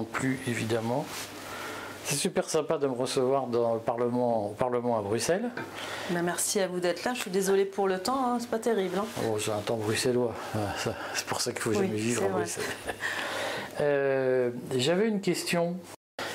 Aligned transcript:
présente 0.00 0.08
plus 0.08 0.38
évidemment. 0.46 1.04
C'est 2.04 2.16
super 2.16 2.48
sympa 2.48 2.78
de 2.78 2.86
me 2.88 2.94
recevoir 2.94 3.46
dans 3.46 3.74
le 3.74 3.80
Parlement, 3.80 4.46
au 4.48 4.54
Parlement 4.54 4.98
à 4.98 5.02
Bruxelles. 5.02 5.50
Ben, 6.10 6.22
merci 6.22 6.58
à 6.58 6.66
vous 6.66 6.80
d'être 6.80 7.04
là. 7.04 7.14
Je 7.14 7.20
suis 7.20 7.30
désolée 7.30 7.64
pour 7.64 7.86
le 7.86 7.98
temps, 7.98 8.26
hein. 8.26 8.38
c'est 8.40 8.50
pas 8.50 8.58
terrible. 8.58 8.98
Hein. 8.98 9.04
Oh, 9.24 9.36
j'ai 9.38 9.52
un 9.52 9.58
temps 9.58 9.76
bruxellois. 9.76 10.34
Ah, 10.56 10.92
c'est 11.14 11.26
pour 11.26 11.40
ça 11.40 11.52
qu'il 11.52 11.60
faut 11.60 11.72
jamais 11.72 11.88
vivre 11.88 12.24
à 12.24 12.28
Bruxelles. 12.28 12.64
Euh, 13.80 14.50
j'avais 14.76 15.08
une 15.08 15.22
question. 15.22 15.76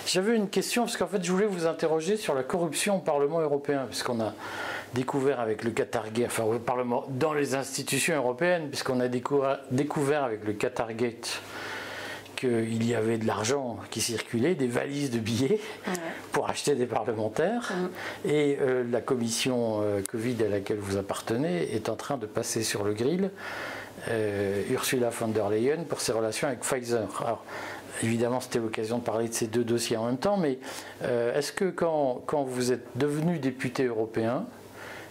J'avais 0.07 0.35
une 0.35 0.49
question 0.49 0.85
parce 0.85 0.97
qu'en 0.97 1.05
fait, 1.05 1.23
je 1.23 1.31
voulais 1.31 1.45
vous 1.45 1.67
interroger 1.67 2.17
sur 2.17 2.33
la 2.33 2.41
corruption 2.41 2.95
au 2.95 2.99
Parlement 3.01 3.39
européen, 3.39 3.85
puisqu'on 3.87 4.19
a 4.19 4.33
découvert 4.95 5.39
avec 5.39 5.63
le 5.63 5.69
Qatargate, 5.69 6.25
enfin 6.25 6.45
au 6.45 6.57
Parlement, 6.57 7.05
dans 7.09 7.35
les 7.35 7.53
institutions 7.53 8.15
européennes, 8.15 8.69
puisqu'on 8.69 8.99
a 8.99 9.07
découvert 9.07 10.23
avec 10.23 10.43
le 10.43 10.53
Qatargate 10.53 11.39
qu'il 12.35 12.85
y 12.85 12.93
avait 12.93 13.17
de 13.17 13.25
l'argent 13.25 13.77
qui 13.89 14.01
circulait, 14.01 14.55
des 14.55 14.67
valises 14.67 15.11
de 15.11 15.19
billets 15.19 15.59
pour 16.31 16.49
acheter 16.49 16.75
des 16.75 16.85
parlementaires. 16.85 17.71
Et 18.25 18.57
euh, 18.61 18.83
la 18.89 19.01
commission 19.01 19.81
euh, 19.81 20.01
Covid 20.01 20.37
à 20.45 20.49
laquelle 20.49 20.79
vous 20.79 20.97
appartenez 20.97 21.73
est 21.73 21.89
en 21.89 21.95
train 21.95 22.17
de 22.17 22.25
passer 22.25 22.63
sur 22.63 22.83
le 22.83 22.93
grill 22.93 23.31
euh, 24.09 24.61
Ursula 24.69 25.09
von 25.09 25.29
der 25.29 25.49
Leyen 25.49 25.83
pour 25.87 26.01
ses 26.01 26.11
relations 26.11 26.47
avec 26.47 26.59
Pfizer. 26.59 27.07
Alors, 27.21 27.43
évidemment, 28.03 28.41
c'était 28.41 28.59
l'occasion 28.59 28.99
de 28.99 29.03
parler 29.03 29.29
de 29.29 29.33
ces 29.33 29.47
deux 29.47 29.63
dossiers 29.63 29.97
en 29.97 30.05
même 30.05 30.17
temps, 30.17 30.37
mais 30.37 30.59
est-ce 31.01 31.51
que 31.51 31.69
quand, 31.69 32.21
quand, 32.25 32.43
vous 32.43 32.71
êtes 32.71 32.85
devenu 32.95 33.39
député 33.39 33.85
européen, 33.85 34.45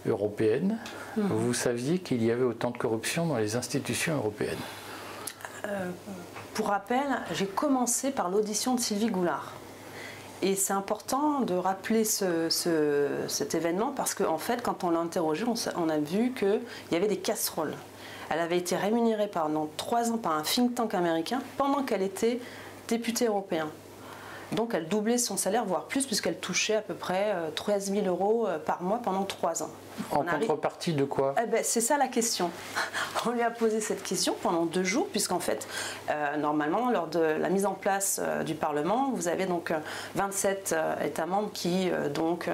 européenne, 0.06 0.78
mhm. 1.16 1.26
vous 1.28 1.54
saviez 1.54 1.98
qu'il 1.98 2.22
y 2.22 2.30
avait 2.30 2.44
autant 2.44 2.70
de 2.70 2.78
corruption 2.78 3.26
dans 3.26 3.38
les 3.38 3.56
institutions 3.56 4.16
européennes? 4.16 4.58
Pour 6.54 6.68
rappel, 6.68 7.20
j'ai 7.32 7.46
commencé 7.46 8.10
par 8.12 8.30
l'audition 8.30 8.74
de 8.74 8.80
Sylvie 8.80 9.08
Goulard. 9.10 9.52
Et 10.40 10.54
c'est 10.54 10.72
important 10.72 11.40
de 11.40 11.54
rappeler 11.54 12.04
cet 12.04 13.54
événement 13.54 13.92
parce 13.94 14.14
qu'en 14.14 14.38
fait, 14.38 14.62
quand 14.62 14.84
on 14.84 14.90
l'a 14.90 15.00
interrogée, 15.00 15.44
on, 15.76 15.88
a 15.88 15.98
vu 15.98 16.32
qu'il 16.32 16.60
y 16.92 16.96
avait 16.96 17.08
des 17.08 17.18
casseroles. 17.18 17.74
Elle 18.30 18.40
avait 18.40 18.58
été 18.58 18.76
rémunérée 18.76 19.28
pendant 19.28 19.68
trois 19.76 20.12
ans 20.12 20.18
par 20.18 20.32
un 20.32 20.42
think 20.42 20.74
tank 20.74 20.94
américain 20.94 21.40
pendant 21.56 21.82
qu'elle 21.82 22.02
était 22.02 22.40
députée 22.88 23.26
européenne. 23.26 23.68
Donc 24.52 24.74
elle 24.74 24.88
doublait 24.88 25.18
son 25.18 25.36
salaire, 25.36 25.64
voire 25.64 25.84
plus, 25.84 26.06
puisqu'elle 26.06 26.38
touchait 26.38 26.76
à 26.76 26.82
peu 26.82 26.94
près 26.94 27.34
13 27.54 27.90
euh, 27.90 27.94
000 28.02 28.06
euros 28.06 28.46
euh, 28.46 28.58
par 28.58 28.82
mois 28.82 29.00
pendant 29.02 29.24
trois 29.24 29.62
ans. 29.62 29.70
En 30.10 30.24
contrepartie 30.24 30.92
de 30.92 31.04
quoi? 31.04 31.36
Eh 31.40 31.46
ben, 31.46 31.62
C'est 31.62 31.80
ça 31.80 31.96
la 31.96 32.08
question. 32.08 32.50
On 33.26 33.30
lui 33.30 33.42
a 33.42 33.50
posé 33.50 33.80
cette 33.80 34.02
question 34.02 34.34
pendant 34.42 34.64
deux 34.64 34.82
jours, 34.82 35.06
puisqu'en 35.08 35.38
fait, 35.38 35.68
euh, 36.10 36.36
normalement, 36.36 36.90
lors 36.90 37.06
de 37.06 37.20
la 37.20 37.48
mise 37.48 37.64
en 37.64 37.74
place 37.74 38.20
du 38.44 38.54
Parlement, 38.54 39.12
vous 39.14 39.28
avez 39.28 39.46
donc 39.46 39.72
27 40.16 40.74
États 41.04 41.26
membres 41.26 41.50
qui 41.52 41.90
donc 42.12 42.50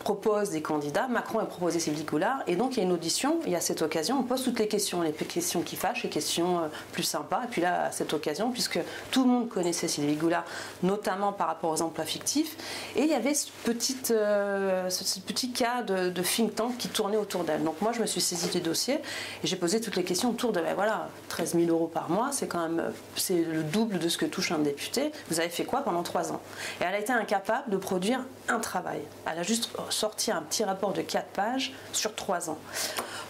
proposent 0.00 0.50
des 0.50 0.62
candidats. 0.62 1.06
Macron 1.06 1.38
a 1.38 1.44
proposé 1.44 1.78
Sylvie 1.80 2.04
Goulard, 2.04 2.38
et 2.46 2.56
donc 2.56 2.76
il 2.76 2.78
y 2.78 2.80
a 2.80 2.84
une 2.84 2.92
audition. 2.92 3.40
Et 3.46 3.54
à 3.54 3.60
cette 3.60 3.82
occasion, 3.82 4.18
on 4.18 4.22
pose 4.22 4.42
toutes 4.42 4.58
les 4.58 4.68
questions, 4.68 5.02
les 5.02 5.12
questions 5.12 5.60
qui 5.60 5.76
fâchent, 5.76 6.02
les 6.02 6.10
questions 6.10 6.62
plus 6.92 7.02
sympas. 7.02 7.42
Et 7.44 7.48
puis 7.48 7.60
là, 7.60 7.84
à 7.84 7.92
cette 7.92 8.14
occasion, 8.14 8.50
puisque 8.50 8.80
tout 9.10 9.24
le 9.24 9.30
monde 9.30 9.48
connaissait 9.50 9.86
Sylvie 9.86 10.16
Goulard, 10.16 10.44
notamment 10.82 11.03
par 11.04 11.46
rapport 11.46 11.70
aux 11.70 11.82
emplois 11.82 12.04
fictifs. 12.04 12.56
Et 12.96 13.02
il 13.02 13.08
y 13.08 13.14
avait 13.14 13.34
ce 13.34 13.50
petit, 13.64 13.96
euh, 14.10 14.88
ce 14.90 15.20
petit 15.20 15.52
cas 15.52 15.82
de, 15.82 16.10
think 16.22 16.54
tank 16.54 16.76
qui 16.78 16.88
tournait 16.88 17.16
autour 17.16 17.44
d'elle. 17.44 17.62
Donc 17.62 17.80
moi, 17.80 17.92
je 17.92 18.00
me 18.00 18.06
suis 18.06 18.20
saisie 18.20 18.48
du 18.48 18.60
dossier 18.60 18.94
et 18.94 19.46
j'ai 19.46 19.56
posé 19.56 19.80
toutes 19.80 19.96
les 19.96 20.04
questions 20.04 20.30
autour 20.30 20.52
de, 20.52 20.60
ben 20.60 20.74
voilà, 20.74 21.08
13 21.28 21.54
000 21.54 21.66
euros 21.70 21.86
par 21.86 22.10
mois, 22.10 22.30
c'est 22.32 22.46
quand 22.46 22.68
même 22.68 22.92
c'est 23.16 23.42
le 23.42 23.62
double 23.62 23.98
de 23.98 24.08
ce 24.08 24.18
que 24.18 24.26
touche 24.26 24.52
un 24.52 24.58
député. 24.58 25.12
Vous 25.28 25.40
avez 25.40 25.48
fait 25.48 25.64
quoi 25.64 25.82
pendant 25.82 26.02
trois 26.02 26.32
ans? 26.32 26.40
Et 26.80 26.84
elle 26.84 26.94
a 26.94 26.98
été 26.98 27.12
incapable 27.12 27.70
de 27.70 27.76
produire 27.76 28.24
un 28.48 28.58
travail. 28.58 29.00
Elle 29.30 29.38
a 29.38 29.42
juste 29.42 29.70
sorti 29.90 30.30
un 30.30 30.42
petit 30.42 30.64
rapport 30.64 30.92
de 30.92 31.02
4 31.02 31.26
pages 31.28 31.72
sur 31.92 32.14
trois 32.14 32.50
ans. 32.50 32.58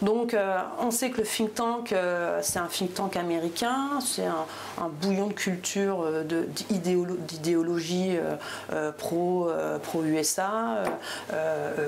Donc 0.03 0.35
euh, 0.35 0.59
on 0.81 0.91
sait 0.91 1.11
que 1.11 1.19
le 1.19 1.27
think 1.27 1.55
tank, 1.55 1.93
euh, 1.93 2.41
c'est 2.43 2.59
un 2.59 2.67
think 2.67 2.95
tank 2.95 3.17
américain, 3.17 4.01
c'est 4.01 4.27
un, 4.27 4.47
bouillon 4.83 5.29
de 5.29 5.33
culture, 5.33 6.07
d'idéologie 6.25 8.17
euh, 8.17 8.37
euh, 8.73 8.93
pro, 8.93 9.49
euh, 9.49 9.79
pro 9.79 10.05
USA, 10.05 10.85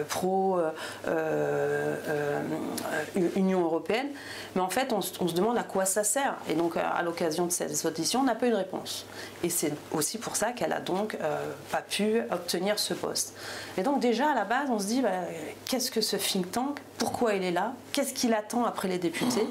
pro 0.09 0.59
Union 3.35 3.63
européenne. 3.63 4.09
Mais 4.55 4.61
en 4.61 4.69
fait, 4.69 4.93
on, 4.93 5.01
se 5.01 5.35
demande 5.35 5.59
à 5.59 5.63
quoi 5.63 5.85
ça 5.85 6.05
sert. 6.05 6.37
Et 6.49 6.55
donc, 6.55 6.77
à 6.77 7.03
l'occasion 7.03 7.47
de 7.47 7.53
cette 7.53 7.85
audition, 7.85 8.21
on 8.21 8.25
n'a 8.25 8.35
pas 8.35 8.47
eu 8.47 8.51
de 8.51 8.57
réponse. 8.57 9.07
Et 9.43 9.51
c'est 9.51 9.73
aussi 9.93 10.19
pour 10.19 10.37
ça 10.37 10.53
qu'elle 10.53 10.73
a 10.73 10.81
donc 10.81 11.17
pas 11.71 11.83
pu 11.83 12.21
obtenir 12.31 12.79
ce 12.79 12.95
poste. 12.95 13.35
Et 13.77 13.83
donc, 13.83 14.01
déjà, 14.01 14.31
à 14.31 14.35
la 14.35 14.45
base, 14.45 14.71
on 14.71 14.79
se 14.79 14.87
dit, 14.87 15.03
bah, 15.03 15.11
qu'est-ce 15.67 15.91
que 15.91 16.01
ce 16.01 16.17
think 16.17 16.51
tank? 16.51 16.79
Pourquoi 16.99 17.35
il 17.35 17.43
est 17.43 17.51
là? 17.51 17.75
Qu'est-ce 17.93 18.15
qu'il 18.15 18.33
attend 18.33 18.65
après 18.65 18.89
les 18.89 18.99
députés? 18.99 19.47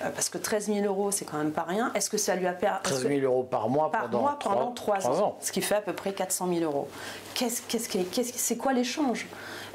Parce 0.00 0.28
que 0.28 0.38
13 0.38 0.66
000 0.66 0.86
euros, 0.86 1.10
c'est 1.12 1.24
quand 1.24 1.38
même 1.38 1.52
pas 1.52 1.62
rien. 1.62 1.92
Est-ce 1.94 2.10
que 2.10 2.18
ça 2.18 2.34
lui 2.34 2.46
a 2.46 2.52
permis... 2.52 2.69
13 2.78 3.08
000 3.08 3.20
euros 3.20 3.42
par 3.42 3.68
mois 3.68 3.90
par 3.90 4.02
pendant, 4.02 4.20
mois, 4.20 4.38
pendant 4.42 4.70
3, 4.72 5.08
ans, 5.08 5.36
Ce 5.40 5.52
qui 5.52 5.60
fait 5.60 5.76
à 5.76 5.80
peu 5.80 5.92
près 5.92 6.12
400 6.12 6.48
000 6.52 6.60
euros. 6.64 6.88
Qu'est-ce, 7.34 7.62
qu'est-ce, 7.62 8.32
c'est 8.34 8.56
quoi 8.56 8.72
l'échange? 8.72 9.26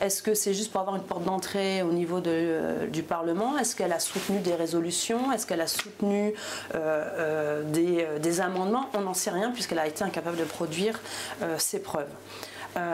Est-ce 0.01 0.21
que 0.21 0.33
c'est 0.33 0.53
juste 0.53 0.71
pour 0.71 0.81
avoir 0.81 0.95
une 0.95 1.03
porte 1.03 1.23
d'entrée 1.23 1.81
au 1.81 1.91
niveau 1.91 2.19
de, 2.19 2.31
euh, 2.31 2.87
du 2.87 3.01
Parlement? 3.01 3.57
Est-ce 3.57 3.75
qu'elle 3.75 3.93
a 3.93 3.99
soutenu 3.99 4.39
des 4.39 4.53
résolutions? 4.53 5.31
Est-ce 5.31 5.45
qu'elle 5.45 5.61
a 5.61 5.67
soutenu 5.67 6.33
euh, 6.73 6.73
euh, 6.73 7.63
des, 7.63 8.05
des, 8.19 8.41
amendements? 8.41 8.87
On 8.93 9.01
n'en 9.01 9.13
sait 9.13 9.31
rien 9.31 9.51
puisqu'elle 9.51 9.79
a 9.79 9.87
été 9.87 10.03
incapable 10.03 10.37
de 10.37 10.43
produire 10.43 10.99
ses 11.57 11.81
preuves. 11.81 12.09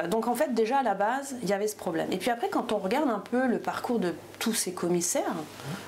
donc 0.09 0.27
en 0.27 0.35
fait 0.35 0.53
déjà 0.53 0.79
à 0.79 0.83
la 0.83 0.93
base 0.93 1.35
il 1.41 1.49
y 1.49 1.53
avait 1.53 1.67
ce 1.67 1.75
problème. 1.75 2.07
Et 2.11 2.17
puis 2.17 2.29
après 2.29 2.49
quand 2.49 2.71
on 2.71 2.77
regarde 2.77 3.09
un 3.09 3.19
peu 3.19 3.47
le 3.47 3.59
parcours 3.59 3.99
de 3.99 4.13
tous 4.41 4.53
ces 4.53 4.73
commissaires, 4.73 5.35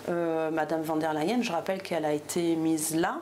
Madame 0.08 0.84
van 0.84 0.96
der 0.96 1.14
Leyen, 1.14 1.42
je 1.42 1.52
rappelle 1.52 1.82
qu'elle 1.82 2.06
a 2.06 2.14
été 2.14 2.56
mise 2.56 2.96
là 2.96 3.22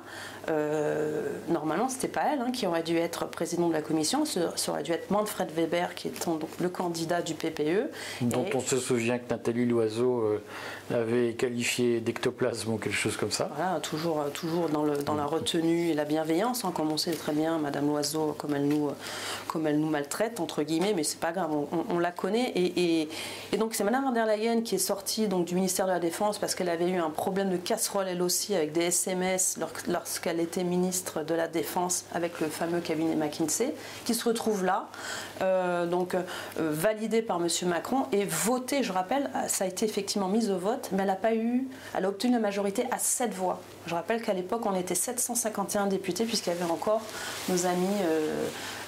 euh, 0.49 1.21
normalement, 1.49 1.87
c'était 1.87 2.07
pas 2.07 2.23
elle 2.33 2.39
hein, 2.39 2.51
qui 2.51 2.65
aurait 2.65 2.81
dû 2.81 2.97
être 2.97 3.27
président 3.27 3.67
de 3.67 3.73
la 3.73 3.81
commission, 3.81 4.25
ça 4.25 4.51
aurait 4.69 4.81
dû 4.81 4.91
être 4.91 5.11
Manfred 5.11 5.51
Weber, 5.51 5.93
qui 5.93 6.07
est 6.07 6.25
donc 6.25 6.49
le 6.59 6.69
candidat 6.69 7.21
du 7.21 7.35
PPE. 7.35 7.89
Dont 8.21 8.45
on 8.53 8.59
se 8.59 8.77
souvient 8.77 9.19
que 9.19 9.29
Nathalie 9.29 9.65
Loiseau 9.65 10.21
euh, 10.21 10.39
avait 11.03 11.33
qualifié 11.33 11.99
d'ectoplasme 11.99 12.73
ou 12.73 12.77
quelque 12.77 12.95
chose 12.95 13.17
comme 13.17 13.31
ça. 13.31 13.49
Voilà, 13.55 13.79
toujours, 13.81 14.23
toujours 14.33 14.69
dans, 14.69 14.83
le, 14.83 14.97
dans 14.97 15.13
la 15.13 15.25
retenue 15.25 15.89
et 15.89 15.93
la 15.93 16.05
bienveillance, 16.05 16.65
hein, 16.65 16.73
comme 16.75 16.91
on 16.91 16.97
sait 16.97 17.11
très 17.11 17.33
bien, 17.33 17.59
Madame 17.59 17.87
Loiseau, 17.87 18.35
comme 18.37 18.55
elle 18.55 18.67
nous, 18.67 18.89
comme 19.47 19.67
elle 19.67 19.79
nous 19.79 19.89
maltraite, 19.89 20.39
entre 20.39 20.63
guillemets, 20.63 20.93
mais 20.95 21.03
c'est 21.03 21.19
pas 21.19 21.31
grave, 21.31 21.51
on, 21.89 21.99
la 21.99 22.11
connaît. 22.11 22.51
Et, 22.55 23.07
et, 23.53 23.57
donc, 23.57 23.75
c'est 23.75 23.83
Madame 23.83 24.05
van 24.05 24.11
der 24.11 24.25
Leyen 24.25 24.61
qui 24.61 24.75
est 24.75 24.79
sortie 24.79 25.20
donc, 25.27 25.45
du 25.45 25.55
ministère 25.55 25.85
de 25.85 25.91
la 25.91 25.99
Défense 25.99 26.37
parce 26.37 26.55
qu'elle 26.55 26.69
avait 26.69 26.89
eu 26.89 26.97
un 26.97 27.09
problème 27.09 27.49
de 27.49 27.57
casserole, 27.57 28.07
elle 28.07 28.21
aussi, 28.21 28.55
avec 28.55 28.71
des 28.71 28.85
SMS 28.85 29.59
lorsqu'elle 29.87 30.31
elle 30.31 30.39
était 30.39 30.63
ministre 30.63 31.23
de 31.23 31.33
la 31.33 31.49
Défense 31.49 32.05
avec 32.13 32.39
le 32.39 32.47
fameux 32.47 32.79
cabinet 32.79 33.15
McKinsey, 33.15 33.73
qui 34.05 34.13
se 34.13 34.23
retrouve 34.23 34.63
là, 34.63 34.87
euh, 35.41 35.85
donc 35.85 36.15
euh, 36.15 36.21
validé 36.57 37.21
par 37.21 37.41
M. 37.41 37.47
Macron 37.67 38.05
et 38.13 38.23
voté, 38.23 38.81
je 38.81 38.93
rappelle, 38.93 39.29
ça 39.47 39.65
a 39.65 39.67
été 39.67 39.85
effectivement 39.85 40.29
mis 40.29 40.49
au 40.49 40.57
vote, 40.57 40.89
mais 40.93 40.99
elle 41.01 41.07
n'a 41.07 41.15
pas 41.15 41.35
eu, 41.35 41.67
elle 41.93 42.05
a 42.05 42.09
obtenu 42.09 42.31
la 42.33 42.39
majorité 42.39 42.85
à 42.91 42.97
7 42.97 43.33
voix. 43.33 43.59
Je 43.87 43.95
rappelle 43.95 44.21
qu'à 44.21 44.33
l'époque, 44.33 44.61
on 44.65 44.75
était 44.75 44.95
751 44.95 45.87
députés, 45.87 46.23
puisqu'il 46.23 46.51
y 46.51 46.53
avait 46.53 46.71
encore 46.71 47.01
nos 47.49 47.65
amis 47.65 47.97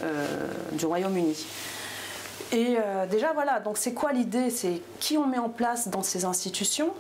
euh, 0.03 0.47
du 0.71 0.85
Royaume-Uni. 0.85 1.45
Et 2.53 2.77
déjà, 3.09 3.33
voilà, 3.33 3.59
donc 3.59 3.77
c'est 3.77 3.93
quoi 3.93 4.13
l'idée? 4.13 4.51
C'est 4.51 4.79
qui 4.99 5.17
on 5.17 5.25
met 5.25 5.39
en 5.39 5.49
place 5.49 5.87
dans 5.87 6.03
ces 6.03 6.23
institutions? 6.23 6.93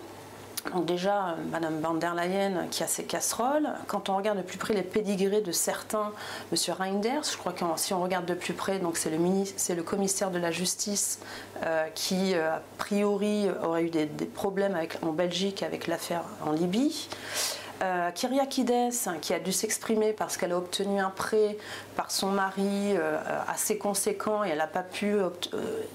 Donc 0.71 0.85
déjà, 0.85 1.35
Madame 1.51 1.79
van 1.81 1.93
der 1.93 2.15
Leyen 2.15 2.67
qui 2.71 2.83
a 2.83 2.87
ses 2.87 3.03
casseroles. 3.03 3.69
Quand 3.87 4.09
on 4.09 4.15
regarde 4.15 4.37
de 4.37 4.43
plus 4.43 4.57
près 4.57 4.73
les 4.73 4.81
pédigrés 4.81 5.41
de 5.41 5.51
certains, 5.51 6.11
Monsieur 6.51 6.73
Reinders, 6.73 7.23
je 7.29 7.37
crois 7.37 7.51
que 7.51 7.65
si 7.75 7.93
on 7.93 8.01
regarde 8.01 8.25
de 8.25 8.33
plus 8.33 8.53
près, 8.53 8.79
donc 8.79 8.95
c'est 8.95 9.09
le, 9.09 9.17
c'est 9.57 9.75
le 9.75 9.83
commissaire 9.83 10.31
de 10.31 10.39
la 10.39 10.51
justice 10.51 11.19
euh, 11.63 11.85
qui 11.93 12.33
euh, 12.33 12.55
a 12.55 12.61
priori 12.77 13.47
aurait 13.61 13.83
eu 13.83 13.89
des, 13.89 14.07
problèmes 14.25 14.77
en 15.01 15.11
Belgique 15.11 15.63
avec 15.63 15.87
l'affaire 15.87 16.23
en 16.45 16.51
Libye. 16.51 17.09
Euh, 17.81 18.11
Kyriakides, 18.11 18.93
hein, 19.07 19.17
qui 19.21 19.33
a 19.33 19.39
dû 19.39 19.51
s'exprimer 19.51 20.13
parce 20.13 20.37
qu'elle 20.37 20.51
a 20.51 20.57
obtenu 20.57 20.99
un 20.99 21.09
prêt 21.09 21.57
par 21.95 22.11
son 22.11 22.29
mari 22.29 22.95
euh, 22.95 23.17
assez 23.47 23.77
conséquent 23.77 24.43
et 24.43 24.49
elle 24.49 24.59
n'a 24.59 24.67
pas 24.67 24.83
pu 24.83 25.13
euh, 25.13 25.29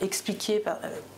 expliquer 0.02 0.62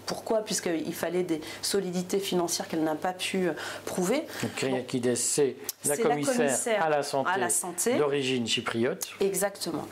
pourquoi, 0.07 0.41
puisqu'il 0.41 0.95
fallait 0.95 1.23
des 1.23 1.41
solidités 1.63 2.19
financières 2.19 2.69
qu'elle 2.69 2.85
n'a 2.85 2.95
pas 2.95 3.13
pu 3.13 3.49
prouver. 3.85 4.25
Kyriakides, 4.57 5.17
c'est 5.17 5.57
la, 5.87 5.97
commissaire, 5.97 6.85
à 6.85 7.39
la 7.39 7.51
santé, 7.51 7.97
d'origine 7.97 8.47
chypriote. 8.47 9.09
Exactement. 9.21 9.87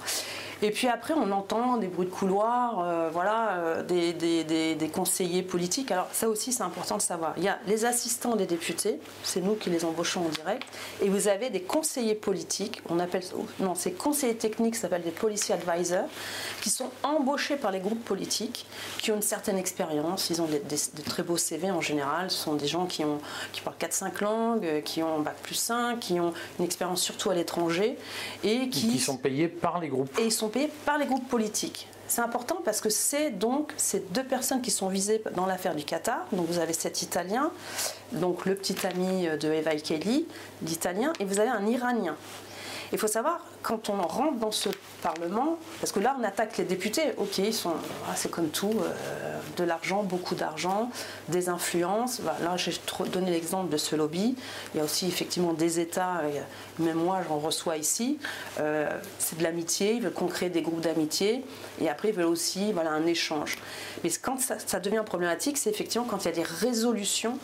Et 0.60 0.70
puis 0.70 0.88
après, 0.88 1.14
on 1.14 1.31
entend 1.31 1.76
des 1.76 1.87
bruits 1.87 2.06
de 2.06 2.12
couloir, 2.12 2.81
euh, 2.81 3.10
voilà, 3.12 3.58
euh, 3.58 3.82
des, 3.84 4.90
conseillers 4.93 5.43
politiques. 5.43 5.93
Alors 5.93 6.08
ça 6.12 6.28
aussi, 6.28 6.52
c'est 6.52 6.62
important 6.62 6.96
de 6.96 7.02
savoir. 7.02 7.34
Il 7.37 7.44
y 7.44 7.49
a 7.49 7.58
les 7.66 7.84
assistants 7.84 8.34
des 8.34 8.46
députés, 8.46 8.99
c'est 9.22 9.40
nous 9.40 9.55
qui 9.55 9.70
les 9.70 9.84
embauchons 9.84 10.26
en 10.26 10.28
direct, 10.28 10.64
et 11.00 11.08
vous 11.08 11.28
avez 11.28 11.50
des 11.50 11.60
conseillers 11.60 12.16
politiques, 12.16 12.82
on 12.88 12.99
appelle 12.99 13.22
non, 13.60 13.75
ces 13.75 13.93
conseillers 13.93 14.37
techniques 14.37 14.75
s'appellent 14.75 15.02
des 15.02 15.10
policy 15.10 15.52
advisors, 15.52 16.08
qui 16.61 16.70
sont 16.70 16.90
embauchés 17.02 17.56
par 17.56 17.70
les 17.70 17.81
groupes 17.81 18.04
politiques, 18.04 18.66
qui 18.99 19.12
ont 19.12 19.16
une 19.16 19.22
certaine 19.22 19.58
expérience, 19.58 20.31
ils 20.31 20.43
ont 20.43 20.46
de 20.46 21.02
très 21.02 21.22
beaux 21.22 21.37
CV 21.37 21.70
en 21.70 21.81
général, 21.81 22.31
ce 22.31 22.38
sont 22.38 22.54
des 22.54 22.66
gens 22.66 22.87
qui, 22.87 23.04
ont, 23.04 23.19
qui 23.52 23.61
parlent 23.61 23.76
4-5 23.78 24.22
langues, 24.22 24.82
qui 24.84 25.02
ont 25.02 25.20
bac 25.20 25.37
plus 25.43 25.54
5, 25.54 26.00
qui 26.00 26.19
ont 26.19 26.32
une 26.58 26.64
expérience 26.64 27.02
surtout 27.02 27.31
à 27.31 27.34
l'étranger, 27.34 27.96
et 28.43 28.69
qui... 28.69 28.88
qui 28.88 28.99
sont 28.99 29.16
payés 29.16 29.49
par 29.49 29.78
les 29.78 29.88
groupes. 29.88 30.11
Et 30.19 30.25
ils 30.25 30.32
sont 30.32 30.47
par 30.84 30.98
les 30.98 31.06
groupes 31.06 31.28
politiques. 31.28 31.88
C'est 32.06 32.22
important 32.22 32.58
parce 32.64 32.80
que 32.80 32.88
c'est 32.88 33.30
donc 33.30 33.72
ces 33.76 34.00
deux 34.00 34.24
personnes 34.24 34.62
qui 34.62 34.70
sont 34.70 34.88
visées 34.88 35.22
dans 35.36 35.44
l'affaire 35.44 35.74
du 35.74 35.84
Qatar. 35.84 36.24
Donc 36.32 36.46
vous 36.48 36.58
avez 36.58 36.72
cet 36.72 37.02
Italien, 37.02 37.50
donc 38.12 38.46
le 38.46 38.54
petit 38.54 38.86
ami 38.86 39.28
de 39.38 39.52
Eva 39.52 39.74
Kelly, 39.76 40.26
l'Italien, 40.62 41.12
et 41.20 41.24
vous 41.24 41.38
avez 41.38 41.50
un 41.50 41.66
Iranien. 41.66 42.16
Il 42.92 42.98
faut 42.98 43.06
savoir, 43.06 43.40
quand 43.68 43.90
on 43.90 44.00
rentre 44.00 44.38
dans 44.38 44.50
ce 44.50 44.70
Parlement, 45.02 45.58
parce 45.80 45.92
que 45.92 46.00
là 46.00 46.16
on 46.18 46.24
attaque 46.24 46.56
les 46.56 46.64
députés, 46.64 47.12
ok, 47.18 47.36
ils 47.38 47.52
sont, 47.52 47.74
ah, 48.08 48.14
c'est 48.16 48.30
comme 48.30 48.48
tout, 48.48 48.74
euh, 48.80 49.38
de 49.58 49.62
l'argent, 49.62 50.02
beaucoup 50.02 50.34
d'argent, 50.34 50.90
des 51.28 51.50
influences. 51.50 52.20
là 52.42 52.56
j'ai 52.56 52.72
donné 53.12 53.30
l'exemple 53.30 53.70
de 53.70 53.76
ce 53.76 53.94
lobby. 53.94 54.34
Il 54.72 54.78
y 54.78 54.80
a 54.80 54.84
aussi 54.84 55.06
effectivement 55.06 55.52
des 55.52 55.80
États, 55.80 56.22
même 56.78 56.96
moi 56.96 57.18
j'en 57.28 57.38
reçois 57.38 57.76
ici. 57.76 58.18
Euh, 58.58 58.88
c'est 59.18 59.38
de 59.38 59.44
l'amitié, 59.44 59.92
ils 59.92 60.02
veulent 60.02 60.12
qu'on 60.14 60.28
crée 60.28 60.48
des 60.48 60.62
groupes 60.62 60.80
d'amitié, 60.80 61.44
et 61.78 61.90
après 61.90 62.08
ils 62.08 62.14
veulent 62.14 62.24
aussi 62.24 62.72
voilà, 62.72 62.90
un 62.90 63.04
échange. 63.06 63.58
Mais 64.05 64.11
quand 64.11 64.38
ça, 64.40 64.81
devient 64.81 65.02
problématique, 65.05 65.58
c'est 65.58 65.70
effectivement 65.70 66.06
quand 66.06 66.25
il 66.25 66.26
y 66.26 66.29
a 66.29 66.35
des 66.35 66.43
résolutions 66.43 67.38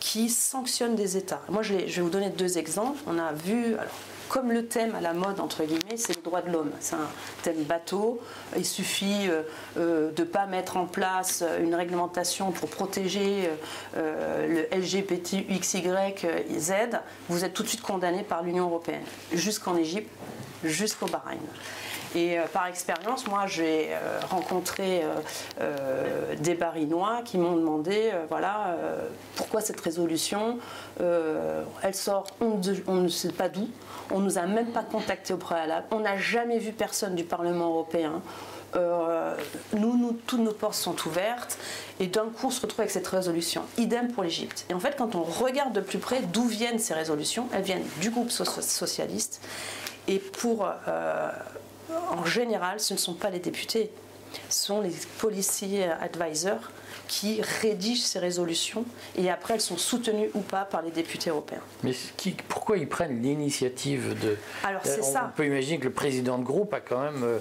qui 0.00 0.28
sanctionnent 0.28 0.96
des 0.96 1.16
États. 1.16 1.40
Moi 1.48 1.62
je, 1.62 1.74
vais 1.74 2.00
vous 2.00 2.10
donner 2.10 2.30
deux 2.30 2.58
exemples. 2.58 2.98
On 3.06 3.18
a 3.18 3.32
vu, 3.32 3.74
alors, 3.74 3.92
comme 4.28 4.52
le 4.52 4.66
thème 4.66 4.94
à 4.94 5.00
la 5.00 5.12
mode, 5.12 5.40
entre 5.40 5.64
guillemets, 5.64 5.96
c'est 5.96 6.16
le 6.16 6.22
droit 6.22 6.42
de 6.42 6.50
l'homme. 6.50 6.70
C'est 6.80 6.94
un 6.94 7.08
thème 7.42 7.62
bateau. 7.64 8.20
Il 8.56 8.64
suffit 8.64 9.28
euh, 9.28 9.42
euh, 9.78 10.12
de 10.12 10.22
ne 10.22 10.28
pas 10.28 10.46
mettre 10.46 10.76
en 10.76 10.86
place 10.86 11.42
une 11.60 11.74
réglementation 11.74 12.52
pour 12.52 12.68
protéger 12.68 13.50
euh, 13.96 14.66
le 14.70 14.78
LGBTXYZ. 14.78 16.72
Vous 17.28 17.44
êtes 17.44 17.54
tout 17.54 17.62
de 17.62 17.68
suite 17.68 17.82
condamné 17.82 18.22
par 18.22 18.42
l'Union 18.42 18.66
européenne, 18.66 19.04
jusqu'en 19.32 19.76
Égypte, 19.76 20.10
jusqu'au 20.62 21.06
Bahreïn. 21.06 21.38
Et 22.14 22.38
par 22.52 22.66
expérience, 22.66 23.26
moi, 23.26 23.46
j'ai 23.46 23.90
rencontré 24.30 25.02
des 26.38 26.54
Barinois 26.54 27.20
qui 27.24 27.38
m'ont 27.38 27.56
demandé, 27.56 28.12
voilà, 28.28 28.76
pourquoi 29.36 29.60
cette 29.60 29.80
résolution 29.80 30.58
Elle 30.98 31.94
sort, 31.94 32.26
on 32.40 32.58
ne 32.94 33.08
sait 33.08 33.32
pas 33.32 33.48
d'où. 33.48 33.68
On 34.10 34.20
ne 34.20 34.24
nous 34.24 34.38
a 34.38 34.46
même 34.46 34.72
pas 34.72 34.82
contactés 34.82 35.34
au 35.34 35.36
préalable. 35.36 35.86
On 35.90 36.00
n'a 36.00 36.16
jamais 36.16 36.58
vu 36.58 36.72
personne 36.72 37.14
du 37.14 37.24
Parlement 37.24 37.68
européen. 37.68 38.22
Euh, 38.76 39.34
nous, 39.72 40.12
toutes 40.26 40.40
nos 40.40 40.52
portes 40.52 40.74
sont 40.74 40.96
ouvertes 41.06 41.58
et 42.00 42.06
d'un 42.06 42.26
coup 42.26 42.48
on 42.48 42.50
se 42.50 42.60
retrouve 42.60 42.80
avec 42.80 42.90
cette 42.90 43.06
résolution. 43.06 43.62
Idem 43.78 44.08
pour 44.12 44.22
l'Égypte. 44.22 44.66
Et 44.68 44.74
en 44.74 44.80
fait, 44.80 44.96
quand 44.96 45.14
on 45.14 45.22
regarde 45.22 45.72
de 45.72 45.80
plus 45.80 45.98
près 45.98 46.20
d'où 46.20 46.44
viennent 46.44 46.78
ces 46.78 46.94
résolutions, 46.94 47.48
elles 47.52 47.62
viennent 47.62 47.86
du 48.00 48.10
groupe 48.10 48.30
socialiste. 48.30 49.40
Et 50.06 50.18
pour, 50.18 50.68
euh, 50.88 51.30
en 52.10 52.24
général, 52.24 52.80
ce 52.80 52.94
ne 52.94 52.98
sont 52.98 53.14
pas 53.14 53.30
les 53.30 53.38
députés, 53.38 53.90
ce 54.48 54.66
sont 54.66 54.80
les 54.80 54.92
policiers 55.18 55.84
advisors 55.84 56.70
qui 57.08 57.40
rédigent 57.62 58.02
ces 58.02 58.18
résolutions 58.18 58.84
et 59.16 59.30
après 59.30 59.54
elles 59.54 59.60
sont 59.60 59.78
soutenues 59.78 60.30
ou 60.34 60.40
pas 60.40 60.64
par 60.64 60.82
les 60.82 60.90
députés 60.90 61.30
européens. 61.30 61.62
Mais 61.82 61.94
pourquoi 62.48 62.76
ils 62.76 62.88
prennent 62.88 63.22
l'initiative 63.22 64.18
de... 64.20 64.36
Alors 64.62 64.82
c'est 64.84 65.02
ça. 65.02 65.30
On 65.32 65.36
peut 65.36 65.46
imaginer 65.46 65.78
que 65.78 65.84
le 65.84 65.92
président 65.92 66.38
de 66.38 66.44
groupe 66.44 66.74
a 66.74 66.80
quand 66.80 67.00
même 67.00 67.24
euh, 67.24 67.38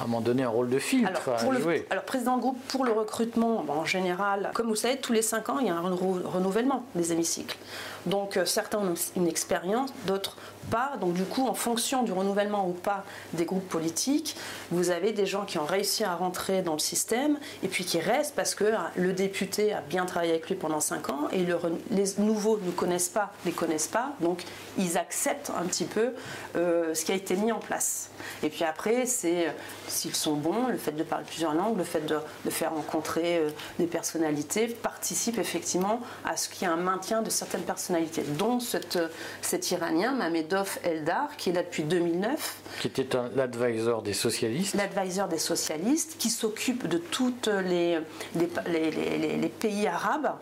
à 0.00 0.04
un 0.04 0.06
moment 0.06 0.20
donné 0.20 0.42
un 0.42 0.48
rôle 0.48 0.70
de 0.70 0.78
filtre 0.78 1.28
alors, 1.28 1.42
pour 1.42 1.52
à 1.52 1.60
jouer. 1.60 1.86
Alors 1.90 2.04
président 2.04 2.36
de 2.36 2.40
groupe 2.40 2.58
pour 2.68 2.84
le 2.84 2.92
recrutement, 2.92 3.64
en 3.68 3.84
général, 3.84 4.50
comme 4.54 4.68
vous 4.68 4.76
savez, 4.76 4.96
tous 4.96 5.12
les 5.12 5.22
cinq 5.22 5.48
ans 5.50 5.58
il 5.60 5.66
y 5.66 5.70
a 5.70 5.74
un 5.74 5.80
renouvellement 5.80 6.84
des 6.94 7.12
hémicycles. 7.12 7.58
Donc 8.06 8.36
euh, 8.36 8.46
certains 8.46 8.78
ont 8.78 8.94
une 9.16 9.28
expérience, 9.28 9.90
d'autres 10.06 10.36
pas. 10.70 10.92
Donc 11.00 11.14
du 11.14 11.24
coup, 11.24 11.46
en 11.46 11.54
fonction 11.54 12.02
du 12.02 12.12
renouvellement 12.12 12.68
ou 12.68 12.72
pas 12.72 13.04
des 13.32 13.44
groupes 13.44 13.68
politiques, 13.68 14.36
vous 14.70 14.90
avez 14.90 15.12
des 15.12 15.26
gens 15.26 15.44
qui 15.44 15.58
ont 15.58 15.64
réussi 15.64 16.04
à 16.04 16.14
rentrer 16.14 16.62
dans 16.62 16.74
le 16.74 16.78
système 16.78 17.38
et 17.62 17.68
puis 17.68 17.84
qui 17.84 17.98
restent 17.98 18.34
parce 18.34 18.54
que 18.54 18.72
le 18.96 19.12
député 19.12 19.72
a 19.72 19.80
bien 19.80 20.06
travaillé 20.06 20.32
avec 20.32 20.48
lui 20.48 20.54
pendant 20.54 20.80
5 20.80 21.10
ans 21.10 21.28
et 21.32 21.46
les 21.90 22.04
nouveaux 22.18 22.58
ne 22.62 22.70
connaissent 22.70 23.08
pas, 23.08 23.32
les 23.44 23.52
connaissent 23.52 23.88
pas, 23.88 24.12
donc 24.20 24.44
ils 24.78 24.98
acceptent 24.98 25.52
un 25.58 25.64
petit 25.64 25.84
peu 25.84 26.12
euh, 26.56 26.94
ce 26.94 27.04
qui 27.04 27.12
a 27.12 27.14
été 27.14 27.36
mis 27.36 27.52
en 27.52 27.58
place. 27.58 28.10
Et 28.42 28.48
puis 28.48 28.64
après, 28.64 29.06
c'est 29.06 29.48
euh, 29.48 29.52
s'ils 29.90 30.14
sont 30.14 30.34
bons, 30.34 30.68
le 30.68 30.76
fait 30.76 30.92
de 30.92 31.02
parler 31.02 31.24
plusieurs 31.26 31.54
langues, 31.54 31.76
le 31.76 31.84
fait 31.84 32.04
de, 32.06 32.50
faire 32.50 32.74
rencontrer 32.74 33.38
euh, 33.38 33.50
des 33.78 33.86
personnalités 33.86 34.68
participe 34.68 35.38
effectivement 35.38 36.00
à 36.24 36.36
ce 36.36 36.48
qu'il 36.48 36.66
y 36.66 36.70
ait 36.70 36.72
un 36.72 36.76
maintien 36.76 37.22
de 37.22 37.30
certaines 37.30 37.62
personnalités, 37.62 38.22
dont 38.38 38.58
cet 38.60 39.70
Iranien, 39.70 40.12
Mamedov 40.12 40.78
Eldar, 40.84 41.36
qui 41.36 41.50
est 41.50 41.52
là 41.52 41.62
depuis 41.62 41.84
2009. 41.84 42.56
Qui 42.80 42.86
était 42.88 43.06
l'advisor 43.34 44.02
des 44.02 44.12
socialistes. 44.12 44.74
L'advisor 44.74 45.28
des 45.28 45.38
socialistes, 45.38 46.16
qui 46.18 46.30
s'occupe 46.30 46.86
de 46.86 46.98
tous 46.98 47.34
les, 47.64 47.98
les, 48.34 49.48
pays 49.48 49.86
arabes, 49.86 50.32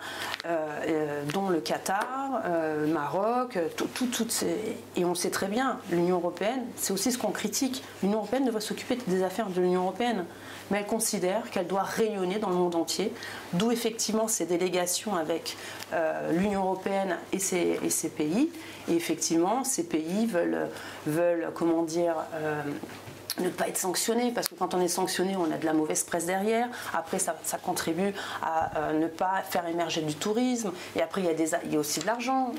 dont 1.32 1.48
le 1.48 1.60
Qatar, 1.60 2.42
le 2.80 2.86
Maroc, 2.86 3.58
tout, 3.76 4.06
toutes 4.06 4.32
ces... 4.32 4.76
et 4.96 5.04
on 5.04 5.14
sait 5.14 5.30
très 5.30 5.48
bien, 5.48 5.78
l'Union 5.90 6.16
européenne, 6.16 6.64
c'est 6.76 6.92
aussi 6.92 7.12
ce 7.12 7.18
qu'on 7.18 7.30
critique. 7.30 7.82
L'Union 8.02 8.18
européenne 8.18 8.44
devrait 8.44 8.60
s'occuper 8.60 8.98
des 9.06 9.22
affaires 9.22 9.37
de 9.46 9.60
l'Union 9.60 9.82
européenne, 9.82 10.24
mais 10.70 10.78
elle 10.78 10.86
considère 10.86 11.50
qu'elle 11.50 11.66
doit 11.66 11.82
rayonner 11.82 12.38
dans 12.38 12.50
le 12.50 12.56
monde 12.56 12.74
entier, 12.74 13.12
d'où 13.52 13.70
effectivement 13.70 14.28
ces 14.28 14.46
délégations 14.46 15.16
avec 15.16 15.56
euh, 15.92 16.32
l'Union 16.32 16.64
européenne 16.64 17.16
et 17.32 17.38
ses, 17.38 17.78
pays. 18.16 18.50
Et 18.88 18.94
effectivement, 18.94 19.64
ces 19.64 19.84
pays 19.84 20.26
veulent, 20.26 20.68
veulent 21.06 21.50
comment 21.54 21.82
dire, 21.82 22.14
euh, 22.34 22.62
ne 23.38 23.50
pas 23.50 23.68
être 23.68 23.78
sanctionné, 23.78 24.32
parce 24.32 24.48
que 24.48 24.54
quand 24.56 24.74
on 24.74 24.80
est 24.80 24.88
sanctionné, 24.88 25.36
on 25.36 25.50
a 25.52 25.56
de 25.56 25.64
la 25.64 25.72
mauvaise 25.72 26.02
presse 26.02 26.26
derrière. 26.26 26.68
Après, 26.92 27.18
ça, 27.18 27.34
contribue 27.62 28.12
à 28.42 28.78
euh, 28.78 28.98
ne 28.98 29.06
pas 29.06 29.42
faire 29.48 29.66
émerger 29.66 30.00
du 30.02 30.14
tourisme. 30.14 30.72
Et 30.96 31.02
après, 31.02 31.22
il 31.22 31.26
y 31.26 31.54
a, 31.54 31.76
a 31.76 31.78
aussi 31.78 32.00
de 32.00 32.06
l'argent. 32.06 32.52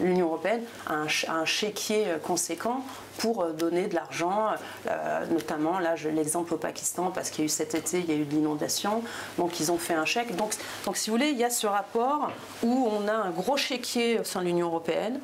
L'Union 0.00 0.26
européenne 0.26 0.62
a 0.86 0.94
un, 0.94 1.06
un, 1.28 1.44
chéquier 1.44 2.06
conséquent 2.22 2.82
pour 3.18 3.42
euh, 3.42 3.52
donner 3.52 3.86
de 3.88 3.94
l'argent, 3.94 4.50
euh, 4.86 5.26
notamment 5.26 5.78
là, 5.78 5.94
l'exemple 6.14 6.54
au 6.54 6.56
Pakistan, 6.56 7.10
parce 7.10 7.30
qu'il 7.30 7.40
y 7.40 7.42
a 7.42 7.46
eu 7.46 7.50
cet 7.50 7.74
été, 7.74 7.98
il 7.98 8.06
y 8.06 8.12
a 8.12 8.14
eu 8.14 8.24
l'inondation, 8.24 9.02
donc 9.36 9.60
ils 9.60 9.70
ont 9.70 9.78
fait 9.78 9.94
un 9.94 10.06
chèque. 10.06 10.34
Donc, 10.36 10.52
donc, 10.86 10.96
si 10.96 11.10
vous 11.10 11.16
voulez, 11.16 11.30
il 11.30 11.36
y 11.36 11.44
a 11.44 11.50
ce 11.50 11.66
rapport 11.66 12.30
où 12.62 12.88
on 12.90 13.06
a 13.08 13.12
un 13.12 13.30
gros 13.30 13.56
chéquier 13.56 14.20
au 14.20 14.24
sein 14.24 14.40
de 14.40 14.46
l'Union 14.46 14.68
européenne. 14.68 15.20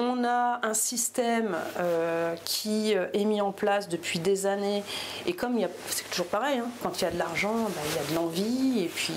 On 0.00 0.24
a 0.24 0.58
un 0.66 0.74
système 0.74 1.54
euh, 1.78 2.34
qui 2.44 2.92
est 2.92 3.24
mis 3.24 3.40
en 3.40 3.52
place 3.52 3.88
depuis 3.88 4.18
des 4.18 4.46
années. 4.46 4.82
Et 5.26 5.34
comme 5.34 5.56
c'est 5.88 6.10
toujours 6.10 6.26
pareil, 6.26 6.58
hein, 6.58 6.68
quand 6.82 7.00
il 7.00 7.04
y 7.04 7.06
a 7.06 7.12
de 7.12 7.18
l'argent, 7.18 7.54
bah, 7.54 7.80
il 7.90 7.96
y 7.96 7.98
a 7.98 8.10
de 8.10 8.14
l'envie, 8.16 8.84
et 8.84 8.88
puis 8.88 9.12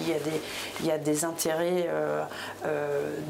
il 0.82 0.86
y 0.86 0.92
a 0.92 0.98
des, 1.00 1.26
intérêts 1.26 1.90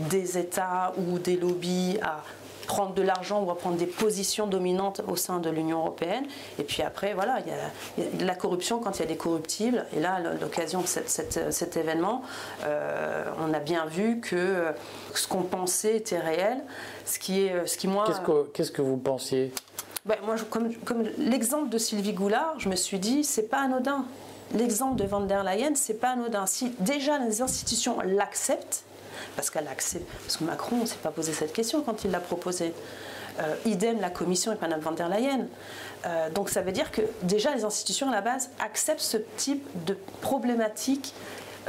des 0.10 0.38
États 0.38 0.94
ou 0.98 1.20
des 1.20 1.38
lobbies 1.38 2.00
à 2.02 2.22
prendre 2.68 2.94
de 2.94 3.02
l'argent 3.02 3.42
ou 3.44 3.50
à 3.50 3.58
prendre 3.58 3.78
des 3.78 3.88
positions 3.88 4.46
dominantes 4.46 5.02
au 5.08 5.16
sein 5.16 5.40
de 5.40 5.50
l'Union 5.50 5.80
européenne. 5.80 6.26
Et 6.60 6.64
puis 6.64 6.84
après, 6.84 7.14
voilà, 7.14 7.40
il 7.98 8.04
y, 8.04 8.06
a, 8.06 8.26
la 8.26 8.36
corruption 8.36 8.80
quand 8.80 8.98
il 8.98 9.00
y 9.00 9.06
a 9.06 9.08
des 9.08 9.18
corruptibles. 9.18 9.86
Et 9.96 10.00
là, 10.00 10.20
l'occasion 10.40 10.82
de 10.82 10.88
cet 10.88 11.78
événement, 11.78 12.22
euh, 12.66 13.26
on 13.40 13.54
a 13.54 13.60
bien 13.60 13.86
vu 13.86 14.20
que 14.20 14.66
ce 15.16 15.28
qu'on 15.28 15.44
pensait 15.44 15.98
était 15.98 16.20
réel. 16.20 16.60
Ce 17.06 17.18
qui, 17.18 17.46
est, 17.46 17.66
ce 17.66 17.78
qui 17.78 17.88
moi. 17.88 18.06
Qu'est-ce 18.54 18.72
que, 18.72 18.82
vous 18.82 18.98
pensiez? 18.98 19.54
Ben, 20.06 20.18
moi, 20.26 20.36
comme, 20.50 20.74
comme 20.76 21.04
l'exemple 21.18 21.70
de 21.70 21.78
Sylvie 21.78 22.14
Goulard, 22.14 22.60
je 22.60 22.70
me 22.70 22.76
suis 22.76 23.00
dit, 23.00 23.24
c'est 23.24 23.50
pas 23.50 23.60
anodin. 23.60 24.06
L'exemple 24.54 24.96
de 24.96 25.06
van 25.06 25.22
der 25.22 25.44
Leyen, 25.44 25.76
c'est 25.76 26.00
pas 26.00 26.12
anodin. 26.12 26.46
Si 26.46 26.70
déjà 26.80 27.18
les 27.18 27.42
institutions 27.42 27.98
l'acceptent, 28.02 28.84
parce 29.38 29.50
qu'elle 29.50 29.70
accepte. 29.70 30.12
Parce 30.24 30.36
que 30.36 30.44
Macron 30.44 30.78
ne 30.78 30.86
s'est 30.86 30.98
pas 31.02 31.12
posé 31.12 31.32
cette 31.32 31.54
question 31.54 31.82
quand 31.82 32.04
il 32.04 32.12
l'a 32.12 32.20
proposé. 32.20 32.74
Euh, 33.40 33.56
idem 33.66 34.02
la 34.02 34.10
Commission 34.10 34.52
et 34.52 34.58
Madame 34.60 34.80
van 34.80 34.92
der 34.92 35.08
Leyen. 35.08 35.46
Euh, 36.06 36.30
donc 36.32 36.50
ça 36.50 36.62
veut 36.62 36.72
dire 36.72 36.92
que 36.92 37.02
déjà 37.22 37.54
les 37.54 37.64
institutions 37.64 38.10
à 38.10 38.12
la 38.12 38.22
base 38.22 38.50
acceptent 38.60 39.00
ce 39.00 39.18
type 39.38 39.64
de 39.86 39.96
problématique 40.22 41.14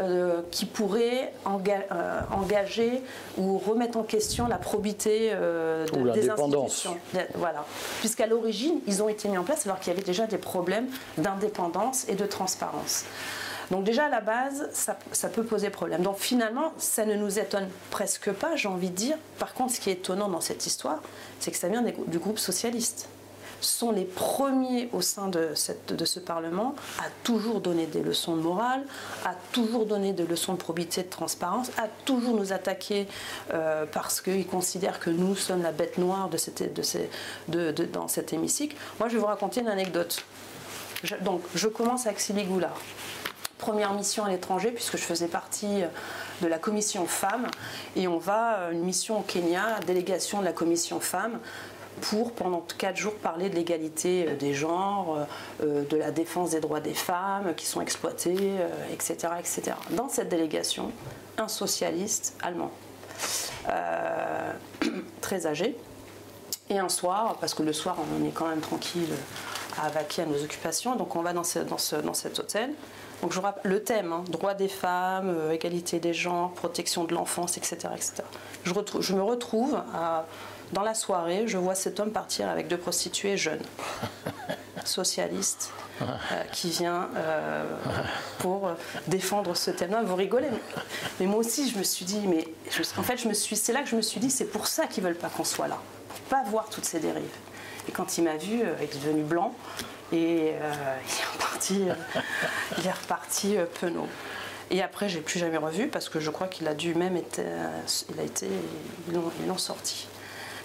euh, 0.00 0.40
qui 0.50 0.64
pourrait 0.64 1.34
euh, 1.46 2.20
engager 2.32 3.02
ou 3.36 3.58
remettre 3.58 3.98
en 3.98 4.02
question 4.02 4.48
la 4.48 4.56
probité 4.56 5.34
des 6.14 6.30
institutions. 6.30 6.96
Voilà. 7.34 7.66
Puisqu'à 8.00 8.26
l'origine, 8.26 8.80
ils 8.86 9.02
ont 9.02 9.10
été 9.10 9.28
mis 9.28 9.36
en 9.36 9.44
place 9.44 9.66
alors 9.66 9.78
qu'il 9.78 9.92
y 9.92 9.96
avait 9.96 10.06
déjà 10.06 10.26
des 10.26 10.38
problèmes 10.38 10.86
d'indépendance 11.18 12.08
et 12.08 12.14
de 12.14 12.24
transparence. 12.24 13.04
Donc 13.70 13.84
déjà 13.84 14.06
à 14.06 14.08
la 14.08 14.20
base, 14.20 14.68
ça, 14.72 15.28
peut 15.28 15.44
poser 15.44 15.70
problème. 15.70 16.02
Donc 16.02 16.18
finalement, 16.18 16.72
ça 16.78 17.04
ne 17.04 17.14
nous 17.14 17.38
étonne 17.38 17.68
presque 17.90 18.32
pas, 18.32 18.56
j'ai 18.56 18.68
envie 18.68 18.90
de 18.90 18.96
dire. 18.96 19.16
Par 19.38 19.54
contre, 19.54 19.74
ce 19.74 19.80
qui 19.80 19.90
est 19.90 19.94
étonnant 19.94 20.28
dans 20.28 20.40
cette 20.40 20.66
histoire, 20.66 21.00
c'est 21.38 21.50
que 21.50 21.56
ça 21.56 21.68
vient 21.68 21.82
du 21.82 22.18
groupe 22.18 22.38
socialiste 22.38 23.08
sont 23.60 23.90
les 23.90 24.04
premiers 24.04 24.88
au 24.92 25.00
sein 25.00 25.28
de, 25.28 25.54
ce 25.54 26.20
Parlement 26.20 26.74
à 26.98 27.06
toujours 27.24 27.60
donner 27.60 27.86
des 27.86 28.02
leçons 28.02 28.36
de 28.36 28.42
morale, 28.42 28.82
à 29.24 29.34
toujours 29.52 29.86
donner 29.86 30.12
des 30.12 30.26
leçons 30.26 30.54
de 30.54 30.58
probité, 30.58 31.02
de 31.02 31.08
transparence, 31.08 31.70
à 31.76 31.88
toujours 32.04 32.34
nous 32.34 32.52
attaquer 32.52 33.06
euh, 33.52 33.86
parce 33.90 34.20
qu'ils 34.20 34.46
considèrent 34.46 35.00
que 35.00 35.10
nous 35.10 35.34
sommes 35.34 35.62
la 35.62 35.72
bête 35.72 35.98
noire 35.98 36.28
dans 36.28 38.08
cet 38.08 38.32
hémicycle. 38.32 38.76
Moi, 38.98 39.08
je 39.08 39.14
vais 39.14 39.20
vous 39.20 39.26
raconter 39.26 39.60
une 39.60 39.68
anecdote. 39.68 40.24
donc, 41.22 41.42
je 41.54 41.68
commence 41.68 42.06
avec 42.06 42.20
Sylvie 42.20 42.44
Goulard 42.44 42.78
première 43.58 43.92
mission 43.92 44.24
à 44.24 44.30
l'étranger 44.30 44.70
puisque 44.70 44.96
je 44.96 45.02
faisais 45.02 45.28
partie 45.28 45.82
de 46.40 46.46
la 46.46 46.58
commission 46.58 47.06
femmes 47.06 47.48
et 47.96 48.08
on 48.08 48.18
va 48.18 48.58
euh, 48.58 48.70
une 48.72 48.82
mission 48.82 49.18
au 49.18 49.22
Kenya, 49.22 49.80
délégation 49.86 50.40
de 50.40 50.44
la 50.44 50.52
commission 50.52 51.00
femmes 51.00 51.38
pour 52.00 52.32
pendant 52.32 52.64
quatre 52.78 52.96
jours 52.96 53.14
parler 53.14 53.50
de 53.50 53.56
l'égalité 53.56 54.26
euh, 54.28 54.36
des 54.36 54.54
genres, 54.54 55.26
euh, 55.62 55.84
de 55.84 55.96
la 55.96 56.10
défense 56.10 56.50
des 56.50 56.60
droits 56.60 56.80
des 56.80 56.94
femmes 56.94 57.54
qui 57.56 57.66
sont 57.66 57.80
exploitées, 57.80 58.54
etc., 58.92 59.16
etc. 59.38 59.76
Dans 59.90 60.08
cette 60.08 60.28
délégation, 60.28 60.92
un 61.38 61.48
socialiste 61.48 62.36
allemand, 62.42 62.70
très 65.20 65.46
âgé, 65.46 65.76
et 66.70 66.78
un 66.78 66.88
soir, 66.88 67.36
parce 67.40 67.54
que 67.54 67.62
le 67.62 67.72
soir 67.72 67.96
on 67.98 68.24
est 68.24 68.30
quand 68.30 68.48
même 68.48 68.60
tranquille 68.60 69.12
à 69.82 69.88
vaquer 69.88 70.22
à 70.22 70.26
nos 70.26 70.42
occupations, 70.42 70.96
donc 70.96 71.16
on 71.16 71.22
va 71.22 71.32
dans, 71.32 71.42
dans 72.04 72.14
cet 72.14 72.38
hôtel, 72.38 72.70
donc 73.22 73.32
je 73.32 73.40
le 73.64 73.82
thème, 73.82 74.12
hein, 74.12 74.24
droit 74.28 74.54
des 74.54 74.68
femmes, 74.68 75.28
euh, 75.28 75.52
égalité 75.52 75.98
des 75.98 76.14
genres, 76.14 76.52
protection 76.52 77.04
de 77.04 77.14
l'enfance, 77.14 77.56
etc. 77.56 77.88
etc. 77.94 78.22
Je, 78.64 78.72
je, 79.00 79.14
me 79.14 79.22
retrouve 79.22 79.80
dans 80.72 80.82
la 80.82 80.94
soirée, 80.94 81.44
je 81.46 81.58
vois 81.58 81.74
cet 81.74 81.98
homme 81.98 82.12
partir 82.12 82.48
avec 82.48 82.68
deux 82.68 82.76
prostituées 82.76 83.36
jeunes, 83.36 83.62
socialistes, 84.84 85.72
euh, 86.00 86.04
qui 86.52 86.70
vient 86.70 87.08
euh, 87.16 87.64
pour 88.38 88.70
défendre 89.08 89.56
ce 89.56 89.72
thème-là. 89.72 90.02
Vous 90.04 90.14
rigolez, 90.14 90.50
mais, 91.18 91.26
moi 91.26 91.38
aussi 91.38 91.68
je 91.70 91.78
me 91.78 91.82
suis 91.82 92.04
dit, 92.04 92.20
mais 92.26 92.46
en 92.96 93.02
fait 93.02 93.16
je 93.16 93.26
me 93.26 93.34
suis, 93.34 93.56
c'est 93.56 93.72
là 93.72 93.82
que 93.82 93.88
je 93.88 93.96
me 93.96 94.02
suis 94.02 94.20
dit, 94.20 94.30
c'est 94.30 94.44
pour 94.44 94.68
ça 94.68 94.86
qu'ils 94.86 95.02
veulent 95.02 95.16
pas 95.16 95.28
qu'on 95.28 95.44
soit 95.44 95.68
là, 95.68 95.78
pour 96.08 96.18
pas 96.20 96.44
voir 96.44 96.68
toutes 96.68 96.84
ces 96.84 97.00
dérives. 97.00 97.24
Et 97.88 97.92
quand 97.92 98.18
il 98.18 98.24
m'a 98.24 98.36
vu, 98.36 98.60
il 98.60 98.84
est 98.84 98.94
devenu 98.94 99.22
blanc. 99.22 99.54
Et 100.12 100.52
euh, 100.52 100.96
il 101.04 101.20
est 101.20 101.32
reparti, 101.32 101.84
euh, 101.88 102.20
il 102.78 102.86
est 102.86 102.92
reparti 102.92 103.56
euh, 103.56 103.66
penaud. 103.80 104.06
Et 104.70 104.82
après, 104.82 105.08
j'ai 105.08 105.20
plus 105.20 105.38
jamais 105.38 105.56
revu 105.56 105.88
parce 105.88 106.08
que 106.08 106.20
je 106.20 106.30
crois 106.30 106.46
qu'il 106.46 106.68
a 106.68 106.74
dû 106.74 106.94
même 106.94 107.16
être, 107.16 107.40
il 108.10 108.20
a 108.20 108.22
été, 108.22 108.46
ils 109.08 109.46
l'ont 109.46 109.56
sorti. 109.56 110.06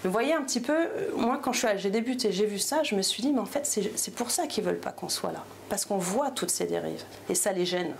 Vous 0.02 0.10
voyez 0.10 0.34
un 0.34 0.42
petit 0.42 0.60
peu, 0.60 0.76
moi 1.16 1.40
quand 1.42 1.52
j'ai 1.54 1.88
débuté, 1.88 2.30
j'ai 2.30 2.44
vu 2.44 2.58
ça, 2.58 2.82
je 2.82 2.94
me 2.94 3.00
suis 3.00 3.22
dit, 3.22 3.32
mais 3.32 3.40
en 3.40 3.46
fait 3.46 3.64
c'est 3.64 4.14
pour 4.14 4.30
ça 4.30 4.46
qu'ils 4.46 4.62
veulent 4.62 4.78
pas 4.78 4.92
qu'on 4.92 5.08
soit 5.08 5.32
là, 5.32 5.42
parce 5.70 5.86
qu'on 5.86 5.96
voit 5.96 6.30
toutes 6.30 6.50
ces 6.50 6.66
dérives 6.66 7.02
et 7.30 7.34
ça 7.34 7.52
les 7.52 7.64
gêne. 7.64 7.94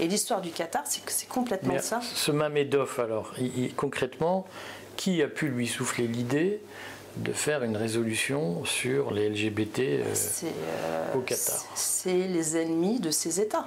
Et 0.00 0.08
l'histoire 0.08 0.40
du 0.40 0.50
Qatar, 0.50 0.82
c'est 0.86 1.04
que 1.04 1.12
c'est 1.12 1.28
complètement 1.28 1.78
ça. 1.78 2.00
Ce 2.02 2.32
Mamedoff 2.32 2.98
alors, 2.98 3.32
concrètement, 3.76 4.46
qui 4.96 5.22
a 5.22 5.28
pu 5.28 5.46
lui 5.46 5.68
souffler 5.68 6.08
l'idée 6.08 6.60
de 7.16 7.32
faire 7.32 7.62
une 7.62 7.76
résolution 7.76 8.64
sur 8.64 9.12
les 9.12 9.28
LGBT 9.28 9.78
euh, 9.78 10.14
euh, 10.44 11.14
au 11.14 11.20
Qatar. 11.20 11.64
C'est 11.74 12.28
les 12.28 12.56
ennemis 12.56 12.98
de 12.98 13.10
ces 13.10 13.40
États. 13.40 13.66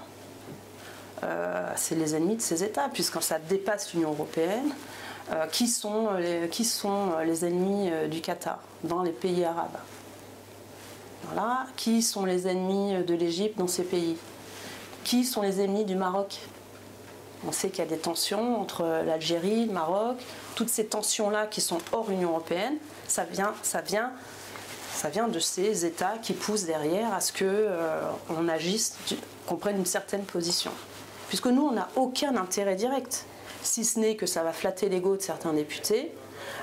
Euh, 1.24 1.72
c'est 1.75 1.96
les 1.96 2.16
ennemis 2.16 2.36
de 2.36 2.42
ces 2.42 2.63
États, 2.63 2.89
puisque 2.89 3.22
ça 3.22 3.39
dépasse 3.39 3.94
l'Union 3.94 4.12
européenne, 4.12 4.72
qui, 5.51 5.68
sont 5.68 6.13
les, 6.13 6.48
qui 6.48 6.63
sont 6.63 7.18
les 7.25 7.44
ennemis 7.44 7.92
du 8.10 8.22
Qatar 8.22 8.60
dans 8.86 9.04
les 9.04 9.12
pays 9.12 9.44
arabes 9.44 9.77
voilà. 11.24 11.66
Qui 11.75 12.01
sont 12.01 12.24
les 12.24 12.48
ennemis 12.48 13.04
de 13.04 13.13
l'Égypte 13.13 13.58
dans 13.58 13.68
ces 13.68 13.84
pays? 13.84 14.16
Qui 15.04 15.25
sont 15.25 15.42
les 15.42 15.60
ennemis 15.60 15.84
du 15.84 15.96
Maroc? 15.96 16.39
On 17.46 17.51
sait 17.51 17.70
qu'il 17.70 17.80
y 17.80 17.88
a 17.88 17.89
des 17.89 17.98
tensions 17.98 18.62
entre 18.62 18.84
l'Algérie, 19.06 19.66
le 19.66 19.74
Maroc, 19.74 20.18
toutes 20.56 20.70
ces 20.70 20.86
tensions-là 20.86 21.46
qui 21.46 21.60
sont 21.60 21.80
hors 21.92 22.10
Union 22.10 22.30
européenne, 22.30 22.77
ça 23.07 23.23
vient, 23.23 23.53
ça 23.63 23.81
vient, 23.81 24.11
ça 24.93 25.09
vient 25.09 25.27
de 25.27 25.39
ces 25.39 25.85
États 25.85 26.15
qui 26.21 26.33
poussent 26.33 26.65
derrière 26.65 27.13
à 27.13 27.21
ce 27.21 27.31
qu'on 27.31 27.45
euh, 27.45 28.49
agisse, 28.49 28.97
qu'on 29.45 29.55
prenne 29.55 29.77
une 29.77 29.85
certaine 29.85 30.23
position. 30.23 30.71
Puisque 31.29 31.47
nous, 31.47 31.61
on 31.61 31.71
n'a 31.71 31.89
aucun 31.95 32.35
intérêt 32.35 32.75
direct, 32.75 33.25
si 33.61 33.85
ce 33.85 33.99
n'est 33.99 34.15
que 34.15 34.25
ça 34.25 34.43
va 34.43 34.53
flatter 34.53 34.89
l'ego 34.89 35.17
de 35.17 35.21
certains 35.21 35.53
députés, 35.53 36.11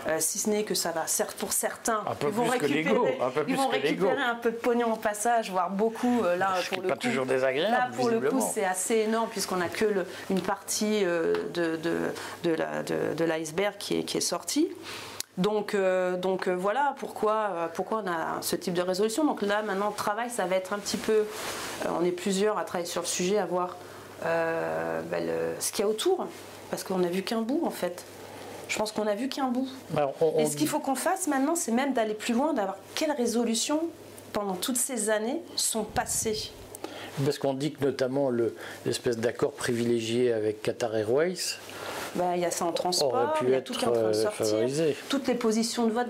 euh, 0.07 0.17
si 0.19 0.39
ce 0.39 0.49
n'est 0.51 0.65
que 0.65 0.75
ça 0.75 0.91
va, 0.91 1.07
certes 1.07 1.37
pour 1.37 1.53
certains, 1.53 2.03
ils 2.23 2.29
vont 2.29 2.45
récupérer, 2.45 3.19
un, 3.21 3.31
ils 3.47 3.57
vont 3.57 3.69
récupérer 3.69 4.23
un 4.23 4.35
peu 4.35 4.51
de 4.51 4.57
pognon 4.57 4.93
au 4.93 4.97
passage, 4.97 5.51
voire 5.51 5.71
beaucoup. 5.71 6.23
Euh, 6.23 6.37
là, 6.37 6.55
pour 6.71 6.83
le 6.83 6.89
pas 6.89 6.95
coup, 6.95 7.09
toujours 7.09 7.27
désagréable. 7.27 7.73
Là, 7.73 7.91
pour 7.95 8.09
le 8.09 8.21
coup, 8.21 8.43
c'est 8.53 8.65
assez 8.65 8.97
énorme 8.97 9.29
puisqu'on 9.31 9.57
n'a 9.57 9.69
que 9.69 9.85
une 10.31 10.41
partie 10.41 11.05
de, 11.05 11.79
de, 12.43 13.25
l'iceberg 13.25 13.75
qui 13.79 13.99
est, 13.99 14.03
qui 14.05 14.19
est 14.19 14.23
sortie. 14.23 14.69
Donc, 15.37 15.75
euh, 15.75 16.17
donc 16.17 16.47
euh, 16.47 16.55
voilà 16.55 16.95
pourquoi, 16.99 17.51
euh, 17.55 17.67
pourquoi 17.73 18.03
on 18.05 18.09
a 18.09 18.41
ce 18.41 18.55
type 18.55 18.75
de 18.75 18.83
résolution. 18.83 19.25
Donc 19.25 19.43
là, 19.43 19.63
maintenant, 19.63 19.89
le 19.89 19.95
travail, 19.95 20.31
ça 20.31 20.47
va 20.47 20.57
être 20.57 20.73
un 20.73 20.79
petit 20.79 20.97
peu. 20.97 21.25
on 21.89 22.05
est 22.05 22.13
plusieurs 22.13 22.59
à 22.59 22.65
travailler 22.65 22.89
sur 22.89 23.03
le 23.03 23.07
sujet, 23.07 23.39
à 23.39 23.47
voir 23.47 23.77
ben, 24.23 25.29
ce 25.59 25.73
qu'il 25.73 25.85
y 25.85 25.89
a 25.89 25.91
autour. 25.91 26.27
Parce 26.71 26.83
qu'on 26.85 26.99
n'a 26.99 27.09
vu 27.09 27.23
qu'un 27.23 27.43
bout, 27.43 27.63
en 27.65 27.71
fait. 27.71 28.05
Je 28.69 28.79
pense 28.79 28.93
qu'on 28.93 29.05
n'a 29.05 29.15
vu 29.15 29.29
qu'un 29.29 29.49
bout. 29.49 29.69
Et 30.39 30.47
ce 30.47 30.57
qu'il 30.57 30.69
faut 30.69 30.81
qu'on 30.81 30.95
fasse 30.95 31.27
maintenant, 31.27 31.55
c'est 31.55 31.73
même 31.73 31.93
d'aller 31.93 32.15
plus 32.15 32.33
loin, 32.33 32.55
d'avoir 32.55 32.77
quelles 32.95 33.13
résolutions, 33.13 33.83
pendant 34.33 34.55
toutes 34.55 34.79
ces 34.79 35.11
années, 35.11 35.43
sont 35.57 35.85
passées. 35.85 36.51
Parce 37.25 37.39
qu'on 37.39 37.55
dit 37.55 37.73
que 37.73 37.85
notamment 37.85 38.31
l'espèce 38.85 39.19
d'accord 39.19 39.53
privilégié 39.53 40.33
avec 40.33 40.63
Qatar 40.63 40.97
Airways, 40.97 41.59
il 42.17 42.41
y 42.41 42.45
a 42.45 42.51
ça 42.51 42.65
en 42.65 42.73
transport, 42.73 43.35
il 43.43 43.51
y 43.51 43.55
a 43.55 43.61
tout 43.61 43.73
qui 43.75 43.85
est 43.85 43.89
en 43.89 43.93
train 43.93 44.03
de 44.03 44.07
euh, 44.07 44.13
sortir. 44.13 44.95
Toutes 45.09 45.27
les 45.27 45.35
positions 45.35 45.87
de 45.87 45.93
vote, 45.93 46.07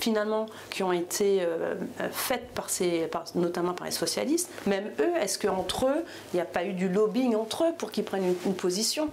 finalement, 0.00 0.46
qui 0.70 0.82
ont 0.82 0.92
été 0.92 1.40
euh, 1.42 1.74
faites 2.10 2.48
par 2.54 2.70
ces, 2.70 3.08
notamment 3.34 3.74
par 3.74 3.86
les 3.86 3.92
socialistes, 3.92 4.50
même 4.66 4.90
eux, 5.00 5.16
est-ce 5.20 5.38
qu'entre 5.38 5.86
eux, 5.86 6.04
il 6.32 6.36
n'y 6.36 6.40
a 6.40 6.46
pas 6.46 6.64
eu 6.64 6.72
du 6.72 6.88
lobbying 6.88 7.34
entre 7.36 7.64
eux 7.64 7.72
pour 7.76 7.90
qu'ils 7.90 8.04
prennent 8.04 8.34
une, 8.44 8.54
position? 8.54 9.08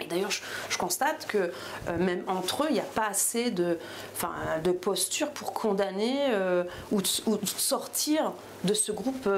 Et 0.00 0.06
d'ailleurs, 0.06 0.32
je, 0.32 0.76
constate 0.76 1.26
que 1.28 1.38
euh, 1.38 1.50
même 1.98 2.24
entre 2.26 2.64
eux, 2.64 2.66
il 2.70 2.74
n'y 2.74 2.80
a 2.80 2.82
pas 2.94 3.06
assez 3.06 3.50
de, 3.50 3.78
de 4.64 4.72
posture 4.72 5.30
pour 5.30 5.52
condamner 5.52 6.16
ou, 6.90 6.98
ou, 7.26 7.38
sortir 7.44 8.32
de 8.64 8.74
ce 8.74 8.92
groupe 8.92 9.28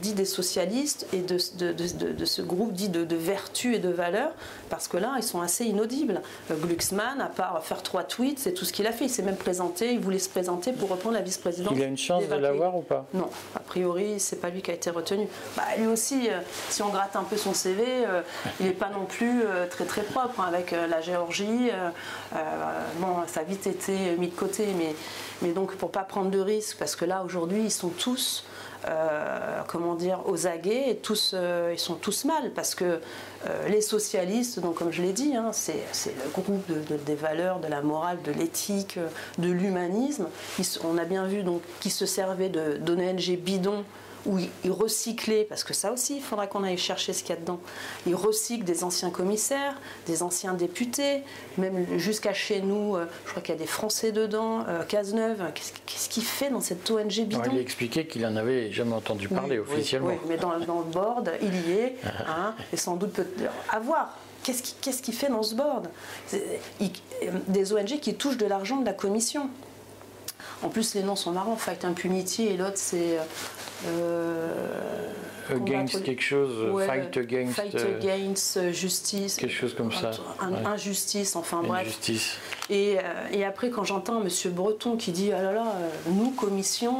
dit 0.00 0.12
des 0.12 0.24
socialistes 0.24 1.06
et 1.12 1.20
de, 1.20 1.38
de, 1.56 2.24
ce 2.24 2.42
groupe 2.42 2.72
dit 2.72 2.88
de, 2.88 3.16
vertu 3.16 3.74
et 3.74 3.78
de 3.78 3.88
valeur, 3.88 4.32
parce 4.70 4.88
que 4.88 4.96
là, 4.96 5.14
ils 5.16 5.22
sont 5.22 5.31
assez 5.40 5.64
inaudibles. 5.64 6.20
Euh, 6.50 6.54
Glucksmann, 6.56 7.20
à 7.20 7.26
part 7.26 7.62
faire 7.64 7.82
trois 7.82 8.04
tweets, 8.04 8.38
c'est 8.38 8.52
tout 8.52 8.64
ce 8.64 8.72
qu'il 8.72 8.86
a 8.86 8.92
fait. 8.92 9.06
Il 9.06 9.10
s'est 9.10 9.22
même 9.22 9.36
présenté, 9.36 9.92
il 9.92 10.00
voulait 10.00 10.18
se 10.18 10.28
présenter 10.28 10.72
pour 10.72 10.88
reprendre 10.88 11.14
la 11.14 11.22
vice-présidence. 11.22 11.72
Il 11.76 11.82
a 11.82 11.86
une 11.86 11.98
chance 11.98 12.28
de 12.28 12.34
l'avoir 12.34 12.76
ou 12.76 12.82
pas 12.82 13.06
Non, 13.14 13.28
a 13.54 13.60
priori, 13.60 14.18
c'est 14.18 14.40
pas 14.40 14.50
lui 14.50 14.62
qui 14.62 14.70
a 14.70 14.74
été 14.74 14.90
retenu. 14.90 15.26
Bah, 15.56 15.62
lui 15.78 15.86
aussi, 15.86 16.28
euh, 16.28 16.40
si 16.68 16.82
on 16.82 16.88
gratte 16.88 17.16
un 17.16 17.24
peu 17.24 17.36
son 17.36 17.54
CV, 17.54 17.84
euh, 17.86 18.22
il 18.60 18.66
n'est 18.66 18.72
pas 18.72 18.90
non 18.90 19.04
plus 19.04 19.42
très 19.70 19.84
très 19.84 20.02
propre 20.02 20.40
hein, 20.40 20.46
avec 20.48 20.72
la 20.72 21.00
Géorgie. 21.00 21.70
bon, 22.98 23.08
ça 23.26 23.40
a 23.40 23.44
vite 23.44 23.66
été 23.66 24.16
mis 24.18 24.28
de 24.28 24.34
côté, 24.34 24.66
mais, 24.76 24.94
mais 25.40 25.52
donc 25.52 25.74
pour 25.76 25.90
pas 25.90 26.02
prendre 26.02 26.30
de 26.30 26.38
risques, 26.38 26.76
parce 26.78 26.96
que 26.96 27.04
là 27.04 27.22
aujourd'hui, 27.24 27.62
ils 27.64 27.70
sont 27.70 27.88
tous 27.88 28.44
euh, 28.88 29.60
comment 29.68 29.94
dire, 29.94 30.20
aux 30.26 30.46
aguets 30.46 30.90
et 30.90 30.96
tous, 30.96 31.32
euh, 31.34 31.70
ils 31.72 31.78
sont 31.78 31.94
tous 31.94 32.24
mal 32.24 32.50
parce 32.52 32.74
que 32.74 33.00
euh, 33.46 33.68
les 33.68 33.80
socialistes, 33.80 34.58
donc 34.60 34.74
comme 34.74 34.92
je 34.92 35.02
l'ai 35.02 35.12
dit, 35.12 35.36
hein, 35.36 35.50
c'est 35.52 35.84
le 36.06 36.30
groupe 36.30 36.64
des 37.04 37.14
valeurs, 37.14 37.60
de 37.60 37.68
la 37.68 37.80
morale, 37.80 38.18
de 38.24 38.32
l'éthique, 38.32 38.98
de 39.38 39.50
l'humanisme. 39.50 40.26
On 40.84 40.98
a 40.98 41.04
bien 41.04 41.26
vu 41.26 41.42
donc 41.42 41.62
qui 41.80 41.90
se 41.90 42.06
servait 42.06 42.48
d'ONG 42.48 43.38
bidon 43.38 43.84
où 44.26 44.38
ils 44.38 44.70
recyclaient, 44.70 45.44
parce 45.48 45.64
que 45.64 45.74
ça 45.74 45.92
aussi, 45.92 46.16
il 46.16 46.22
faudra 46.22 46.46
qu'on 46.46 46.64
aille 46.64 46.78
chercher 46.78 47.12
ce 47.12 47.22
qu'il 47.22 47.34
y 47.34 47.38
a 47.38 47.40
dedans, 47.40 47.60
ils 48.06 48.14
recyclent 48.14 48.64
des 48.64 48.84
anciens 48.84 49.10
commissaires, 49.10 49.80
des 50.06 50.22
anciens 50.22 50.54
députés, 50.54 51.22
même 51.58 51.98
jusqu'à 51.98 52.32
chez 52.32 52.60
nous, 52.60 52.96
euh, 52.96 53.06
je 53.24 53.30
crois 53.30 53.42
qu'il 53.42 53.54
y 53.54 53.58
a 53.58 53.60
des 53.60 53.66
Français 53.66 54.12
dedans, 54.12 54.64
euh, 54.68 54.82
Cazeneuve, 54.84 55.42
qu'est-ce 55.54 56.08
qu'il 56.08 56.24
fait 56.24 56.50
dans 56.50 56.60
cette 56.60 56.88
ONG 56.90 57.24
bidon 57.26 57.42
Il 57.52 57.58
a 57.58 57.60
expliqué 57.60 58.06
qu'il 58.06 58.22
n'en 58.22 58.36
avait 58.36 58.70
jamais 58.72 58.94
entendu 58.94 59.28
parler 59.28 59.58
officiellement. 59.58 60.08
Oui, 60.08 60.16
mais 60.28 60.36
dans, 60.36 60.52
le 60.52 60.92
board, 60.92 61.32
il 61.42 61.68
y 61.68 61.72
est, 61.72 61.96
hein, 62.28 62.54
et 62.72 62.76
sans 62.76 62.96
doute 62.96 63.12
peut 63.12 63.26
avoir. 63.70 64.18
Qu'est-ce 64.42 65.02
qu'il 65.02 65.14
fait 65.14 65.28
dans 65.28 65.44
ce 65.44 65.54
board? 65.54 65.88
Des 67.46 67.72
ONG 67.72 68.00
qui 68.00 68.14
touchent 68.14 68.38
de 68.38 68.46
l'argent 68.46 68.78
de 68.78 68.86
la 68.86 68.92
commission. 68.92 69.48
En 70.62 70.68
plus, 70.68 70.94
les 70.94 71.02
noms 71.02 71.16
sont 71.16 71.32
marrants. 71.32 71.56
Fight 71.56 71.84
Impunity 71.84 72.46
et 72.46 72.56
l'autre, 72.56 72.76
c'est. 72.76 73.18
Euh, 73.86 75.10
against 75.50 76.04
quelque 76.04 76.22
chose, 76.22 76.86
fight 76.86 77.16
against. 77.16 77.54
Fight 77.54 77.74
euh, 77.74 77.98
against 77.98 78.56
euh, 78.56 78.72
justice. 78.72 79.36
Quelque 79.36 79.52
chose 79.52 79.74
comme 79.74 79.90
ça. 79.90 80.12
Injustice, 80.40 81.34
enfin 81.34 81.62
bref. 81.64 81.82
Injustice. 81.86 82.36
Et, 82.70 82.98
et, 83.32 83.44
après, 83.44 83.70
quand 83.70 83.84
j'entends 83.84 84.22
M. 84.22 84.28
Breton 84.52 84.96
qui 84.96 85.10
dit 85.10 85.32
Ah 85.32 85.42
là 85.42 85.52
là, 85.52 85.74
nous, 86.06 86.21
commission, 86.32 86.96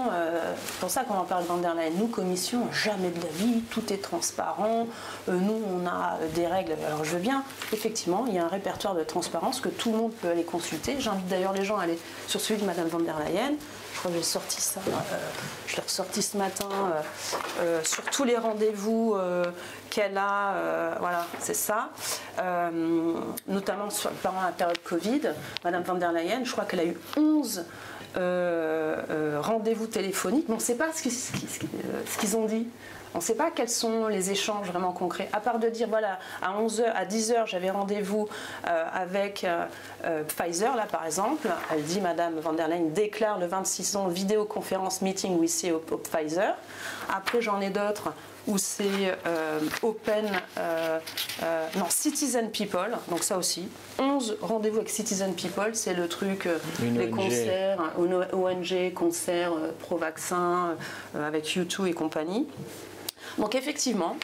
c'est 0.66 0.80
pour 0.80 0.90
ça 0.90 1.04
qu'on 1.04 1.14
en 1.14 1.24
parle 1.24 1.46
dans 1.46 1.56
der 1.56 1.74
Leyen, 1.74 1.90
nous, 1.98 2.06
commission, 2.06 2.68
jamais 2.72 3.10
de 3.10 3.20
la 3.20 3.30
vie, 3.30 3.62
tout 3.70 3.92
est 3.92 4.02
transparent, 4.02 4.86
nous, 5.28 5.60
on 5.74 5.86
a 5.86 6.18
des 6.34 6.46
règles. 6.46 6.74
Alors 6.86 7.04
je 7.04 7.12
veux 7.12 7.20
bien, 7.20 7.42
effectivement, 7.72 8.24
il 8.28 8.34
y 8.34 8.38
a 8.38 8.44
un 8.44 8.48
répertoire 8.48 8.94
de 8.94 9.02
transparence 9.02 9.60
que 9.60 9.68
tout 9.68 9.90
le 9.90 9.98
monde 9.98 10.12
peut 10.12 10.28
aller 10.28 10.44
consulter. 10.44 10.96
J'invite 10.98 11.28
d'ailleurs 11.28 11.52
les 11.52 11.64
gens 11.64 11.78
à 11.78 11.84
aller 11.84 11.98
sur 12.26 12.40
celui 12.40 12.60
de 12.60 12.66
Mme 12.66 12.88
van 12.88 13.00
der 13.00 13.16
Leyen 13.18 13.52
je 13.92 13.98
crois 13.98 14.10
que 14.10 14.16
j'ai 14.16 14.22
sorti 14.22 14.60
ça, 14.60 14.80
euh, 14.88 15.16
je 15.66 15.76
l'ai 15.76 15.82
ressorti 15.82 16.22
ce 16.22 16.36
matin, 16.36 16.68
euh, 16.70 17.02
euh, 17.60 17.84
sur 17.84 18.02
tous 18.04 18.24
les 18.24 18.36
rendez-vous 18.36 19.16
qu'elle 19.90 20.16
a, 20.16 20.96
voilà, 20.98 21.26
c'est 21.38 21.54
ça. 21.54 21.90
notamment 23.46 23.88
pendant 24.22 24.42
la 24.42 24.52
période 24.52 24.78
Covid, 24.82 25.20
Madame 25.64 25.82
van 25.82 25.94
der 25.94 26.12
Leyen, 26.12 26.44
je 26.44 26.52
crois 26.52 26.64
qu'elle 26.64 26.80
a 26.80 26.84
eu 26.84 26.96
11 27.16 27.64
rendez-vous 28.14 29.86
téléphoniques, 29.86 30.48
mais 30.48 30.54
on 30.54 30.58
ne 30.58 30.62
sait 30.62 30.76
pas 30.76 30.90
ce 30.92 32.18
qu'ils 32.18 32.36
ont 32.36 32.46
dit. 32.46 32.66
On 33.14 33.18
ne 33.18 33.22
sait 33.22 33.34
pas 33.34 33.50
quels 33.50 33.68
sont 33.68 34.06
les 34.06 34.30
échanges 34.30 34.68
vraiment 34.68 34.92
concrets, 34.92 35.28
à 35.32 35.40
part 35.40 35.58
de 35.58 35.68
dire 35.68 35.88
voilà, 35.88 36.18
à 36.40 36.58
11h, 36.58 36.84
à 36.94 37.04
10h, 37.04 37.46
j'avais 37.46 37.70
rendez-vous 37.70 38.28
euh, 38.66 38.84
avec 38.92 39.44
euh, 39.44 39.66
euh, 40.04 40.22
Pfizer, 40.24 40.74
là 40.76 40.86
par 40.90 41.04
exemple. 41.04 41.48
Elle 41.70 41.82
dit, 41.82 42.00
Madame 42.00 42.38
van 42.38 42.54
der 42.54 42.68
Leyen 42.68 42.86
déclare 42.94 43.38
le 43.38 43.46
26 43.46 43.96
ans 43.96 44.08
vidéoconférence 44.08 45.02
meeting 45.02 45.38
with 45.38 45.50
CEO 45.50 45.78
Pfizer. 45.78 46.54
Après, 47.14 47.42
j'en 47.42 47.60
ai 47.60 47.68
d'autres 47.68 48.14
où 48.46 48.58
c'est 48.58 49.16
Open, 49.82 50.30
non, 51.76 51.86
Citizen 51.88 52.50
People, 52.50 52.96
donc 53.08 53.22
ça 53.22 53.38
aussi. 53.38 53.68
11 53.98 54.38
rendez-vous 54.40 54.78
avec 54.78 54.90
Citizen 54.90 55.34
People, 55.34 55.74
c'est 55.74 55.94
le 55.94 56.08
truc, 56.08 56.48
les 56.82 57.10
concerts, 57.10 57.78
ONG, 58.32 58.92
concerts 58.94 59.52
pro-vaccin, 59.80 60.76
avec 61.14 61.44
U2 61.44 61.86
et 61.86 61.92
compagnie. 61.92 62.46
Donc 63.38 63.54
effectivement, 63.54 64.16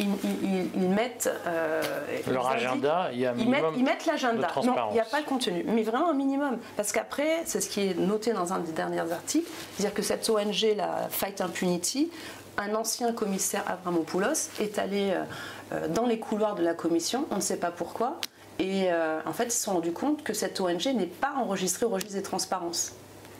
ils, 0.00 0.88
mettent 0.88 1.30
euh, 1.46 1.82
leur 2.30 2.48
agenda, 2.48 3.10
il 3.12 3.20
y 3.20 3.26
a 3.26 3.30
un 3.30 3.34
minimum 3.34 3.74
ils 3.76 3.84
mettent, 3.84 4.06
l'agenda. 4.06 4.48
Non, 4.64 4.74
il 4.90 4.94
n'y 4.94 5.00
a 5.00 5.04
pas 5.04 5.20
le 5.20 5.26
contenu, 5.26 5.64
mais 5.66 5.82
vraiment 5.82 6.10
un 6.10 6.14
minimum. 6.14 6.58
Parce 6.76 6.92
qu'après, 6.92 7.42
c'est 7.44 7.60
ce 7.60 7.68
qui 7.68 7.80
est 7.80 7.98
noté 7.98 8.32
dans 8.32 8.52
un 8.52 8.60
des 8.60 8.72
derniers 8.72 9.00
articles, 9.00 9.48
c'est-à-dire 9.76 9.94
que 9.94 10.02
cette 10.02 10.28
ONG, 10.28 10.74
la 10.76 11.08
Fight 11.10 11.40
Impunity, 11.40 12.10
un 12.58 12.74
ancien 12.74 13.12
commissaire 13.12 13.64
Avramopoulos 13.66 14.50
est 14.60 14.78
allé 14.78 15.12
euh, 15.12 15.24
euh, 15.72 15.88
dans 15.88 16.06
les 16.06 16.18
couloirs 16.18 16.54
de 16.54 16.62
la 16.62 16.74
commission, 16.74 17.26
on 17.30 17.36
ne 17.36 17.40
sait 17.40 17.56
pas 17.56 17.70
pourquoi, 17.70 18.20
et 18.58 18.90
en 19.24 19.32
fait, 19.32 19.44
ils 19.44 19.52
se 19.52 19.62
sont 19.62 19.72
rendus 19.72 19.92
compte 19.92 20.22
que 20.22 20.34
cette 20.34 20.60
ONG 20.60 20.84
n'est 20.94 21.06
pas 21.06 21.32
enregistrée 21.38 21.86
au 21.86 21.88
registre 21.88 22.12
des 22.12 22.22
transparences. 22.22 22.92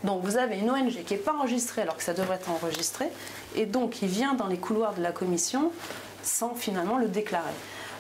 Donc 0.02 0.22
vous 0.24 0.38
avez 0.38 0.56
une 0.56 0.70
ONG 0.70 1.04
qui 1.04 1.12
n'est 1.12 1.20
pas 1.20 1.34
enregistrée 1.34 1.82
alors 1.82 1.98
que 1.98 2.02
ça 2.02 2.14
devrait 2.14 2.36
être 2.36 2.50
enregistré, 2.50 3.06
et 3.54 3.66
donc 3.66 4.00
il 4.00 4.08
vient 4.08 4.32
dans 4.32 4.46
les 4.46 4.56
couloirs 4.56 4.94
de 4.94 5.02
la 5.02 5.12
commission 5.12 5.72
sans 6.22 6.54
finalement 6.54 6.96
le 6.96 7.08
déclarer. 7.08 7.52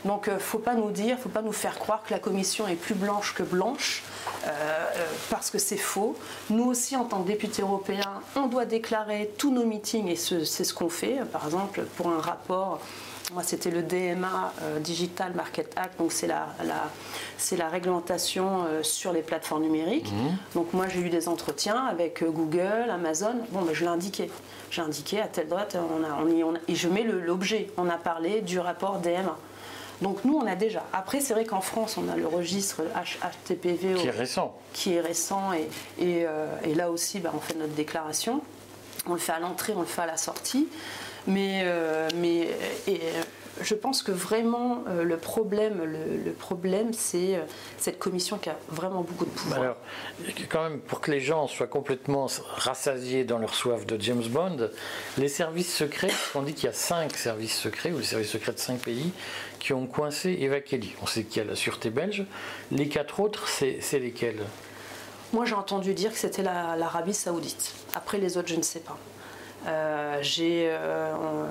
Donc 0.04 0.24
il 0.26 0.30
euh, 0.30 0.34
ne 0.34 0.38
faut 0.38 0.58
pas 0.58 0.74
nous 0.74 0.90
dire, 0.90 1.18
faut 1.18 1.28
pas 1.28 1.42
nous 1.42 1.52
faire 1.52 1.78
croire 1.78 2.02
que 2.02 2.12
la 2.12 2.18
commission 2.18 2.66
est 2.68 2.76
plus 2.76 2.94
blanche 2.94 3.34
que 3.34 3.42
blanche, 3.42 4.02
euh, 4.44 4.48
euh, 4.48 5.06
parce 5.30 5.50
que 5.50 5.58
c'est 5.58 5.76
faux. 5.76 6.16
Nous 6.48 6.64
aussi, 6.64 6.96
en 6.96 7.04
tant 7.04 7.22
que 7.22 7.28
députés 7.28 7.62
européens, 7.62 8.20
on 8.36 8.46
doit 8.46 8.64
déclarer 8.64 9.30
tous 9.38 9.52
nos 9.52 9.64
meetings, 9.64 10.08
et 10.08 10.16
c'est 10.16 10.44
ce 10.44 10.74
qu'on 10.74 10.88
fait. 10.88 11.20
Par 11.32 11.44
exemple, 11.44 11.82
pour 11.96 12.08
un 12.08 12.20
rapport 12.20 12.80
moi, 13.32 13.44
c'était 13.44 13.70
le 13.70 13.82
DMA, 13.82 14.52
euh, 14.62 14.80
Digital 14.80 15.32
Market 15.34 15.72
Act, 15.76 15.98
donc 15.98 16.10
c'est 16.10 16.26
la, 16.26 16.48
c'est 17.38 17.56
la 17.56 17.68
réglementation 17.68 18.64
euh, 18.64 18.82
sur 18.82 19.12
les 19.12 19.22
plateformes 19.22 19.62
numériques. 19.62 20.10
Mhm. 20.10 20.36
Donc 20.54 20.72
moi, 20.72 20.86
j'ai 20.88 21.00
eu 21.00 21.10
des 21.10 21.28
entretiens 21.28 21.84
avec 21.84 22.22
euh, 22.22 22.30
Google, 22.30 22.90
Amazon. 22.90 23.36
Bon, 23.50 23.62
ben, 23.62 23.72
je 23.72 23.82
l'ai 23.82 23.90
indiqué. 23.90 24.30
J'ai 24.72 24.82
indiqué 24.82 25.20
à 25.20 25.28
telle 25.28 25.48
date, 25.48 25.76
on 25.76 26.04
a, 26.04 26.22
on, 26.24 26.54
et 26.66 26.74
je 26.74 26.88
mets 26.88 27.04
l'objet. 27.04 27.70
On 27.76 27.88
a 27.88 27.96
parlé 27.96 28.40
du 28.40 28.58
rapport 28.58 28.98
DMA. 28.98 29.38
Donc 30.02 30.24
nous, 30.24 30.34
on 30.34 30.46
a 30.46 30.54
déjà. 30.56 30.84
Après, 30.92 31.20
c'est 31.20 31.34
vrai 31.34 31.44
qu'en 31.44 31.60
France, 31.60 31.98
on 31.98 32.08
a 32.08 32.16
le 32.16 32.26
registre 32.26 32.82
HTPV 33.48 33.94
qui 33.94 34.06
est 34.06 34.10
récent, 34.10 34.56
qui 34.72 34.94
est 34.94 35.00
récent, 35.00 35.52
et, 35.52 35.68
et, 36.02 36.26
et 36.64 36.74
là 36.74 36.90
aussi, 36.90 37.20
ben, 37.20 37.30
on 37.34 37.40
fait 37.40 37.54
notre 37.54 37.74
déclaration. 37.74 38.40
On 39.06 39.14
le 39.14 39.18
fait 39.18 39.32
à 39.32 39.40
l'entrée, 39.40 39.72
on 39.76 39.80
le 39.80 39.86
fait 39.86 40.02
à 40.02 40.06
la 40.06 40.16
sortie. 40.16 40.68
Mais, 41.26 41.62
euh, 41.64 42.08
mais 42.16 42.48
et, 42.86 43.00
euh, 43.02 43.22
je 43.62 43.74
pense 43.74 44.02
que 44.02 44.12
vraiment 44.12 44.84
euh, 44.88 45.02
le 45.02 45.16
problème, 45.16 45.82
le, 45.84 46.32
problème, 46.32 46.92
c'est 46.92 47.40
cette 47.78 47.98
commission 47.98 48.38
qui 48.38 48.48
a 48.50 48.56
vraiment 48.68 49.02
beaucoup 49.02 49.24
de 49.24 49.30
pouvoir. 49.30 49.60
Alors, 49.60 49.76
quand 50.48 50.62
même, 50.62 50.80
pour 50.80 51.00
que 51.00 51.10
les 51.10 51.20
gens 51.20 51.46
soient 51.46 51.66
complètement 51.66 52.26
rassasiés 52.56 53.24
dans 53.24 53.38
leur 53.38 53.54
soif 53.54 53.86
de 53.86 54.00
James 54.00 54.24
Bond, 54.28 54.70
les 55.18 55.28
services 55.28 55.74
secrets, 55.74 56.12
on 56.34 56.42
dit 56.42 56.54
qu'il 56.54 56.64
y 56.64 56.68
a 56.68 56.72
cinq 56.72 57.16
services 57.16 57.56
secrets, 57.56 57.92
ou 57.92 57.98
les 57.98 58.04
services 58.04 58.30
secrets 58.30 58.52
de 58.52 58.58
cinq 58.58 58.80
pays, 58.80 59.12
qui 59.58 59.72
ont 59.72 59.86
coincé 59.86 60.36
Eva 60.40 60.60
Kelly. 60.60 60.94
On 61.02 61.06
sait 61.06 61.24
qu'il 61.24 61.42
y 61.42 61.46
a 61.46 61.48
la 61.48 61.56
sûreté 61.56 61.90
belge. 61.90 62.24
Les 62.70 62.88
quatre 62.88 63.20
autres, 63.20 63.48
c'est 63.48 63.98
lesquels? 63.98 64.40
Moi, 65.32 65.44
j'ai 65.44 65.54
entendu 65.54 65.94
dire 65.94 66.12
que 66.12 66.18
c'était 66.18 66.42
l'Arabie 66.42 67.14
saoudite. 67.14 67.72
Après, 67.94 68.18
les 68.18 68.36
autres, 68.36 68.48
je 68.48 68.56
ne 68.56 68.62
sais 68.62 68.80
pas. 68.80 68.98
Euh, 69.66 70.22
euh, 70.40 71.46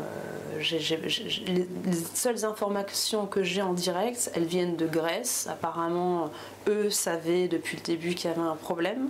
les 1.47 1.67
seules 2.13 2.43
informations 2.45 3.25
que 3.27 3.43
j'ai 3.43 3.61
en 3.61 3.73
direct, 3.73 4.31
elles 4.33 4.45
viennent 4.45 4.75
de 4.75 4.87
Grèce. 4.87 5.47
Apparemment, 5.49 6.31
eux 6.67 6.89
savaient 6.89 7.47
depuis 7.47 7.77
le 7.77 7.83
début 7.83 8.15
qu'il 8.15 8.29
y 8.29 8.33
avait 8.33 8.41
un 8.41 8.55
problème. 8.55 9.09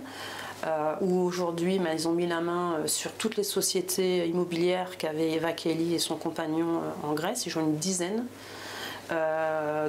Euh, 0.66 0.94
aujourd'hui, 1.00 1.78
bah, 1.78 1.90
ils 1.94 2.06
ont 2.06 2.12
mis 2.12 2.26
la 2.26 2.42
main 2.42 2.76
sur 2.86 3.12
toutes 3.12 3.36
les 3.36 3.42
sociétés 3.42 4.28
immobilières 4.28 4.98
qu'avaient 4.98 5.32
Eva 5.32 5.52
Kelly 5.52 5.94
et 5.94 5.98
son 5.98 6.16
compagnon 6.16 6.82
en 7.02 7.14
Grèce. 7.14 7.46
Ils 7.46 7.58
ont 7.58 7.62
une 7.62 7.76
dizaine. 7.76 8.26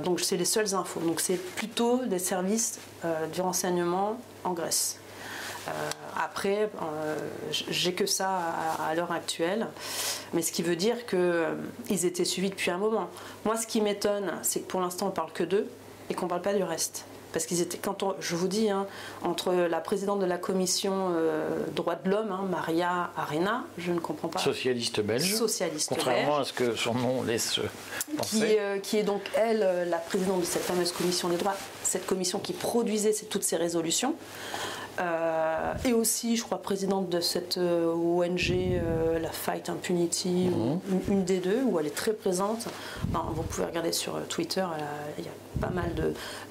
donc 0.03 0.21
c'est 0.21 0.37
les 0.37 0.45
seules 0.45 0.73
infos. 0.73 1.01
Donc 1.01 1.19
c'est 1.19 1.37
plutôt 1.55 1.97
des 2.05 2.19
services 2.19 2.79
du 3.33 3.41
renseignement 3.41 4.17
en 4.45 4.53
Grèce. 4.53 4.97
Euh, 6.11 6.23
après, 6.23 6.69
euh, 6.81 7.17
j'ai 7.49 7.93
que 7.93 8.05
ça 8.05 8.29
à, 8.79 8.93
l'heure 8.95 9.11
actuelle, 9.11 9.67
mais 10.33 10.41
ce 10.41 10.51
qui 10.51 10.63
veut 10.63 10.75
dire 10.75 11.05
qu'ils 11.05 11.19
euh, 11.19 11.55
étaient 11.89 12.25
suivis 12.25 12.49
depuis 12.49 12.71
un 12.71 12.77
moment. 12.77 13.09
Moi, 13.45 13.57
ce 13.57 13.67
qui 13.67 13.81
m'étonne, 13.81 14.31
c'est 14.41 14.61
que 14.61 14.67
pour 14.67 14.81
l'instant, 14.81 15.07
on 15.07 15.11
parle 15.11 15.31
que 15.31 15.43
d'eux 15.43 15.67
et 16.09 16.13
qu'on 16.13 16.25
ne 16.25 16.29
parle 16.29 16.41
pas 16.41 16.53
du 16.53 16.63
reste 16.63 17.05
parce 17.33 17.45
qu'ils 17.45 17.61
étaient, 17.61 17.77
quand 17.77 18.03
on, 18.03 18.13
je 18.19 18.35
vous 18.35 18.49
dis, 18.49 18.69
hein, 18.69 18.87
entre 19.23 19.53
la 19.53 19.79
présidente 19.79 20.19
de 20.19 20.25
la 20.25 20.37
commission 20.37 21.15
droits 21.73 21.95
de 21.95 22.09
l'homme, 22.09 22.29
hein, 22.29 22.45
Maria 22.49 23.11
Arena, 23.15 23.63
je 23.77 23.93
ne 23.93 24.01
comprends 24.01 24.27
pas. 24.27 24.39
Socialiste 24.39 24.99
belge. 24.99 25.35
Socialiste 25.35 25.87
Contrairement 25.87 26.39
à 26.39 26.43
ce 26.43 26.51
que 26.51 26.75
son 26.75 26.93
nom 26.93 27.23
laisse 27.23 27.61
penser. 28.17 28.59
Qui, 28.75 28.81
qui, 28.81 28.97
est 28.97 29.03
donc, 29.03 29.21
elle, 29.37 29.87
la 29.89 29.99
présidente 29.99 30.41
de 30.41 30.45
cette 30.45 30.63
fameuse 30.63 30.91
commission 30.91 31.29
des 31.29 31.37
droits, 31.37 31.55
cette 31.83 32.05
commission 32.05 32.37
qui 32.39 32.51
produisait 32.51 33.13
toutes 33.29 33.43
ces 33.43 33.55
résolutions. 33.55 34.13
Euh, 34.99 35.73
et 35.85 35.93
aussi, 35.93 36.35
je 36.35 36.43
crois, 36.43 36.61
présidente 36.61 37.09
de 37.09 37.19
cette 37.19 37.57
euh, 37.57 37.93
ONG, 37.93 38.51
euh, 38.51 39.19
la 39.19 39.31
Fight 39.31 39.69
Impunity, 39.69 40.49
mhm. 40.49 40.79
une, 41.09 41.25
des 41.25 41.39
deux, 41.39 41.61
où 41.63 41.79
elle 41.79 41.87
est 41.87 41.95
très 41.95 42.13
présente. 42.13 42.67
vous 43.11 43.43
pouvez 43.43 43.65
regarder 43.65 43.91
sur 43.91 44.19
Twitter, 44.27 44.65
il 45.17 45.25
y 45.25 45.27
a 45.27 45.31
pas 45.67 45.73
mal 45.73 45.93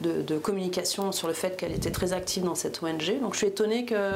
de, 0.01 0.23
de 0.23 0.39
communication 0.39 1.13
sur 1.13 1.29
le 1.29 1.35
fait 1.35 1.57
qu'elle 1.57 1.73
était 1.73 1.91
très 1.91 2.13
active 2.13 2.45
dans 2.45 2.55
cette 2.55 2.83
ONG. 2.83 3.21
Donc 3.21 3.35
je 3.35 3.39
suis 3.39 3.47
étonnée 3.47 3.85
que 3.85 4.15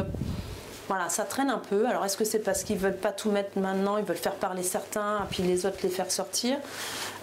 voilà, 0.88 1.08
ça 1.08 1.24
traîne 1.24 1.50
un 1.50 1.58
peu. 1.58 1.86
Alors 1.86 2.04
est-ce 2.04 2.16
que 2.16 2.24
c'est 2.24 2.40
parce 2.40 2.64
qu'ils 2.64 2.76
veulent 2.76 2.96
pas 2.96 3.12
tout 3.12 3.30
mettre 3.30 3.58
maintenant, 3.58 3.96
ils 3.96 4.04
veulent 4.04 4.16
faire 4.16 4.34
parler 4.34 4.62
certains, 4.62 5.26
puis 5.30 5.42
les 5.42 5.66
autres 5.66 5.78
les 5.82 5.88
faire 5.88 6.10
sortir? 6.10 6.58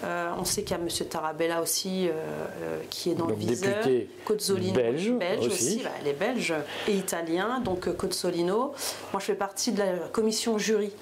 Euh, 0.04 0.30
On 0.38 0.44
sait 0.44 0.62
qu'il 0.62 0.76
y 0.76 0.80
a 0.80 0.82
M. 0.82 0.88
Tarabella 1.08 1.62
aussi 1.62 2.08
euh, 2.08 2.12
euh, 2.12 2.80
qui 2.90 3.10
est 3.10 3.14
dans 3.14 3.26
le 3.26 3.34
viseur. 3.34 3.84
Cozzolino, 4.24 4.74
belge, 4.74 5.12
belge 5.12 5.46
aussi, 5.46 5.80
bah, 5.84 5.90
elle 6.00 6.08
est 6.08 6.12
belge 6.12 6.54
et 6.88 6.94
italien, 6.94 7.60
donc 7.60 7.94
Cozzolino. 7.96 8.72
Moi 9.12 9.20
je 9.20 9.24
fais 9.24 9.34
partie 9.34 9.72
de 9.72 9.78
la 9.78 10.08
commission 10.12 10.58
jury. 10.58 10.92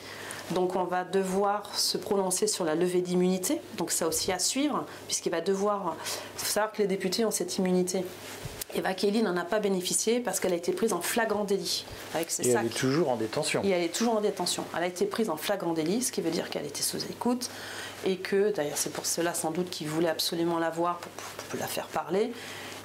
Donc 0.51 0.75
on 0.75 0.85
va 0.85 1.05
devoir 1.05 1.79
se 1.79 1.97
prononcer 1.97 2.49
sur 2.49 2.65
la 2.65 2.75
levée 2.75 3.03
d'immunité. 3.03 3.61
Donc 3.79 3.93
ça 3.93 4.09
aussi 4.09 4.33
à 4.33 4.39
suivre, 4.39 4.85
puisqu'il 5.07 5.31
va 5.31 5.41
devoir... 5.41 5.95
Il 6.37 6.41
faut 6.41 6.53
savoir 6.53 6.73
que 6.73 6.83
les 6.83 6.89
députés 6.89 7.25
ont 7.25 7.31
cette 7.31 7.57
immunité. 7.59 8.05
Eva 8.75 8.95
Kelly 8.95 9.23
n'en 9.23 9.37
a 9.37 9.45
pas 9.45 9.61
bénéficié 9.61 10.21
parce 10.21 10.41
qu'elle 10.41 10.53
a 10.53 10.57
été 10.57 10.73
prise 10.73 10.93
en 10.93 11.01
flagrant 11.01 11.45
délit 11.45 11.85
avec 12.15 12.31
ses 12.31 12.49
et 12.49 12.53
Elle 12.53 12.67
est 12.67 12.69
toujours 12.69 13.11
en 13.11 13.17
détention. 13.17 13.63
Et 13.65 13.71
elle 13.71 13.83
est 13.83 13.95
toujours 13.95 14.17
en 14.17 14.21
détention. 14.21 14.65
Elle 14.77 14.85
a 14.85 14.87
été 14.87 15.07
prise 15.07 15.31
en 15.31 15.37
flagrant 15.37 15.73
délit, 15.73 16.03
ce 16.03 16.13
qui 16.13 16.21
veut 16.21 16.31
dire 16.31 16.51
qu'elle 16.51 16.67
était 16.67 16.83
sous 16.83 17.05
écoute 17.11 17.51
et 18.07 18.17
que, 18.17 18.53
d'ailleurs, 18.53 18.77
c'est 18.77 18.93
pour 18.93 19.07
cela 19.07 19.35
sans 19.35 19.51
doute 19.51 19.71
qu'il 19.71 19.89
voulait 19.89 20.09
absolument 20.09 20.59
la 20.59 20.71
voir 20.71 20.99
pour, 20.99 21.59
la 21.59 21.67
faire 21.67 21.87
parler. 21.87 22.33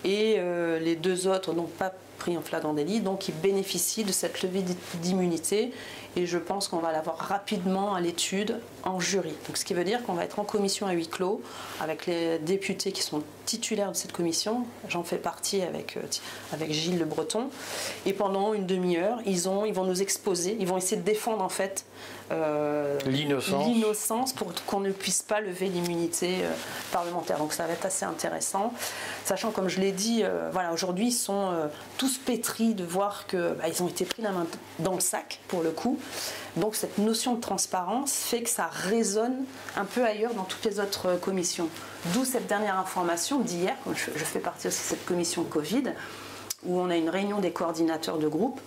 Et 0.04 0.36
euh, 0.38 0.80
les 0.80 0.96
deux 0.96 1.28
autres 1.28 1.54
n'ont 1.54 1.64
pas 1.64 1.94
pris 2.18 2.38
en 2.38 2.42
flagrant 2.42 2.74
délit, 2.74 3.02
donc 3.02 3.28
ils 3.28 3.36
bénéficient 3.36 4.04
de 4.04 4.12
cette 4.12 4.42
levée 4.42 4.64
d'immunité 5.02 5.72
et 6.16 6.26
je 6.26 6.38
pense 6.38 6.68
qu'on 6.68 6.80
va 6.80 6.92
l'avoir 6.92 7.18
rapidement 7.18 7.94
à 7.94 8.00
l'étude 8.00 8.60
en 8.84 9.00
jury. 9.00 9.34
Donc, 9.48 9.58
ce 9.58 9.66
qui 9.66 9.74
veut 9.74 9.84
dire 9.84 10.02
qu'on 10.04 10.14
va 10.14 10.24
être 10.24 10.40
en 10.40 10.46
commission 10.46 10.88
à 10.88 10.94
huis 10.94 11.08
clos 11.08 11.42
avec 11.82 12.06
les 12.06 12.40
députés 12.40 12.92
qui 12.92 13.02
sont 13.02 13.22
titulaires 13.46 13.92
de 13.92 13.96
cette 13.96 14.12
commission. 14.12 14.66
J'en 14.90 15.04
fais 15.04 15.18
partie 15.18 15.62
avec, 15.62 15.98
euh, 15.98 16.02
avec 16.52 16.72
Gilles 16.72 17.00
Le 17.00 17.06
Breton. 17.06 17.50
Et 18.06 18.14
pendant 18.14 18.54
une 18.54 18.66
demi-heure, 18.66 19.20
ils, 19.26 19.48
ont, 19.48 19.66
ils 19.66 19.74
vont 19.74 19.86
nous 19.86 20.02
exposer, 20.02 20.58
ils 20.60 20.68
vont 20.68 20.78
essayer 20.78 20.98
de 20.98 21.06
défendre 21.06 21.44
en 21.44 21.50
fait 21.50 21.86
euh, 22.32 22.98
l'innocence 23.06 24.34
pour 24.34 24.52
qu'on 24.66 24.80
ne 24.80 24.92
puisse 24.92 25.22
pas 25.22 25.42
lever 25.42 25.68
l'immunité 25.68 26.38
euh, 26.42 26.52
parlementaire. 26.92 27.38
Donc 27.38 27.54
ça 27.54 27.68
va 27.68 27.74
être 27.74 27.86
assez 27.86 28.06
intéressant, 28.06 28.74
sachant 29.26 29.52
comme 29.52 29.68
je 29.70 29.80
l'ai 29.80 29.92
dit, 29.92 30.24
voilà, 30.52 30.74
aujourd'hui 30.74 31.08
ils 31.08 31.12
sont 31.12 31.52
tous 31.98 32.05
pétris 32.26 32.74
de 32.74 32.84
voir 32.84 33.28
qu'ils 33.28 33.56
bah, 33.58 33.66
ont 33.82 33.88
été 33.88 34.06
pris 34.06 34.24
dans 34.80 34.94
le 34.94 35.00
sac 35.00 35.40
pour 35.48 35.62
le 35.62 35.72
coup. 35.72 36.00
Donc 36.58 36.76
cette 36.76 36.98
notion 36.98 37.36
de 37.36 37.42
transparence 37.42 38.14
fait 38.14 38.44
que 38.44 38.50
ça 38.50 38.70
résonne 38.72 39.46
un 39.76 39.86
peu 39.86 40.06
ailleurs 40.06 40.34
dans 40.34 40.44
toutes 40.44 40.64
les 40.66 40.80
autres 40.80 41.18
commissions. 41.20 41.70
D'où 42.14 42.24
cette 42.24 42.48
dernière 42.48 42.80
information 42.80 43.40
d'hier, 43.40 43.76
je, 43.94 44.12
fais 44.12 44.40
partie 44.40 44.68
aussi 44.68 44.82
de 44.82 44.88
cette 44.88 45.06
commission 45.06 45.44
Covid, 45.44 45.94
où 46.64 46.80
on 46.80 46.90
a 46.90 46.96
une 46.96 47.10
réunion 47.10 47.40
des 47.40 47.52
coordinateurs 47.52 48.20
de 48.20 48.28
groupe. 48.28 48.60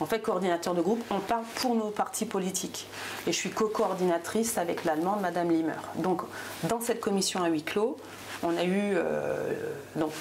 En 0.00 0.06
fait, 0.06 0.20
coordinateur 0.20 0.74
de 0.74 0.82
groupe, 0.82 1.02
on 1.10 1.20
parle 1.20 1.44
pour 1.56 1.74
nos 1.74 1.90
partis 1.90 2.26
politiques. 2.26 2.86
Et 3.26 3.32
je 3.32 3.36
suis 3.36 3.50
co-coordinatrice 3.50 4.58
avec 4.58 4.84
l'allemande 4.84 5.22
Madame 5.22 5.50
Limer. 5.50 5.72
Donc, 5.96 6.22
dans 6.64 6.80
cette 6.80 7.00
commission 7.00 7.42
à 7.42 7.48
huis 7.48 7.62
clos, 7.62 7.96
on 8.42 8.56
a 8.56 8.64
eu 8.64 8.94
euh, 8.94 9.54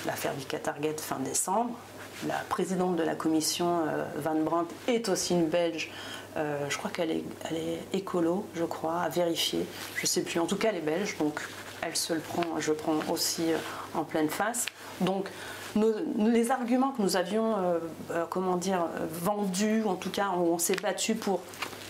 l'affaire 0.06 0.34
du 0.36 0.46
Target 0.46 0.96
fin 0.98 1.20
décembre. 1.20 1.78
La 2.28 2.40
présidente 2.50 2.96
de 2.96 3.04
la 3.04 3.16
commission, 3.16 3.82
euh, 3.88 4.06
Van 4.18 4.36
Brandt, 4.36 4.74
est 4.88 5.10
aussi 5.10 5.34
une 5.34 5.48
Belge 5.48 5.92
euh, 6.38 6.66
je 6.70 6.78
crois 6.78 6.92
qu'elle 6.92 7.12
est, 7.12 7.24
elle 7.50 7.56
est 7.56 7.80
écolo, 7.94 8.46
je 8.56 8.66
crois, 8.66 9.00
à 9.00 9.08
vérifier. 9.08 9.66
Je 9.96 10.02
ne 10.02 10.08
sais 10.08 10.22
plus. 10.22 10.38
En 10.42 10.46
tout 10.46 10.58
cas, 10.58 10.68
elle 10.68 10.76
est 10.76 10.82
belge, 10.82 11.16
donc 11.18 11.40
elle 11.82 11.96
se 11.96 12.12
le 12.12 12.20
prend, 12.20 12.60
je 12.60 12.74
prends 12.74 12.98
aussi 13.10 13.54
euh, 13.54 13.58
en 13.94 14.04
pleine 14.04 14.30
face. 14.30 14.66
Donc, 15.00 15.30
les 16.18 16.52
arguments 16.52 16.92
que 16.92 17.02
nous 17.02 17.18
avions, 17.18 17.56
comment 18.30 18.56
dire, 18.56 18.88
vendus, 19.12 19.84
en 19.86 19.96
tout 19.96 20.10
cas, 20.10 20.30
où 20.38 20.54
on 20.54 20.58
s'est 20.58 20.78
battu 20.78 21.16
pour 21.16 21.42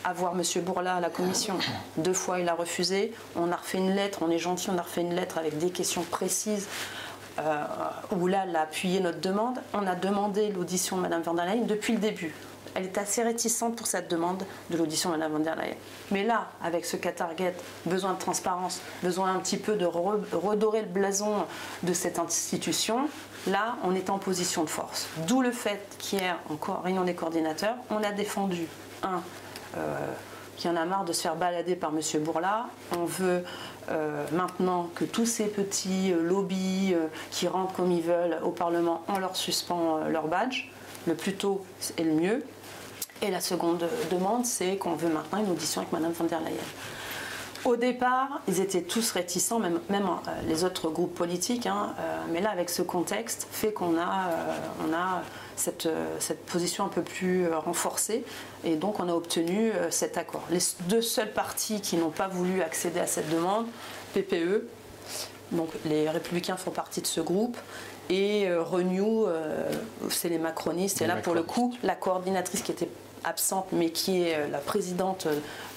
avoir 0.06 0.34
M. 0.34 0.42
Bourla 0.64 0.96
à 0.96 1.00
la 1.00 1.10
commission. 1.10 1.56
Deux 1.98 2.14
fois, 2.14 2.40
il 2.40 2.48
a 2.48 2.54
refusé. 2.54 3.14
On 3.36 3.52
a 3.52 3.56
refait 3.56 3.80
une 3.80 3.94
lettre, 3.94 4.20
on 4.22 4.30
est 4.30 4.40
gentil, 4.40 4.70
on 4.70 4.78
a 4.78 4.82
refait 4.82 5.02
une 5.02 5.14
lettre 5.14 5.38
avec 5.38 5.58
des 5.58 5.72
questions 5.72 6.04
précises. 6.04 6.68
Où 8.12 8.28
là, 8.28 8.46
elle 8.48 8.56
a 8.56 8.62
appuyé 8.62 9.00
notre 9.00 9.20
demande. 9.20 9.60
On 9.74 9.86
a 9.88 9.96
demandé 9.96 10.52
l'audition 10.52 10.98
de 10.98 11.02
Mme 11.02 11.22
van 11.22 11.34
der 11.34 11.46
Leyen 11.46 11.66
depuis 11.66 11.94
le 11.94 12.00
début 12.00 12.34
elle 12.76 12.84
est 12.84 12.98
assez 12.98 13.24
réticente 13.24 13.78
pour 13.78 13.88
cette 13.88 14.12
demande 14.12 14.44
de 14.70 14.78
l'audition 14.78 15.10
de 15.12 15.16
Mme 15.16 15.32
von 15.32 15.40
der 15.40 15.56
Leyen. 15.56 15.76
Mais 16.12 16.24
là, 16.24 16.50
avec 16.62 16.86
ce 16.86 16.98
cas 16.98 17.14
Target, 17.14 17.56
besoin 17.86 18.14
de 18.14 18.20
transparence, 18.20 18.82
besoin 19.02 19.34
un 19.34 19.40
petit 19.40 19.58
peu 19.58 19.76
de 19.76 19.86
redorer 19.86 20.82
le 20.82 20.88
blason 20.88 21.46
de 21.84 21.94
cette 21.94 22.20
institution, 22.20 23.08
là, 23.48 23.78
on 23.84 23.96
est 23.96 24.10
en 24.10 24.20
position 24.20 24.64
de 24.64 24.70
force. 24.70 25.08
D'où 25.26 25.42
le 25.42 25.52
fait 25.52 25.96
qu'hier, 26.00 26.38
en 26.50 26.82
réunion 26.82 27.06
des 27.06 27.16
coordinateurs, 27.16 27.78
on 27.90 28.04
a 28.04 28.12
défendu, 28.12 28.68
un, 29.04 29.22
euh, 29.78 30.12
qui 30.58 30.68
en 30.70 30.76
a 30.76 30.86
marre 30.86 31.06
de 31.06 31.14
se 31.14 31.22
faire 31.22 31.36
balader 31.36 31.76
par 31.76 31.92
M. 31.92 32.24
Bourla. 32.24 32.68
On 32.98 33.06
veut 33.06 33.44
euh, 33.90 34.26
maintenant 34.32 34.90
que 34.96 35.06
tous 35.06 35.26
ces 35.26 35.46
petits 35.46 36.12
euh, 36.14 36.22
lobbies 36.22 36.96
qui 37.32 37.48
rentrent 37.48 37.74
comme 37.74 37.92
ils 37.92 38.02
veulent 38.02 38.38
au 38.44 38.52
Parlement, 38.52 39.04
on 39.08 39.20
leur 39.20 39.36
suspend 39.36 40.00
leur 40.08 40.28
badge. 40.28 40.70
Le 41.08 41.16
plus 41.16 41.36
tôt 41.36 41.64
est 41.98 42.04
le 42.04 42.14
mieux. 42.14 42.44
Et 43.22 43.32
la 43.32 43.42
seconde 43.42 43.88
demande, 44.12 44.46
c'est 44.46 44.78
qu'on 44.78 44.96
veut 44.96 45.10
maintenant 45.10 45.40
une 45.40 45.52
audition 45.52 45.82
avec 45.82 45.94
Mme 45.94 46.12
von 46.12 46.26
der 46.26 46.40
Leyen. 46.42 46.58
Au 47.66 47.76
départ, 47.78 48.42
ils 48.48 48.62
étaient 48.62 48.84
tous 48.84 49.10
réticents, 49.12 49.58
même, 49.58 49.80
même 49.90 50.06
euh, 50.06 50.32
les 50.48 50.64
autres 50.64 50.92
groupes 50.92 51.16
politiques, 51.16 51.66
hein, 51.66 51.96
euh, 52.00 52.20
mais 52.32 52.40
là, 52.40 52.52
avec 52.52 52.70
ce 52.70 52.84
contexte, 52.84 53.48
fait 53.50 53.74
qu'on 53.74 53.98
a, 53.98 54.30
euh, 54.30 54.58
on 54.88 54.94
a 54.94 55.24
cette, 55.56 55.88
cette, 56.20 56.46
position 56.46 56.86
un 56.86 56.90
peu 56.90 57.02
plus 57.02 57.52
renforcée, 57.54 58.24
et 58.64 58.76
donc 58.76 59.00
on 59.00 59.10
a 59.10 59.14
obtenu 59.14 59.72
cet 59.90 60.18
accord. 60.18 60.44
Les 60.50 60.60
deux 60.88 61.02
seuls 61.02 61.32
partis 61.32 61.82
qui 61.82 61.98
n'ont 61.98 62.10
pas 62.10 62.28
voulu 62.28 62.62
accéder 62.62 63.00
à 63.00 63.08
cette 63.08 63.30
demande, 63.30 63.66
PPE, 64.14 64.68
donc 65.52 65.70
les 65.86 66.10
républicains 66.10 66.58
font 66.58 66.72
partie 66.72 67.02
de 67.02 67.08
ce 67.08 67.22
groupe, 67.22 67.58
et 68.10 68.48
Renew, 68.54 69.28
c'est 70.10 70.30
les 70.30 70.40
macronistes, 70.40 71.02
et 71.02 71.08
là, 71.08 71.16
pour 71.16 71.36
le 71.36 71.44
coup, 71.44 71.74
la 71.84 71.96
coordinatrice 71.96 72.62
qui 72.62 72.72
était 72.72 72.90
absente, 73.26 73.68
mais 73.72 73.90
qui 73.90 74.24
est 74.24 74.36
euh, 74.36 74.48
la 74.50 74.60
présidente 74.60 75.28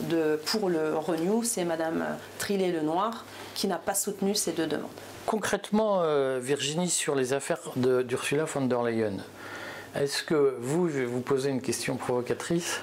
de, 0.01 0.41
pour 0.47 0.69
le 0.69 0.97
Renew, 0.97 1.43
c'est 1.43 1.65
Madame 1.65 2.05
Trillet-Lenoir, 2.39 3.25
qui 3.55 3.67
n'a 3.67 3.79
pas 3.79 3.95
soutenu 3.95 4.35
ces 4.35 4.53
deux 4.53 4.67
demandes. 4.67 4.91
Concrètement, 5.27 6.01
euh, 6.03 6.39
Virginie, 6.41 6.89
sur 6.89 7.15
les 7.15 7.33
affaires 7.33 7.73
d'Ursula 7.77 8.45
von 8.45 8.63
der 8.63 8.83
Leyen, 8.83 9.17
est-ce 9.95 10.23
que 10.23 10.57
vous, 10.61 10.89
je 10.89 10.99
vais 10.99 11.05
vous 11.05 11.21
poser 11.21 11.51
une 11.51 11.61
question 11.61 11.97
provocatrice, 11.97 12.81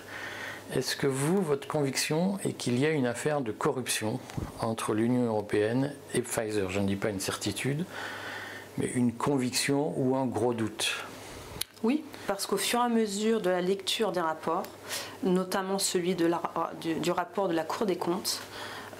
est-ce 0.73 0.95
que 0.95 1.07
vous, 1.07 1.41
votre 1.41 1.67
conviction 1.67 2.39
est 2.43 2.53
qu'il 2.53 2.79
y 2.79 2.85
a 2.85 2.89
une 2.89 3.05
affaire 3.05 3.41
de 3.41 3.51
corruption 3.51 4.19
entre 4.61 4.93
l'Union 4.93 5.25
européenne 5.25 5.93
et 6.13 6.21
Pfizer? 6.21 6.69
Je 6.71 6.79
ne 6.79 6.87
dis 6.87 6.95
pas 6.95 7.09
une 7.09 7.19
certitude, 7.19 7.85
mais 8.77 8.87
une 8.87 9.13
conviction 9.13 9.93
ou 9.97 10.15
un 10.15 10.25
gros 10.25 10.53
doute? 10.53 10.95
Oui, 11.83 12.03
parce 12.25 12.47
qu'au 12.47 12.57
fur 12.57 12.79
et 12.79 12.83
à 12.83 12.89
mesure 12.89 13.41
de 13.41 13.51
la 13.51 13.61
lecture 13.61 14.11
des 14.11 14.21
rapports, 14.21 14.63
notamment 15.21 15.77
celui 15.77 16.15
du, 16.15 17.11
rapport 17.11 17.47
de 17.47 17.53
la 17.53 17.63
Cour 17.63 17.85
des 17.85 17.97
comptes, 17.97 18.41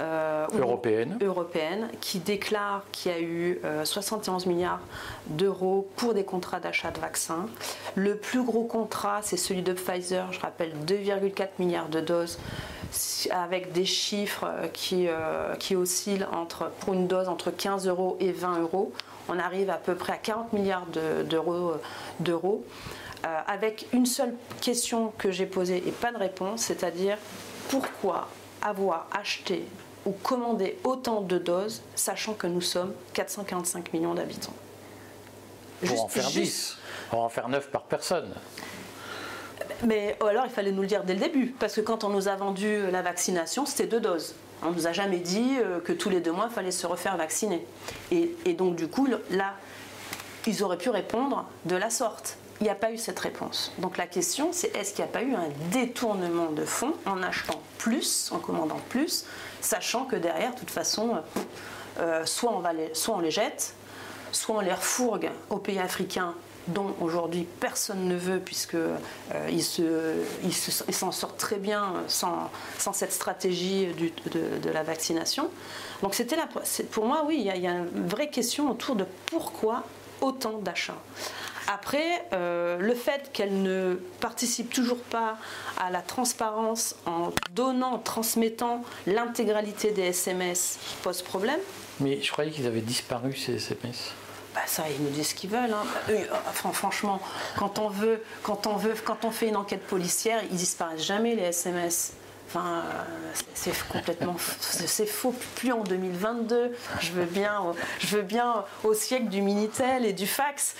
euh, 0.01 0.45
européenne. 0.57 1.17
européenne, 1.21 1.89
qui 2.01 2.19
déclare 2.19 2.83
qu'il 2.91 3.11
y 3.11 3.15
a 3.15 3.21
eu 3.21 3.61
71 3.83 4.45
euh, 4.45 4.49
milliards 4.49 4.81
d'euros 5.27 5.89
pour 5.95 6.13
des 6.13 6.25
contrats 6.25 6.59
d'achat 6.59 6.91
de 6.91 6.99
vaccins. 6.99 7.45
Le 7.95 8.17
plus 8.17 8.43
gros 8.43 8.65
contrat, 8.65 9.21
c'est 9.21 9.37
celui 9.37 9.61
de 9.61 9.73
Pfizer, 9.73 10.31
je 10.33 10.39
rappelle 10.41 10.73
2,4 10.85 11.47
milliards 11.59 11.87
de 11.87 12.01
doses, 12.01 12.39
avec 13.31 13.71
des 13.71 13.85
chiffres 13.85 14.47
qui, 14.73 15.07
euh, 15.07 15.55
qui 15.55 15.75
oscillent 15.75 16.25
entre, 16.31 16.71
pour 16.81 16.93
une 16.93 17.07
dose 17.07 17.29
entre 17.29 17.51
15 17.51 17.87
euros 17.87 18.17
et 18.19 18.31
20 18.31 18.59
euros 18.61 18.91
on 19.27 19.39
arrive 19.39 19.71
à 19.71 19.77
peu 19.77 19.95
près 19.95 20.13
à 20.13 20.17
40 20.17 20.53
milliards 20.53 20.85
d'euros, 22.19 22.63
avec 23.23 23.87
une 23.91 24.05
seule 24.05 24.35
question 24.61 25.11
que 25.17 25.31
j'ai 25.31 25.47
posée 25.47 25.77
et 25.77 25.91
pas 25.91 26.11
de 26.11 26.17
réponse, 26.17 26.61
c'est-à-dire 26.61 27.17
pourquoi 27.69 28.27
avoir 28.65 29.07
acheté 29.11 29.63
ou 30.05 30.11
commandé 30.11 30.77
autant 30.83 31.21
de 31.21 31.37
doses, 31.37 31.81
sachant 31.95 32.33
que 32.33 32.47
nous 32.47 32.61
sommes 32.61 32.93
445 33.13 33.93
millions 33.93 34.13
d'habitants 34.13 34.53
Pour 35.85 36.03
en 36.03 36.07
faire 36.07 36.29
10, 36.29 36.77
pour 37.09 37.21
en 37.21 37.29
faire 37.29 37.49
9 37.49 37.69
par 37.69 37.83
personne. 37.83 38.33
Mais 39.83 40.17
alors 40.21 40.45
il 40.45 40.51
fallait 40.51 40.71
nous 40.71 40.81
le 40.81 40.87
dire 40.87 41.03
dès 41.03 41.13
le 41.13 41.19
début, 41.19 41.53
parce 41.59 41.75
que 41.75 41.81
quand 41.81 42.03
on 42.03 42.09
nous 42.09 42.27
a 42.27 42.35
vendu 42.35 42.89
la 42.91 43.01
vaccination, 43.01 43.65
c'était 43.65 43.87
deux 43.87 43.99
doses. 43.99 44.35
On 44.63 44.71
ne 44.71 44.75
nous 44.75 44.87
a 44.87 44.93
jamais 44.93 45.17
dit 45.17 45.57
euh, 45.57 45.79
que 45.79 45.91
tous 45.91 46.09
les 46.09 46.21
deux 46.21 46.31
mois, 46.31 46.47
il 46.49 46.53
fallait 46.53 46.71
se 46.71 46.87
refaire 46.87 47.17
vacciner. 47.17 47.65
Et, 48.11 48.53
donc, 48.53 48.75
du 48.75 48.87
coup, 48.87 49.07
là, 49.29 49.53
ils 50.47 50.63
auraient 50.63 50.77
pu 50.77 50.89
répondre 50.89 51.45
de 51.65 51.75
la 51.75 51.89
sorte. 51.89 52.37
Il 52.61 52.63
n'y 52.63 52.69
a 52.69 52.75
pas 52.75 52.91
eu 52.91 52.97
cette 52.97 53.19
réponse. 53.19 53.73
Donc 53.79 53.97
la 53.97 54.07
question, 54.07 54.49
c'est 54.53 54.73
est-ce 54.77 54.93
qu'il 54.93 55.03
n'y 55.03 55.09
a 55.09 55.13
pas 55.13 55.23
eu 55.23 55.33
un 55.33 55.49
détournement 55.71 56.51
de 56.51 56.63
fonds 56.63 56.93
en 57.05 57.21
achetant 57.21 57.61
plus, 57.77 58.31
en 58.31 58.39
commandant 58.39 58.79
plus, 58.87 59.25
sachant 59.65 60.05
que 60.05 60.15
derrière, 60.15 60.53
de 60.53 60.59
toute 60.59 60.71
façon, 60.71 61.17
euh, 61.99 62.25
soit, 62.25 62.53
on 62.53 62.59
va 62.59 62.71
soit 62.93 63.15
on 63.15 63.19
les 63.19 63.31
jette, 63.31 63.73
soit 64.31 64.55
on 64.55 64.59
les 64.59 64.73
refourgue 64.73 65.29
aux 65.49 65.57
pays 65.57 65.79
africains 65.79 66.35
dont 66.67 66.95
aujourd'hui 66.99 67.47
personne 67.59 68.07
ne 68.07 68.15
veut 68.15 68.39
puisqu'ils 68.39 68.79
euh, 69.79 70.23
s'en 70.91 71.11
sortent 71.11 71.37
très 71.37 71.57
bien 71.57 71.93
sans, 72.07 72.49
cette 72.93 73.13
stratégie 73.13 73.87
de, 74.31 74.69
la 74.69 74.83
vaccination. 74.83 75.49
Donc 76.01 76.15
c'était 76.15 76.37
pour 76.91 77.05
moi, 77.05 77.23
oui, 77.27 77.37
il 77.39 77.61
y, 77.61 77.67
a, 77.67 77.71
une 77.71 78.07
vraie 78.07 78.29
question 78.29 78.71
autour 78.71 78.95
de 78.95 79.05
pourquoi 79.27 79.83
autant 80.21 80.57
d'achats. 80.57 80.97
Après, 81.67 82.25
euh, 82.33 82.77
le 82.77 82.93
fait 82.93 83.31
qu'elle 83.33 83.63
ne 83.63 83.95
participe 84.19 84.71
toujours 84.71 85.01
pas 85.01 85.37
à 85.79 85.89
la 85.89 86.01
transparence 86.01 86.95
en 87.05 87.31
donnant, 87.53 87.93
en 87.93 87.99
transmettant 87.99 88.83
l'intégralité 89.07 89.91
des 89.91 90.03
SMS 90.03 90.77
pose 91.01 91.21
problème. 91.21 91.59
Mais 91.99 92.21
je 92.21 92.31
croyais 92.31 92.51
qu'ils 92.51 92.67
avaient 92.67 92.81
disparu 92.81 93.35
ces 93.35 93.55
SMS. 93.55 94.11
Bah 94.53 94.61
ça, 94.67 94.83
ils 94.89 95.03
nous 95.03 95.09
disent 95.09 95.29
ce 95.29 95.35
qu'ils 95.35 95.49
veulent. 95.49 95.73
Hein. 95.73 95.85
Euh, 96.09 96.23
franchement, 96.71 97.19
quand 97.57 97.79
on 97.79 97.89
veut, 97.89 98.23
quand 98.43 98.67
on 98.67 98.77
veut, 98.77 98.93
quand 99.03 99.25
on 99.25 99.31
fait 99.31 99.49
une 99.49 99.57
enquête 99.57 99.85
policière, 99.85 100.41
ils 100.49 100.55
disparaissent 100.55 101.05
jamais 101.05 101.35
les 101.35 101.43
SMS. 101.43 102.13
Enfin, 102.47 102.83
c'est 103.53 103.73
complètement, 103.87 104.35
c'est 104.59 105.05
faux. 105.05 105.33
Plus 105.55 105.71
en 105.71 105.83
2022. 105.83 106.71
Je 106.99 107.11
veux 107.11 107.25
bien, 107.25 107.73
je 107.99 108.17
veux 108.17 108.21
bien 108.21 108.63
au 108.83 108.93
siècle 108.93 109.27
du 109.27 109.41
minitel 109.41 110.05
et 110.05 110.13
du 110.13 110.27
fax, 110.27 110.75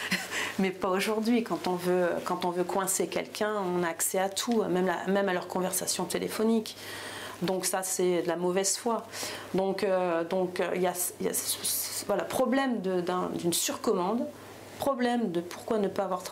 mais 0.60 0.71
pas 0.71 0.89
aujourd'hui. 0.89 1.43
Quand 1.43 1.67
on 1.67 1.75
veut, 1.75 2.10
quand 2.25 2.45
on 2.45 2.51
veut 2.51 2.63
coincer 2.63 3.08
quelqu'un, 3.08 3.54
on 3.75 3.84
a 3.84 3.88
accès 3.88 4.19
à 4.19 4.30
tout, 4.30 4.63
même, 4.63 4.91
même 5.08 5.30
à 5.30 5.34
leur 5.34 5.47
conversation 5.47 6.06
téléphonique. 6.06 6.78
Donc 7.41 7.65
ça, 7.65 7.84
c'est 7.84 8.21
de 8.21 8.28
la 8.28 8.38
mauvaise 8.38 8.78
foi. 8.78 9.06
Donc, 9.54 9.84
euh, 9.84 10.23
donc 10.23 10.62
il 10.73 10.82
y 10.82 10.88
a, 10.88 10.93
y 11.21 11.30
voilà, 12.08 12.23
problème 12.23 12.82
d'une 12.82 13.54
surcommande 13.54 14.25
problème 14.76 15.32
de 15.32 15.42
pourquoi 15.42 15.80
ne 15.80 15.88
pas 15.88 16.04
avoir 16.04 16.24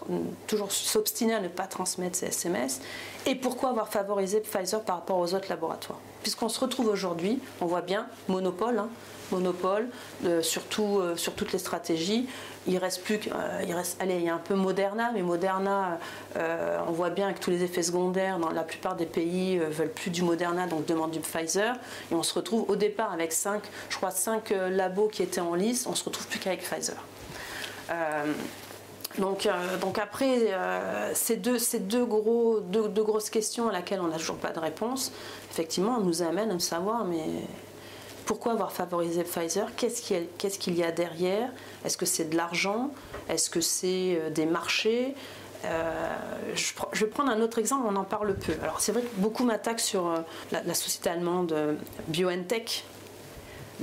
toujours 0.47 0.71
s'obstiner 0.71 1.33
à 1.33 1.39
ne 1.39 1.47
pas 1.47 1.67
transmettre 1.67 2.17
ces 2.17 2.27
SMS 2.27 2.81
et 3.25 3.35
pourquoi 3.35 3.69
avoir 3.69 3.87
favorisé 3.87 4.39
Pfizer 4.41 4.81
par 4.81 4.97
rapport 4.97 5.17
aux 5.17 5.33
autres 5.33 5.49
laboratoires. 5.49 5.99
Puisqu'on 6.21 6.49
se 6.49 6.59
retrouve 6.59 6.87
aujourd'hui, 6.87 7.39
on 7.61 7.65
voit 7.65 7.81
bien, 7.81 8.07
monopole, 8.27 8.79
hein, 8.79 8.89
monopole 9.31 9.89
euh, 10.25 10.41
euh, 10.41 11.15
sur 11.15 11.33
toutes 11.33 11.51
les 11.51 11.59
stratégies. 11.59 12.27
Il 12.67 12.77
reste 12.77 13.03
plus 13.03 13.15
euh, 13.15 13.61
il 13.67 13.73
reste, 13.73 14.01
allez, 14.01 14.15
il 14.15 14.23
y 14.23 14.29
a 14.29 14.35
un 14.35 14.39
peu 14.39 14.55
Moderna, 14.55 15.11
mais 15.13 15.21
Moderna, 15.21 15.99
on 16.87 16.91
voit 16.91 17.09
bien 17.09 17.33
que 17.33 17.39
tous 17.39 17.49
les 17.49 17.63
effets 17.63 17.83
secondaires 17.83 18.39
dans 18.39 18.51
la 18.51 18.63
plupart 18.63 18.95
des 18.95 19.05
pays 19.05 19.57
veulent 19.57 19.91
plus 19.91 20.11
du 20.11 20.21
Moderna, 20.21 20.67
donc 20.67 20.85
demandent 20.85 21.11
du 21.11 21.19
Pfizer. 21.19 21.75
Et 22.11 22.15
on 22.15 22.23
se 22.23 22.33
retrouve 22.33 22.69
au 22.69 22.75
départ 22.75 23.11
avec 23.11 23.33
5, 23.33 23.61
je 23.89 23.97
crois, 23.97 24.11
5 24.11 24.53
labos 24.69 25.09
qui 25.09 25.23
étaient 25.23 25.41
en 25.41 25.55
lice, 25.55 25.85
on 25.87 25.95
se 25.95 26.05
retrouve 26.05 26.27
plus 26.27 26.39
qu'avec 26.39 26.61
Pfizer. 26.61 26.97
Euh, 27.89 28.33
donc, 29.19 29.45
euh, 29.45 29.77
donc 29.77 29.99
après, 29.99 30.51
euh, 30.53 31.11
ces, 31.13 31.35
deux, 31.35 31.59
ces 31.59 31.79
deux, 31.79 32.05
gros, 32.05 32.59
deux, 32.61 33.03
grosses 33.03 33.29
questions 33.29 33.69
à 33.69 33.71
laquelle 33.71 34.01
on 34.01 34.07
n'a 34.07 34.17
toujours 34.17 34.37
pas 34.37 34.51
de 34.51 34.59
réponse, 34.59 35.11
effectivement, 35.51 35.99
nous 35.99 36.23
amène 36.23 36.51
à 36.51 36.59
savoir, 36.59 37.05
mais 37.05 37.25
pourquoi 38.25 38.53
avoir 38.53 38.71
favorisé 38.71 39.23
Pfizer? 39.23 39.67
Qu'est-ce 39.75 40.01
qu'il 40.01 40.75
y 40.75 40.83
a 40.83 40.91
derrière? 40.91 41.49
Est-ce 41.85 41.97
que 41.97 42.05
c'est 42.05 42.25
de 42.25 42.37
l'argent? 42.37 42.89
Est-ce 43.29 43.49
que 43.49 43.61
c'est 43.61 44.31
des 44.31 44.45
marchés? 44.45 45.13
Je, 45.63 46.99
vais 47.05 47.11
prendre 47.11 47.31
un 47.31 47.41
autre 47.41 47.59
exemple, 47.59 47.85
on 47.87 47.95
en 47.95 48.03
parle 48.03 48.35
peu. 48.35 48.53
Alors 48.63 48.81
c'est 48.81 48.93
vrai 48.93 49.01
que 49.01 49.15
beaucoup 49.17 49.43
m'attaquent 49.43 49.79
sur 49.79 50.11
la, 50.51 50.63
la, 50.63 50.73
société 50.73 51.09
allemande 51.09 51.77
BioNTech, 52.07 52.85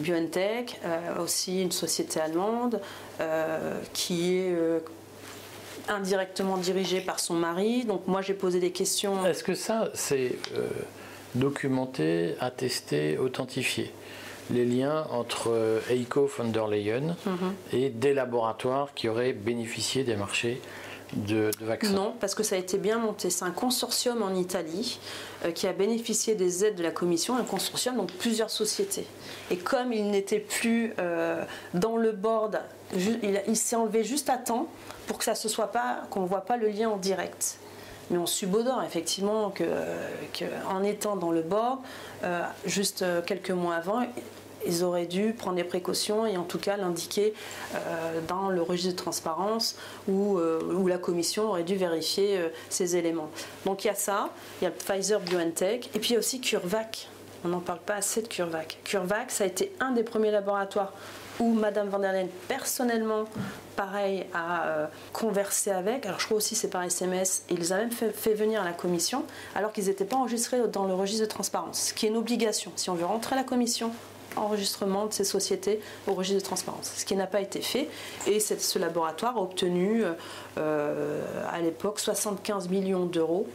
BioNTech, 0.01 0.81
euh, 0.85 1.23
aussi 1.23 1.63
une 1.63 1.73
société 1.73 2.21
allemande 2.21 2.81
euh, 3.21 3.79
qui 3.93 4.37
est 4.37 4.53
euh, 4.53 4.81
indirectement 5.89 6.57
dirigée 6.57 7.01
par 7.01 7.21
son 7.21 7.35
mari. 7.35 7.85
Donc 7.85 8.07
moi 8.07 8.23
j'ai 8.23 8.35
posé 8.35 8.61
des 8.61 8.73
questions. 8.73 9.25
Est-ce 9.25 9.45
que 9.45 9.55
ça 9.55 9.91
c'est 9.95 10.33
documenté, 11.35 12.35
attesté, 12.41 13.19
authentifié? 13.19 13.93
Les 14.53 14.65
liens 14.65 15.07
entre 15.13 15.81
Eiko 15.91 16.27
von 16.27 16.49
der 16.49 16.67
Leyen 16.67 17.15
mhm. 17.25 17.55
et 17.73 17.89
des 17.89 18.13
laboratoires 18.13 18.95
qui 18.95 19.09
auraient 19.09 19.33
bénéficié 19.33 20.03
des 20.03 20.17
marchés 20.17 20.61
de, 21.15 21.51
vaccins? 21.61 21.93
Non, 21.93 22.15
parce 22.19 22.35
que 22.35 22.43
ça 22.43 22.57
a 22.57 22.59
été 22.59 22.79
bien 22.79 22.99
monté. 22.99 23.31
C'est 23.31 23.45
un 23.45 23.51
consortium 23.51 24.23
en 24.23 24.35
Italie 24.35 24.99
euh, 25.45 25.53
qui 25.53 25.67
a 25.67 25.73
bénéficié 25.73 26.35
des 26.35 26.65
aides 26.65 26.77
de 26.77 26.83
la 26.83 26.91
Commission, 26.91 27.37
un 27.37 27.45
consortium, 27.45 27.97
donc 27.97 28.13
plusieurs 28.13 28.51
sociétés. 28.51 29.07
Et 29.51 29.57
comme 29.57 29.93
il 29.93 30.11
n'était 30.11 30.39
plus 30.39 30.95
euh, 30.99 31.45
dans 31.75 31.97
le 31.97 32.13
board, 32.13 32.61
il, 32.95 33.57
s'est 33.57 33.77
enlevé 33.77 34.05
juste 34.05 34.31
à 34.31 34.37
temps 34.37 34.69
pour 35.07 35.19
que 35.19 35.25
ça 35.25 35.35
se 35.35 35.49
soit 35.49 35.73
pas, 35.73 36.03
qu'on 36.11 36.21
ne 36.21 36.27
voit 36.27 36.43
pas 36.43 36.57
le 36.57 36.69
lien 36.69 36.89
en 36.89 36.97
direct. 36.97 37.59
Mais 38.11 38.19
on 38.19 38.27
subodore 38.27 38.83
effectivement 38.83 39.51
que, 39.51 39.65
en 40.69 40.83
étant 40.83 41.17
dans 41.17 41.31
le 41.31 41.43
board, 41.43 41.79
euh, 42.25 42.43
juste 42.65 43.05
quelques 43.27 43.53
mois 43.53 43.77
avant, 43.77 44.05
ils 44.67 44.85
auraient 44.85 45.07
dû 45.07 45.33
prendre 45.33 45.57
des 45.57 45.65
précautions 45.65 46.27
et 46.27 46.37
en 46.37 46.45
tout 46.45 46.59
cas 46.59 46.77
l'indiquer 46.77 47.35
euh, 47.75 48.21
dans 48.27 48.51
le 48.51 48.63
registre 48.63 48.93
de 48.93 48.97
transparence 48.97 49.77
où, 50.09 50.39
euh, 50.39 50.61
la 50.89 50.99
commission 50.99 51.51
aurait 51.51 51.63
dû 51.63 51.77
vérifier 51.77 52.37
euh, 52.37 52.49
ces 52.69 52.97
éléments. 52.97 53.31
Donc 53.65 53.85
il 53.85 53.89
y 53.89 53.91
a 53.91 53.95
ça, 53.95 54.31
il 54.61 54.65
y 54.65 54.67
a 54.67 54.71
Pfizer 54.71 55.21
BioNTech 55.21 55.89
et 55.95 55.99
puis 56.01 56.11
il 56.11 56.13
y 56.15 56.17
a 56.17 56.19
aussi 56.19 56.41
CureVac. 56.41 57.09
On 57.45 57.49
n'en 57.49 57.61
parle 57.61 57.81
pas 57.81 57.95
assez 57.95 58.23
de 58.23 58.29
CureVac. 58.29 58.79
CureVac, 58.85 59.31
ça 59.31 59.45
a 59.45 59.47
été 59.47 59.73
un 59.81 59.93
des 59.93 60.03
premiers 60.03 60.31
laboratoires 60.31 60.93
où 61.39 61.53
Madame 61.55 61.89
van 61.89 61.99
der 61.99 62.13
Leyen 62.13 62.29
personnellement, 62.49 63.25
pareil, 63.77 64.27
a 64.35 64.89
conversé 65.13 65.71
avec. 65.71 66.05
Alors 66.05 66.21
je 66.21 66.27
crois 66.27 66.37
aussi 66.37 66.55
c'est 66.55 66.69
par 66.69 66.83
SMS. 66.83 67.45
Et 67.49 67.55
ils 67.55 67.73
ont 67.73 67.77
même 67.77 67.91
fait, 67.91 68.35
venir 68.35 68.61
à 68.61 68.65
la 68.65 68.73
commission 68.73 69.25
alors 69.55 69.73
qu'ils 69.73 69.87
n'étaient 69.87 70.05
pas 70.05 70.17
enregistrés 70.17 70.61
dans 70.69 70.85
le 70.85 70.95
registre 70.95 71.25
de 71.25 71.31
transparence, 71.31 71.89
ce 71.89 71.95
qui 71.95 72.07
est 72.07 72.11
une 72.11 72.19
obligation. 72.19 72.73
Si 72.77 72.91
on 72.91 72.95
veut 72.95 73.07
rentrer 73.07 73.37
à 73.37 73.39
la 73.39 73.45
commission, 73.45 73.91
enregistrement 74.37 75.07
de 75.07 75.13
ces 75.13 75.25
sociétés 75.25 75.81
au 76.07 76.15
registre 76.15 76.43
de 76.43 76.47
transparence, 76.47 76.93
ce 76.97 77.05
qui 77.05 77.17
n'a 77.17 77.27
pas 77.27 77.41
été 77.41 77.61
fait. 77.61 77.89
Et 78.27 78.39
ce 78.41 78.79
laboratoire 78.79 79.37
a 79.37 79.41
obtenu 79.41 80.05
euh, 80.59 81.23
à 81.51 81.61
l'époque 81.61 81.99
75 81.99 82.69
millions 82.69 83.07
d'euros 83.07 83.49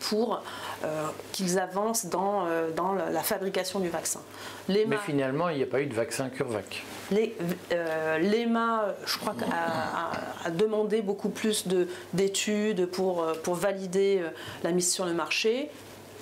pour 0.00 0.42
euh, 0.84 1.06
qu'ils 1.32 1.58
avancent 1.58 2.06
dans, 2.06 2.46
euh, 2.46 2.70
dans 2.70 2.92
la 2.94 3.22
fabrication 3.22 3.80
du 3.80 3.88
vaccin. 3.88 4.20
Mais 4.68 4.86
finalement, 5.04 5.48
il 5.48 5.58
n'y 5.58 5.62
a 5.62 5.66
pas 5.66 5.80
eu 5.80 5.86
de 5.86 5.94
vaccin 5.94 6.28
CureVac. 6.28 6.82
L'EMA, 7.10 8.94
je 9.04 9.18
crois, 9.18 9.34
a, 9.52 10.46
a, 10.46 10.50
demandé 10.50 11.02
beaucoup 11.02 11.28
plus 11.28 11.66
d'études 12.12 12.86
pour, 12.86 13.26
pour 13.42 13.54
valider 13.54 14.22
la 14.62 14.72
mise 14.72 14.92
sur 14.92 15.06
le 15.06 15.12
marché. 15.12 15.70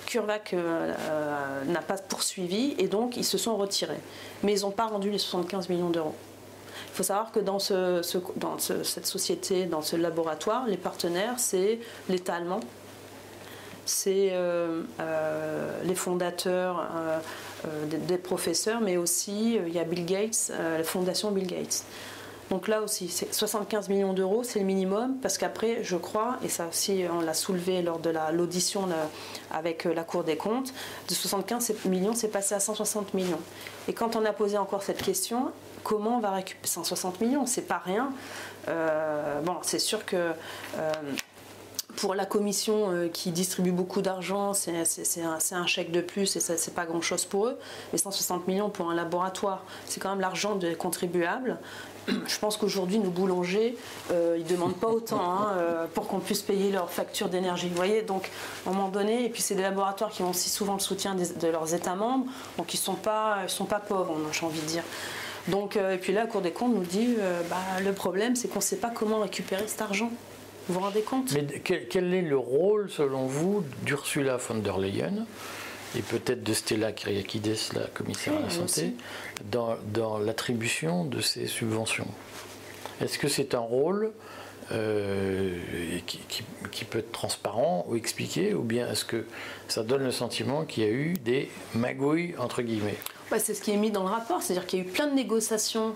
CureVac 0.09 0.53
euh, 0.53 0.93
euh, 0.97 1.65
n'a 1.65 1.81
pas 1.81 1.97
poursuivi 1.97 2.73
et 2.79 2.87
donc 2.87 3.15
ils 3.15 3.23
se 3.23 3.37
sont 3.37 3.55
retirés. 3.57 3.99
Mais 4.43 4.53
ils 4.57 4.61
n'ont 4.61 4.71
pas 4.71 4.87
rendu 4.87 5.11
les 5.11 5.19
75 5.19 5.69
millions 5.69 5.89
d'euros. 5.89 6.15
Il 6.91 6.95
faut 6.95 7.03
savoir 7.03 7.31
que 7.31 7.39
dans, 7.39 7.59
ce, 7.59 8.01
dans 8.37 8.57
cette 8.57 9.05
société, 9.05 9.65
dans 9.65 9.81
ce 9.81 9.95
laboratoire, 9.95 10.65
les 10.65 10.77
partenaires, 10.77 11.35
c'est 11.37 11.79
l'État 12.09 12.35
allemand, 12.35 12.61
c'est 13.89 14.29
euh, 14.31 14.83
les 15.83 15.95
fondateurs, 15.95 16.89
des, 17.87 18.17
professeurs, 18.17 18.81
mais 18.81 18.97
aussi 18.97 19.55
il 19.55 19.73
y 19.73 19.79
a 19.79 19.83
Bill 19.83 20.05
Gates, 20.05 20.51
la 20.57 20.83
fondation 20.83 21.31
Bill 21.31 21.47
Gates. 21.47 21.83
Donc 22.49 22.67
là 22.67 22.81
aussi, 22.81 23.09
75 23.31 23.89
millions 23.89 24.13
d'euros, 24.13 24.43
c'est 24.43 24.59
le 24.59 24.65
minimum, 24.65 25.17
parce 25.21 25.37
qu'après, 25.37 25.83
je 25.83 25.95
crois, 25.95 26.37
et 26.43 26.49
ça 26.49 26.67
aussi 26.67 27.03
on 27.11 27.21
l'a 27.21 27.35
soulevé 27.35 27.81
lors 27.83 27.99
de 27.99 28.11
l'audition 28.33 28.87
avec 29.51 29.85
euh, 29.85 29.93
la 29.93 30.03
Cour 30.03 30.23
des 30.23 30.35
comptes, 30.35 30.73
de 31.07 31.13
75 31.13 31.85
millions, 31.85 32.15
c'est 32.15 32.29
passé 32.29 32.55
à 32.55 32.59
160 32.59 33.13
millions. 33.13 33.39
Et 33.87 33.93
quand 33.93 34.15
on 34.15 34.25
a 34.25 34.33
posé 34.33 34.57
encore 34.57 34.81
cette 34.81 35.01
question, 35.03 35.51
comment 35.83 36.17
on 36.17 36.19
va 36.19 36.31
récupérer 36.31 36.67
160 36.67 37.21
millions? 37.21 37.45
C'est 37.45 37.67
pas 37.67 37.81
rien. 37.85 38.11
Euh, 38.67 39.41
bon, 39.41 39.57
c'est 39.61 39.79
sûr 39.79 40.03
que 40.05 40.15
euh, 40.15 40.91
pour 41.95 42.13
la 42.13 42.25
commission 42.25 42.91
euh, 42.91 43.07
qui 43.07 43.31
distribue 43.31 43.71
beaucoup 43.71 44.01
d'argent, 44.01 44.53
c'est 44.53 44.73
un, 45.21 45.65
chèque 45.65 45.91
de 45.91 46.01
plus 46.01 46.35
et 46.35 46.39
c'est 46.39 46.73
pas 46.73 46.85
grand 46.85 47.01
chose 47.01 47.25
pour 47.25 47.47
eux. 47.47 47.57
Mais 47.91 47.97
160 47.97 48.47
millions 48.47 48.69
pour 48.69 48.89
un 48.89 48.95
laboratoire, 48.95 49.63
c'est 49.85 49.99
quand 49.99 50.09
même 50.09 50.21
l'argent 50.21 50.55
des 50.55 50.75
contribuables. 50.75 51.57
Je 52.07 52.39
pense 52.39 52.57
qu'aujourd'hui, 52.57 52.99
nos 52.99 53.09
boulangers, 53.09 53.75
euh, 54.11 54.35
ils 54.37 54.43
ne 54.43 54.49
demandent 54.49 54.77
pas 54.77 54.87
autant 54.87 55.21
hein, 55.21 55.47
euh, 55.57 55.85
pour 55.93 56.07
qu'on 56.07 56.19
puisse 56.19 56.41
payer 56.41 56.71
leurs 56.71 56.91
factures 56.91 57.29
d'énergie. 57.29 57.69
Vous 57.69 57.75
voyez, 57.75 58.01
donc 58.01 58.29
à 58.65 58.69
un 58.69 58.73
moment 58.73 58.89
donné, 58.89 59.25
et 59.25 59.29
puis 59.29 59.41
c'est 59.41 59.55
des 59.55 59.63
laboratoires 59.63 60.11
qui 60.11 60.21
ont 60.21 60.29
aussi 60.29 60.49
souvent 60.49 60.73
le 60.73 60.79
soutien 60.79 61.15
de 61.15 61.47
leurs 61.47 61.73
États 61.73 61.95
membres, 61.95 62.25
donc 62.57 62.73
ils 62.73 62.77
ne 62.77 62.83
sont, 62.83 62.95
pas, 62.95 63.47
sont 63.47 63.65
pas 63.65 63.79
pauvres, 63.79 64.15
j'ai 64.31 64.45
envie 64.45 64.61
de 64.61 64.65
dire. 64.65 64.83
Donc, 65.47 65.75
et 65.77 65.97
puis 65.97 66.13
là, 66.13 66.21
la 66.21 66.27
Cour 66.27 66.41
des 66.41 66.51
comptes 66.51 66.75
nous 66.75 66.83
dit 66.83 67.15
bah, 67.49 67.57
le 67.83 67.93
problème, 67.93 68.35
c'est 68.35 68.47
qu'on 68.47 68.59
ne 68.59 68.63
sait 68.63 68.75
pas 68.75 68.89
comment 68.89 69.19
récupérer 69.19 69.67
cet 69.67 69.81
argent. 69.81 70.11
Vous 70.69 70.75
vous 70.75 70.81
rendez 70.81 71.01
compte 71.01 71.31
Mais 71.33 71.47
quel, 71.63 72.13
est 72.13 72.21
le 72.21 72.37
rôle, 72.37 72.91
selon 72.91 73.25
vous, 73.25 73.63
d'Ursula 73.81 74.37
von 74.37 74.53
der 74.53 74.77
Leyen 74.77 75.25
et 75.97 76.03
peut-être 76.03 76.43
de 76.43 76.53
Stella 76.53 76.91
Kyriakides, 76.91 77.73
la 77.73 77.87
commissaire 77.87 78.37
à 78.37 78.41
la 78.41 78.49
santé, 78.51 78.93
dans, 79.51 80.19
l'attribution 80.19 81.05
de 81.05 81.21
ces 81.21 81.47
subventions? 81.47 82.07
Est-ce 83.01 83.17
que 83.17 83.27
c'est 83.27 83.55
un 83.55 83.59
rôle 83.61 84.11
euh, 84.71 85.57
qui, 86.05 86.83
peut 86.83 86.99
être 86.99 87.11
transparent 87.11 87.87
ou 87.89 87.95
expliqué, 87.95 88.53
ou 88.53 88.61
bien 88.61 88.91
est-ce 88.91 89.05
que 89.05 89.25
ça 89.67 89.81
donne 89.81 90.03
le 90.03 90.11
sentiment 90.11 90.65
qu'il 90.65 90.83
y 90.83 90.85
a 90.85 90.91
eu 90.91 91.13
des 91.13 91.49
magouilles, 91.73 92.35
entre 92.37 92.61
guillemets? 92.61 92.97
C'est 93.39 93.55
ce 93.55 93.61
qui 93.61 93.71
est 93.71 93.77
mis 93.77 93.89
dans 93.89 94.03
le 94.03 94.09
rapport, 94.09 94.43
c'est-à-dire 94.43 94.67
qu'il 94.67 94.79
y 94.79 94.81
a 94.83 94.85
eu 94.85 94.89
plein 94.89 95.07
de 95.07 95.15
négociations 95.15 95.95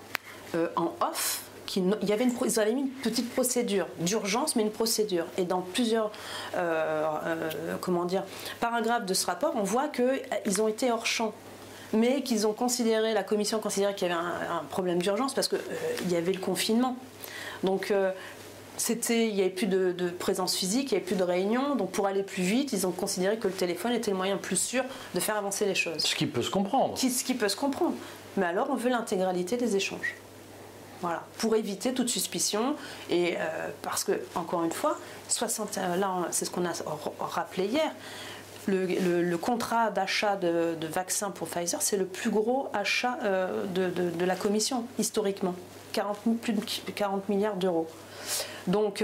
euh, 0.55 0.69
en 0.75 0.95
off 0.99 1.42
qu'il 1.73 1.95
y 2.07 2.13
avait 2.13 2.25
une, 2.25 2.33
ils 2.45 2.59
avaient 2.59 2.73
mis 2.73 2.81
une 2.81 2.89
petite 2.89 3.31
procédure 3.31 3.88
d'urgence, 3.99 4.55
mais 4.55 4.63
une 4.63 4.71
procédure. 4.71 5.25
Et 5.38 5.43
dans 5.43 5.62
plusieurs 5.62 6.12
euh, 6.55 7.05
euh, 7.25 7.75
comment 7.81 8.05
dire, 8.05 8.23
paragraphes 8.59 9.05
de 9.05 9.13
ce 9.13 9.25
rapport, 9.25 9.53
on 9.55 9.63
voit 9.63 9.88
qu'ils 9.88 10.62
ont 10.62 10.67
été 10.67 10.91
hors 10.91 11.05
champ 11.05 11.33
mais 11.95 12.23
qu'ils 12.23 12.47
ont 12.47 12.53
considéré, 12.53 13.13
la 13.13 13.21
commission 13.21 13.59
considéré 13.59 13.93
qu'il 13.93 14.07
y 14.07 14.12
avait 14.12 14.19
un, 14.19 14.63
problème 14.71 14.99
d'urgence 14.99 15.36
parce 15.36 15.47
qu'il 15.47 15.59
y 16.09 16.15
avait 16.15 16.33
le 16.33 16.39
confinement. 16.39 16.95
Donc 17.63 17.93
c'était, 18.77 19.27
il 19.27 19.36
n'y 19.36 19.41
avait 19.41 19.51
plus 19.51 19.67
de, 19.67 20.09
présence 20.09 20.55
physique, 20.55 20.91
il 20.91 20.95
n'y 20.95 20.97
avait 20.97 21.05
plus 21.05 21.15
de 21.15 21.23
réunion, 21.23 21.75
donc 21.75 21.91
pour 21.91 22.07
aller 22.07 22.23
plus 22.23 22.41
vite, 22.41 22.73
ils 22.73 22.88
ont 22.88 22.91
considéré 22.91 23.38
que 23.38 23.47
le 23.47 23.53
téléphone 23.53 23.91
était 23.91 24.09
le 24.09 24.17
moyen 24.17 24.38
plus 24.38 24.55
sûr 24.55 24.83
de 25.13 25.19
faire 25.19 25.38
avancer 25.38 25.67
les 25.67 25.75
choses. 25.75 25.99
Ce 25.99 26.15
qui 26.15 26.25
peut 26.25 26.41
se 26.41 26.49
comprendre. 26.49 26.97
ce 26.97 27.23
qui 27.23 27.36
peut 27.36 27.47
se 27.47 27.55
comprendre. 27.55 27.93
Mais 28.38 28.47
alors, 28.47 28.69
on 28.71 28.75
veut 28.75 28.89
l'intégralité 28.89 29.55
des 29.55 29.75
échanges. 29.75 30.15
Voilà, 31.03 31.21
pour 31.37 31.57
éviter 31.57 31.93
toute 31.93 32.07
suspicion 32.07 32.77
et 33.09 33.35
euh, 33.35 33.69
parce 33.81 34.05
que 34.05 34.13
encore 34.35 34.63
une 34.63 34.71
fois, 34.71 34.97
60, 35.27 35.77
euh, 35.77 35.97
là 35.97 36.29
c'est 36.31 36.45
ce 36.45 36.49
qu'on 36.49 36.63
a 36.65 36.71
rappelé 37.19 37.65
hier. 37.65 37.91
Le, 38.67 39.35
contrat 39.35 39.89
d'achat 39.89 40.37
de, 40.37 40.77
vaccins 40.87 41.29
pour 41.29 41.49
Pfizer, 41.49 41.81
c'est 41.81 41.97
le 41.97 42.05
plus 42.05 42.29
gros 42.29 42.69
achat 42.71 43.19
euh, 43.25 43.65
de, 43.65 44.23
la 44.25 44.37
Commission 44.37 44.85
historiquement, 44.97 45.55
40, 45.91 46.39
plus 46.41 46.53
de 46.53 46.61
40 46.95 47.27
milliards 47.27 47.57
d'euros. 47.57 47.89
Donc, 48.67 49.03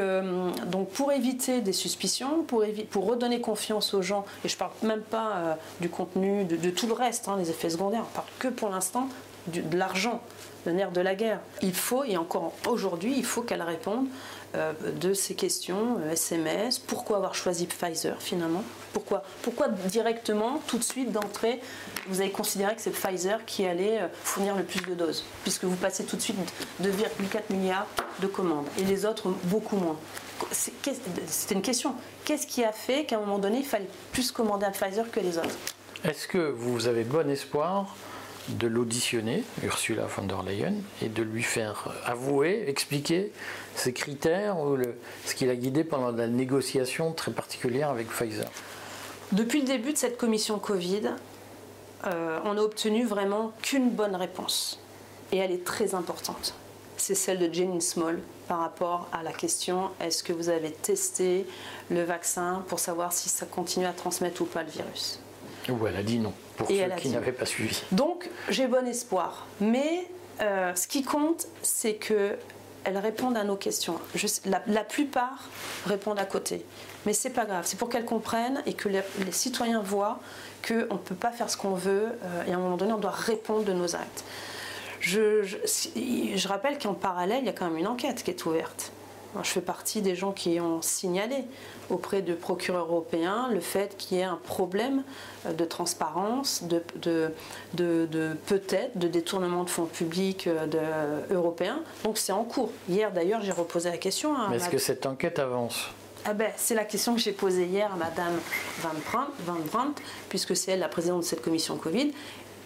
pour 0.94 1.12
éviter 1.12 1.60
des 1.60 1.74
suspicions, 1.74 2.44
pour, 2.44 2.64
redonner 3.06 3.42
confiance 3.42 3.94
aux 3.94 4.02
gens, 4.02 4.24
et 4.46 4.48
je 4.48 4.56
ne 4.56 4.60
parle 4.60 4.72
même 4.84 5.02
pas 5.02 5.58
du 5.82 5.90
contenu, 5.90 6.46
de, 6.46 6.70
tout 6.70 6.88
le 6.88 6.94
reste, 6.94 7.28
hein, 7.28 7.36
les 7.38 7.50
effets 7.50 7.72
secondaires, 7.72 8.06
on 8.10 8.16
parle 8.16 8.28
que 8.40 8.48
pour 8.48 8.70
l'instant 8.70 9.10
de 9.48 9.78
l'argent, 9.78 10.22
le 10.66 10.72
nerf 10.72 10.92
de 10.92 11.02
la 11.02 11.16
guerre. 11.16 11.40
Il 11.62 11.74
faut, 11.74 12.04
et 12.04 12.18
encore 12.18 12.54
aujourd'hui, 12.68 13.14
il 13.16 13.26
faut 13.26 13.42
qu'elle 13.42 13.62
réponde 13.62 14.08
euh, 14.56 14.74
de 15.00 15.14
ces 15.14 15.36
questions 15.36 15.98
SMS. 16.12 16.80
Pourquoi 16.80 17.18
avoir 17.18 17.36
choisi 17.36 17.66
Pfizer 17.66 18.22
finalement? 18.22 18.64
Pourquoi, 18.94 19.24
pourquoi 19.42 19.68
directement, 19.68 20.62
tout 20.68 20.78
de 20.78 20.84
suite, 20.84 21.12
d'entrée, 21.12 21.60
vous 22.08 22.22
avez 22.22 22.32
considéré 22.32 22.76
que 22.76 22.82
c'est 22.82 22.92
Pfizer 22.92 23.46
qui 23.46 23.66
allait 23.66 24.00
fournir 24.24 24.56
le 24.56 24.64
plus 24.64 24.82
de 24.82 24.96
doses? 24.96 25.24
Puisque 25.44 25.66
vous 25.66 25.76
passez 25.76 26.04
tout 26.04 26.16
de 26.16 26.22
suite 26.22 26.38
2,4 26.82 27.54
milliards 27.56 27.88
de 28.20 28.28
commandes 28.28 28.66
et 28.80 28.84
les 28.84 29.06
autres 29.06 29.30
beaucoup 29.46 29.78
moins. 29.78 29.98
C'était 30.52 31.54
une 31.54 31.62
question. 31.62 31.96
Qu'est-ce 32.26 32.48
qui 32.48 32.64
a 32.64 32.72
fait 32.72 33.06
qu'à 33.06 33.18
un 33.18 33.20
moment 33.20 33.40
donné, 33.40 33.60
il 33.60 33.66
fallait 33.66 33.90
plus 34.12 34.32
commander 34.32 34.66
à 34.66 34.72
Pfizer 34.72 35.10
que 35.12 35.20
les 35.20 35.38
autres? 35.38 35.56
Est-ce 36.04 36.28
que 36.28 36.38
vous 36.38 36.88
avez 36.88 37.04
bon 37.04 37.30
espoir 37.30 37.96
de 38.50 38.68
l'auditionner, 38.68 39.44
Ursula 39.64 40.06
von 40.06 40.24
der 40.24 40.44
Leyen, 40.44 40.74
et 41.02 41.10
de 41.10 41.24
lui 41.24 41.44
faire 41.44 41.94
avouer, 42.06 42.66
expliquer 42.68 43.32
ses 43.76 43.94
critères 43.94 44.60
ou 44.60 44.76
le, 44.76 44.96
ce 45.26 45.36
qu'il 45.36 45.50
a 45.50 45.56
guidé 45.56 45.84
pendant 45.84 46.12
la 46.12 46.28
négociation 46.28 47.14
très 47.14 47.32
particulière 47.32 47.90
avec 47.90 48.08
Pfizer. 48.08 48.50
Depuis 49.32 49.62
le 49.62 49.68
début 49.68 49.94
de 49.94 49.98
cette 49.98 50.18
commission 50.18 50.58
Covid, 50.58 51.12
euh, 52.06 52.40
on 52.46 52.56
n'a 52.56 52.64
obtenu 52.64 53.06
vraiment 53.06 53.52
qu'une 53.62 53.92
bonne 53.92 54.16
réponse. 54.16 54.80
Et 55.32 55.38
elle 55.38 55.52
est 55.52 55.64
très 55.64 55.94
importante. 55.94 56.56
C'est 56.98 57.16
celle 57.16 57.40
de 57.40 57.54
Jenny 57.54 57.82
Small 57.82 58.20
par 58.48 58.60
rapport 58.60 59.08
à 59.12 59.22
la 59.24 59.32
question 59.32 59.90
est-ce 60.02 60.24
que 60.24 60.34
vous 60.34 60.50
avez 60.50 60.72
testé 60.72 61.46
le 61.90 62.04
vaccin 62.04 62.64
pour 62.68 62.80
savoir 62.80 63.14
si 63.14 63.30
ça 63.30 63.46
continue 63.46 63.86
à 63.86 63.94
transmettre 63.94 64.42
ou 64.42 64.46
pas 64.46 64.64
le 64.64 64.70
virus? 64.70 65.20
Ou 65.70 65.86
elle 65.86 65.96
a 65.96 66.04
dit 66.04 66.18
non, 66.18 66.34
pour 66.60 66.68
ceux 66.68 66.90
qui 66.98 67.10
n'avaient 67.10 67.32
pas 67.32 67.46
suivi. 67.46 67.82
Donc 67.92 68.30
j'ai 68.50 68.68
bon 68.68 68.86
espoir. 68.86 69.48
Mais 69.62 70.06
euh, 70.42 70.76
ce 70.76 70.88
qui 70.88 71.04
compte, 71.04 71.48
c'est 71.64 71.96
que 71.96 72.38
elles 72.86 72.98
répondent 72.98 73.38
à 73.38 73.44
nos 73.44 73.56
questions. 73.56 74.00
la, 74.46 74.84
plupart 74.84 75.44
répondent 75.86 76.20
à 76.20 76.26
côté. 76.26 76.66
Mais 77.06 77.14
c'est 77.14 77.30
pas 77.30 77.46
grave, 77.46 77.66
c'est 77.66 77.78
pour 77.78 77.90
qu'elles 77.90 78.06
comprennent 78.06 78.64
et 78.66 78.74
que 78.74 78.88
les, 78.88 79.04
citoyens 79.32 79.82
voient 79.82 80.20
qu'on 80.66 80.94
ne 80.94 81.00
peut 81.00 81.16
pas 81.16 81.32
faire 81.32 81.50
ce 81.50 81.58
qu'on 81.58 81.74
veut 81.74 82.08
euh, 82.24 82.44
et 82.48 82.52
à 82.52 82.56
un 82.56 82.60
moment 82.60 82.78
donné, 82.78 82.94
on 82.94 83.00
doit 83.00 83.12
répondre 83.12 83.64
de 83.64 83.74
nos 83.74 83.96
actes. 83.96 84.24
Je, 85.00 86.48
rappelle 86.48 86.78
qu'en 86.78 86.94
parallèle, 86.94 87.40
il 87.42 87.46
y 87.46 87.50
a 87.50 87.54
quand 87.54 87.66
même 87.66 87.78
une 87.78 87.88
enquête 87.88 88.24
qui 88.24 88.32
est 88.32 88.46
ouverte. 88.46 88.92
Je 89.44 89.50
fais 89.50 89.62
partie 89.62 90.02
des 90.02 90.16
gens 90.16 90.32
qui 90.32 90.60
ont 90.60 90.82
signalé 90.82 91.46
auprès 91.90 92.22
du 92.22 92.34
procureur 92.34 92.88
européen 92.88 93.50
le 93.52 93.60
fait 93.60 93.96
qu'il 93.98 94.18
y 94.18 94.22
ait 94.22 94.24
un 94.24 94.40
problème 94.44 95.04
euh, 95.46 95.54
de 95.54 95.66
transparence, 95.66 96.64
de, 96.64 97.32
peut-être 98.48 98.98
de 98.98 99.08
détournement 99.08 99.64
de 99.64 99.70
fonds 99.70 99.86
publics 99.86 100.48
euh, 100.48 101.22
européens. 101.32 101.82
Donc 102.04 102.18
c'est 102.18 102.32
en 102.32 102.44
cours. 102.44 102.72
Hier 102.88 103.12
d'ailleurs, 103.12 103.42
j'ai 103.42 103.52
reposé 103.52 103.90
la 103.90 103.98
question. 103.98 104.34
Mais 104.50 104.58
est-ce 104.58 104.70
que 104.70 104.78
cette 104.78 105.06
enquête 105.06 105.40
avance? 105.40 105.90
Ah 106.26 106.34
ben, 106.34 106.52
c'est 106.58 106.76
la 106.76 106.84
question 106.84 107.16
que 107.16 107.22
j'ai 107.22 107.32
posée 107.32 107.66
hier 107.66 107.94
à 107.94 107.96
Madame 107.96 108.38
Van 108.82 109.56
Brandt, 109.72 110.02
puisque 110.28 110.56
c'est 110.56 110.72
elle 110.72 110.80
la 110.80 110.90
présidente 110.90 111.22
de 111.22 111.26
cette 111.26 111.42
commission 111.42 111.78
Covid 111.78 112.12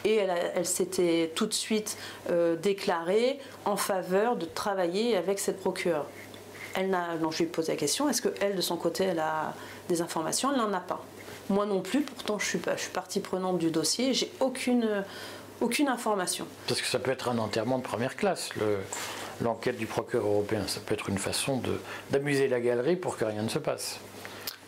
et 0.06 0.16
elle, 0.16 0.66
s'était 0.66 1.32
tout 1.34 1.46
de 1.46 1.54
suite 1.54 1.98
euh, 2.30 2.56
déclarée 2.56 3.40
en 3.66 3.78
faveur 3.78 4.36
de 4.36 4.46
travailler 4.46 5.16
avec 5.16 5.40
cette 5.40 5.60
procureure. 5.60 6.06
Elle 6.76 6.90
n'a, 6.90 7.16
non, 7.16 7.32
je 7.32 7.40
lui 7.40 7.44
ai 7.46 7.48
posé 7.48 7.72
la 7.72 7.78
question, 7.78 8.10
est-ce 8.10 8.22
qu'elle, 8.22 8.56
de 8.56 8.62
son 8.62 8.78
côté, 8.78 9.04
elle 9.04 9.20
a 9.20 9.54
des 9.90 10.02
informations? 10.02 10.52
Elle 10.52 10.58
n'en 10.58 10.74
a 10.74 10.80
pas. 10.80 11.04
Moi 11.50 11.66
non 11.66 11.82
plus, 11.82 12.02
pourtant 12.02 12.40
je 12.40 12.46
suis, 12.46 12.60
je 12.76 12.82
suis 12.82 12.92
partie 12.92 13.20
prenante 13.20 13.58
du 13.58 13.70
dossier, 13.70 14.14
j'ai 14.14 14.32
aucune, 14.40 15.04
aucune 15.62 15.88
information. 15.88 16.48
Parce 16.68 16.82
que 16.82 16.88
ça 16.88 17.00
peut 17.00 17.12
être 17.12 17.30
un 17.30 17.38
enterrement 17.38 17.78
de 17.78 17.84
première 17.84 18.16
classe, 18.16 18.50
l'enquête 19.42 19.78
du 19.78 19.86
procureur 19.86 20.26
européen. 20.28 20.62
Ça 20.68 20.80
peut 20.80 20.94
être 20.94 21.10
une 21.10 21.18
façon 21.18 21.62
d'amuser 22.12 22.48
la 22.48 22.60
galerie 22.60 22.96
pour 22.96 23.18
que 23.18 23.26
rien 23.26 23.42
ne 23.42 23.50
se 23.50 23.60
passe. 23.60 24.00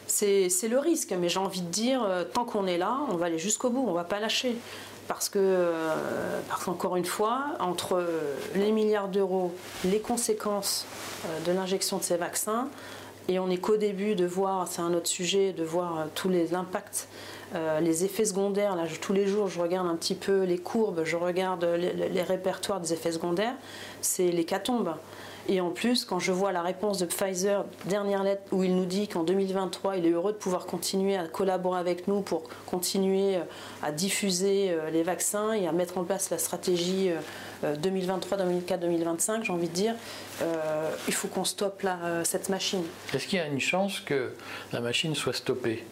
C'est 0.07 0.49
le 0.69 0.79
risque, 0.79 1.13
mais 1.17 1.29
j'ai 1.29 1.39
envie 1.39 1.61
de 1.61 1.69
dire, 1.69 2.03
euh, 2.03 2.23
tant 2.23 2.45
qu'on 2.45 2.67
est 2.67 2.77
là, 2.77 2.99
on 3.09 3.15
va 3.15 3.25
aller 3.25 3.39
jusqu'au 3.39 3.69
bout, 3.69 3.83
on 3.85 3.89
ne 3.89 3.95
va 3.95 4.03
pas 4.03 4.19
lâcher 4.19 4.55
parce 5.07 5.29
que, 5.29 5.39
euh, 5.39 6.39
parce 6.49 6.65
qu'encore 6.65 6.95
une 6.95 7.05
fois, 7.05 7.45
entre 7.59 8.03
les 8.55 8.71
milliards 8.71 9.07
d'euros, 9.07 9.53
les 9.83 9.99
conséquences 9.99 10.85
euh, 11.25 11.39
de 11.45 11.51
l'injection 11.51 11.97
de 11.97 12.03
ces 12.03 12.17
vaccins, 12.17 12.69
et 13.27 13.39
on 13.39 13.47
n'est 13.47 13.57
qu'au 13.57 13.77
début 13.77 14.15
de 14.15 14.25
voir, 14.25 14.67
c'est 14.67 14.81
un 14.81 14.93
autre 14.93 15.07
sujet, 15.07 15.51
de 15.53 15.63
voir 15.63 15.99
euh, 15.99 16.03
tous 16.13 16.29
les 16.29 16.53
impacts, 16.53 17.07
les 17.79 18.03
effets 18.03 18.25
secondaires. 18.25 18.75
Là, 18.75 18.83
tous 18.99 19.13
les 19.13 19.27
jours, 19.27 19.47
je 19.47 19.61
regarde 19.61 19.87
un 19.87 19.95
petit 19.95 20.15
peu 20.15 20.43
les 20.43 20.57
courbes, 20.57 21.03
je 21.05 21.15
regarde 21.15 21.63
les, 21.63 21.93
les 21.93 22.21
répertoires 22.21 22.81
des 22.81 22.91
effets 22.91 23.13
secondaires. 23.13 23.53
C'est 24.01 24.27
l'hécatombe. 24.27 24.93
Et 25.47 25.61
en 25.61 25.69
plus, 25.69 26.05
quand 26.05 26.17
je 26.17 26.31
vois 26.31 26.51
la 26.51 26.63
réponse 26.63 26.97
de 26.97 27.05
Pfizer, 27.05 27.65
dernière 27.85 28.23
lettre 28.23 28.41
où 28.51 28.63
il 28.63 28.75
nous 28.75 28.85
dit 28.85 29.07
qu'en 29.07 29.23
2023, 29.23 29.97
il 29.97 30.07
est 30.07 30.09
heureux 30.09 30.31
de 30.31 30.37
pouvoir 30.37 30.65
continuer 30.65 31.15
à 31.17 31.27
collaborer 31.27 31.79
avec 31.79 32.07
nous 32.07 32.21
pour 32.21 32.43
continuer 32.65 33.35
euh, 33.35 33.41
à 33.83 33.91
diffuser 33.91 34.71
euh, 34.71 34.89
les 34.89 35.03
vaccins 35.03 35.53
et 35.53 35.67
à 35.67 35.71
mettre 35.71 35.99
en 35.99 36.03
place 36.03 36.31
la 36.31 36.39
stratégie 36.39 37.11
2023, 37.63 38.37
2024, 38.39 38.79
2025, 38.79 39.43
j'ai 39.43 39.53
envie 39.53 39.69
de 39.69 39.73
dire, 39.73 39.95
euh, 40.41 40.89
il 41.07 41.13
faut 41.13 41.27
qu'on 41.27 41.45
stoppe 41.45 41.85
cette 42.23 42.49
machine. 42.49 42.83
Est-ce 43.13 43.27
qu'il 43.27 43.37
y 43.37 43.41
a 43.41 43.47
une 43.47 43.59
chance 43.59 43.99
que 43.99 44.33
la 44.71 44.81
machine 44.81 45.13
soit 45.15 45.33
stoppée? 45.33 45.83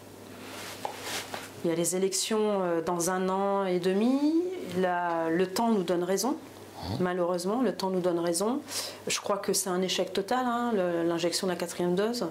Il 1.63 1.69
y 1.69 1.73
a 1.73 1.75
les 1.75 1.95
élections 1.95 2.61
dans 2.85 3.09
un 3.09 3.29
an 3.29 3.65
et 3.65 3.79
demi. 3.79 4.19
le 4.77 5.45
temps 5.45 5.71
nous 5.71 5.83
donne 5.83 6.03
raison. 6.03 6.37
Malheureusement, 6.99 7.61
le 7.61 7.73
temps 7.73 7.89
nous 7.89 7.99
donne 7.99 8.19
raison. 8.19 8.61
Je 9.07 9.19
crois 9.19 9.37
que 9.37 9.53
c'est 9.53 9.69
un 9.69 9.81
échec 9.81 10.13
total, 10.13 10.45
hein, 10.45 10.71
l'injection 11.05 11.47
de 11.47 11.51
la 11.51 11.57
quatrième 11.57 11.95
dose. 11.95 12.27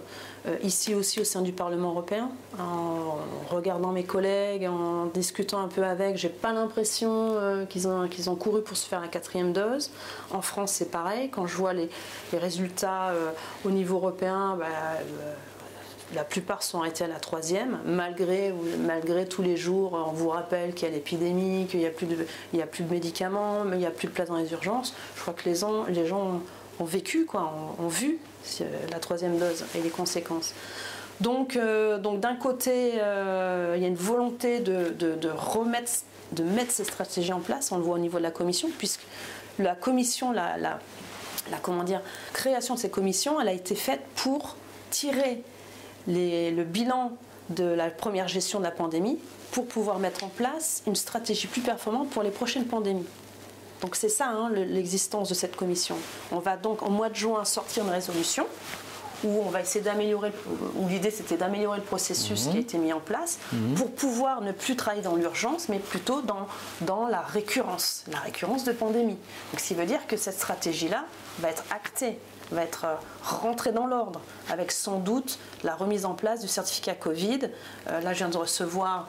Euh, 0.47 0.57
ici 0.62 0.95
aussi 0.95 1.21
au 1.21 1.25
sein 1.25 1.43
du 1.43 1.53
Parlement 1.53 1.91
européen, 1.91 2.31
en 2.59 3.19
regardant 3.55 3.93
mes 3.93 4.03
collègues, 4.03 4.67
en 4.67 5.07
discutant 5.07 5.62
un 5.62 5.69
peu 5.69 5.85
avec, 5.85 6.17
j'ai 6.17 6.29
pas 6.29 6.53
l'impression 6.53 7.11
euh, 7.12 7.65
qu'ils 7.65 7.88
ont, 7.88 8.37
couru 8.37 8.62
pour 8.62 8.77
se 8.77 8.87
faire 8.87 9.01
la 9.01 9.09
quatrième 9.09 9.53
dose. 9.53 9.91
En 10.33 10.43
France, 10.43 10.73
c'est 10.73 10.91
pareil. 10.91 11.31
Quand 11.31 11.47
je 11.47 11.57
vois 11.57 11.73
les, 11.73 11.88
résultats 12.33 13.11
euh, 13.11 13.31
au 13.65 13.71
niveau 13.71 13.97
européen, 13.97 14.57
bah, 14.59 14.67
la 16.14 16.25
plupart 16.25 16.62
sont 16.62 16.81
arrêtés 16.81 17.05
à 17.05 17.09
la 17.09 17.18
troisième, 17.18 17.79
malgré, 17.87 18.53
tous 19.29 19.42
les 19.42 19.57
jours, 19.57 19.92
on 19.92 20.12
vous 20.12 20.29
rappelle 20.29 20.75
qu'il 20.75 20.88
y 20.88 20.90
a 20.90 20.94
l'épidémie, 20.94 21.66
qu'il 21.68 21.81
n'y 21.81 21.87
a, 21.87 21.90
plus 21.90 22.07
de, 22.07 22.16
a 22.61 22.66
plus 22.66 22.85
de 22.85 22.90
médicaments, 22.90 23.64
mais 23.64 23.77
il 23.77 23.81
n'y 23.81 23.87
a 23.87 23.90
plus 23.90 24.09
de 24.09 24.12
place 24.12 24.29
dans 24.29 24.37
les 24.37 24.53
urgences. 24.53 24.94
Je 25.16 25.22
crois 25.22 25.35
que 25.35 25.48
les 25.48 25.55
gens, 25.55 25.85
les 25.85 26.07
gens 26.07 26.40
ont, 26.79 26.85
vécu, 26.85 27.25
quoi, 27.25 27.53
ont, 27.79 27.88
vu 27.88 28.18
euh, 28.61 28.64
la 28.90 28.98
troisième 28.98 29.38
dose 29.38 29.64
et 29.75 29.81
les 29.81 29.90
conséquences. 29.90 30.55
Donc, 31.20 31.57
euh, 31.57 31.98
d'un 31.98 32.37
côté, 32.37 32.94
euh, 32.96 33.75
il 33.77 33.83
y 33.83 33.85
a 33.85 33.88
une 33.88 33.94
volonté 33.94 34.61
de, 34.61 35.29
remettre, 35.35 35.90
mettre 36.42 36.72
ces 36.72 36.85
stratégies 36.85 37.33
en 37.33 37.40
place, 37.40 37.72
on 37.72 37.77
le 37.77 37.83
voit 37.83 37.94
au 37.94 38.01
niveau 38.01 38.18
de 38.18 38.25
la 38.25 38.31
commission, 38.31 38.68
puisque 38.79 39.03
la 39.59 39.75
commission, 39.75 40.33
la, 40.33 40.57
la, 40.59 40.79
la 41.51 41.59
création 42.33 42.75
de 42.75 42.79
ces 42.79 42.90
commissions, 42.90 43.41
elle 43.41 43.49
a 43.49 43.53
été 43.53 43.74
faite 43.74 44.01
pour 44.16 44.57
tirer 44.91 45.43
le 46.07 46.62
bilan 46.62 47.12
de 47.50 47.64
la 47.64 47.90
première 47.90 48.28
gestion 48.28 48.59
de 48.59 48.64
la 48.64 48.70
pandémie 48.70 49.18
pour 49.50 49.66
pouvoir 49.66 49.98
mettre 49.98 50.24
en 50.24 50.28
place 50.28 50.82
une 50.86 50.96
stratégie 50.96 51.46
plus 51.46 51.61
performante 51.61 52.11
pour 52.11 52.22
les 52.22 52.30
prochaines 52.30 52.64
pandémies. 52.64 53.07
Donc 53.82 53.96
c'est 53.96 54.09
ça 54.09 54.28
hein, 54.28 54.50
l'existence 54.50 55.28
de 55.28 55.34
cette 55.34 55.57
commission. 55.57 55.96
On 56.30 56.38
va 56.38 56.57
donc 56.57 56.82
au 56.82 56.90
mois 56.90 57.11
de 57.11 57.16
juin 57.16 57.44
sortir 57.44 57.84
une 57.84 57.90
résolution 57.90 58.46
où 59.24 59.42
on 59.46 59.50
va 59.50 59.61
essayer 59.61 59.84
d'améliorer, 59.84 60.32
où 60.76 60.88
l'idée 60.88 61.11
c'était 61.11 61.36
d'améliorer 61.36 61.78
le 61.78 61.84
processus 61.84 62.44
qui 62.44 62.50
a 62.50 62.53
mhm. 62.55 62.59
été 62.59 62.78
mis 62.78 62.92
en 62.92 63.00
place 63.00 63.38
mhm. 63.53 63.74
pour 63.74 63.92
pouvoir 63.92 64.40
ne 64.40 64.53
plus 64.53 64.74
travailler 64.76 65.03
dans 65.03 65.14
l'urgence, 65.14 65.68
mais 65.68 65.78
plutôt 65.78 66.22
dans, 66.22 66.48
dans 66.80 67.07
la 67.07 67.20
récurrence, 67.20 68.05
la 68.11 68.18
récurrence 68.18 68.64
de 68.64 68.72
pandémie. 68.72 69.16
Donc, 69.53 69.61
ce 69.61 69.68
qui 69.68 69.74
veut 69.74 69.86
dire 69.86 70.07
que 70.07 70.16
cette 70.16 70.34
stratégie-là 70.34 71.05
va 71.38 71.50
être 71.50 71.64
actée 71.70 72.18
va 72.53 72.62
être 72.62 72.84
euh, 72.84 72.94
rentré 73.22 73.72
dans 73.72 73.86
l'ordre, 73.86 74.20
avec 74.50 74.72
sans 74.72 74.98
doute 74.98 75.38
la 75.64 75.74
remise 75.74 76.05
en 76.05 76.14
place 76.14 76.40
du 76.40 76.48
certificat 76.48 76.94
Covid. 76.94 77.40
Euh, 77.88 78.00
là, 78.00 78.12
je 78.12 78.18
viens 78.18 78.28
de 78.28 78.36
recevoir 78.36 79.09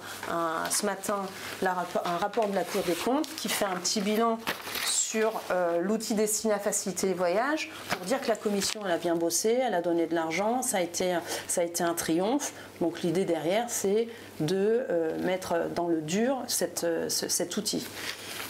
ce 0.69 0.85
matin 0.85 1.17
un 1.63 2.17
rapport 2.17 2.47
de 2.47 2.55
la 2.55 2.63
Cour 2.63 2.81
des 2.83 2.93
comptes 2.93 3.27
qui 3.35 3.49
fait 3.49 3.65
un 3.65 3.75
petit 3.75 4.01
bilan 4.01 4.37
sur 4.85 5.41
euh, 5.51 5.79
l'outil 5.79 6.15
destiné 6.15 6.53
à 6.53 6.59
faciliter 6.59 7.07
les 7.07 7.13
voyages, 7.13 7.69
pour 7.89 8.05
dire 8.05 8.19
que 8.19 8.27
la 8.27 8.35
Commission 8.35 8.81
elle 8.85 8.91
a 8.91 8.97
bien 8.97 9.15
bossé, 9.15 9.59
elle 9.61 9.75
a 9.75 9.81
donné 9.81 10.07
de 10.07 10.15
l'argent, 10.15 10.61
ça, 10.61 10.77
a 10.77 10.81
été, 10.81 11.17
ça 11.47 11.61
a 11.61 11.63
été 11.63 11.83
un 11.83 11.93
triomphe. 11.93 12.53
Donc 12.81 13.01
l'idée 13.01 13.25
derrière, 13.25 13.65
c'est 13.69 14.07
de 14.39 14.85
mettre 15.21 15.69
dans 15.75 15.87
le 15.87 16.01
dur 16.01 16.41
cette, 16.47 16.85
cet 17.09 17.57
outil. 17.57 17.85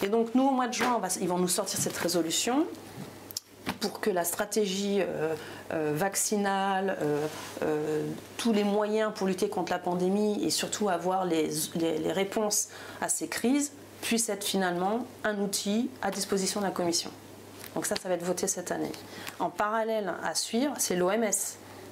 Et 0.02 0.08
donc 0.08 0.34
nous, 0.34 0.44
au 0.44 0.50
mois 0.50 0.68
de 0.68 0.72
juin, 0.72 1.00
ils 1.20 1.28
vont 1.28 1.38
nous 1.38 1.48
sortir 1.48 1.78
cette 1.78 1.96
résolution 1.96 2.66
pour 3.88 4.00
que 4.00 4.10
la 4.10 4.24
stratégie 4.24 5.00
euh, 5.00 5.34
euh, 5.72 5.92
vaccinale, 5.94 6.96
euh, 7.62 8.06
tous 8.36 8.52
les 8.52 8.64
moyens 8.64 9.12
pour 9.14 9.26
lutter 9.26 9.48
contre 9.48 9.72
la 9.72 9.78
pandémie 9.78 10.42
et 10.44 10.50
surtout 10.50 10.88
avoir 10.88 11.24
les, 11.24 11.50
réponses 12.12 12.68
à 13.00 13.08
ces 13.08 13.28
crises 13.28 13.72
puissent 14.00 14.28
être 14.28 14.44
finalement 14.44 15.06
un 15.22 15.38
outil 15.38 15.90
à 16.02 16.10
disposition 16.10 16.60
de 16.60 16.66
la 16.66 16.72
Commission. 16.72 17.10
Donc 17.74 17.86
ça, 17.86 17.96
ça 17.96 18.08
va 18.08 18.14
être 18.14 18.24
voté 18.24 18.46
cette 18.46 18.70
année. 18.70 18.92
En 19.38 19.50
parallèle 19.50 20.12
à 20.22 20.34
suivre, 20.34 20.74
c'est 20.78 20.96
l'OMS 20.96 21.30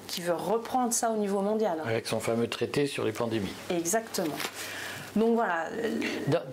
qui 0.07 0.21
veut 0.21 0.35
reprendre 0.35 0.93
ça 0.93 1.11
au 1.11 1.17
niveau 1.17 1.41
mondial. 1.41 1.83
Avec 1.85 2.07
son 2.07 2.21
fameux 2.21 2.49
traité 2.49 2.87
sur 2.87 3.05
les 3.05 3.13
pandémies. 3.13 3.53
Exactement. 3.71 4.37
Donc 5.17 5.35
voilà. 5.35 5.69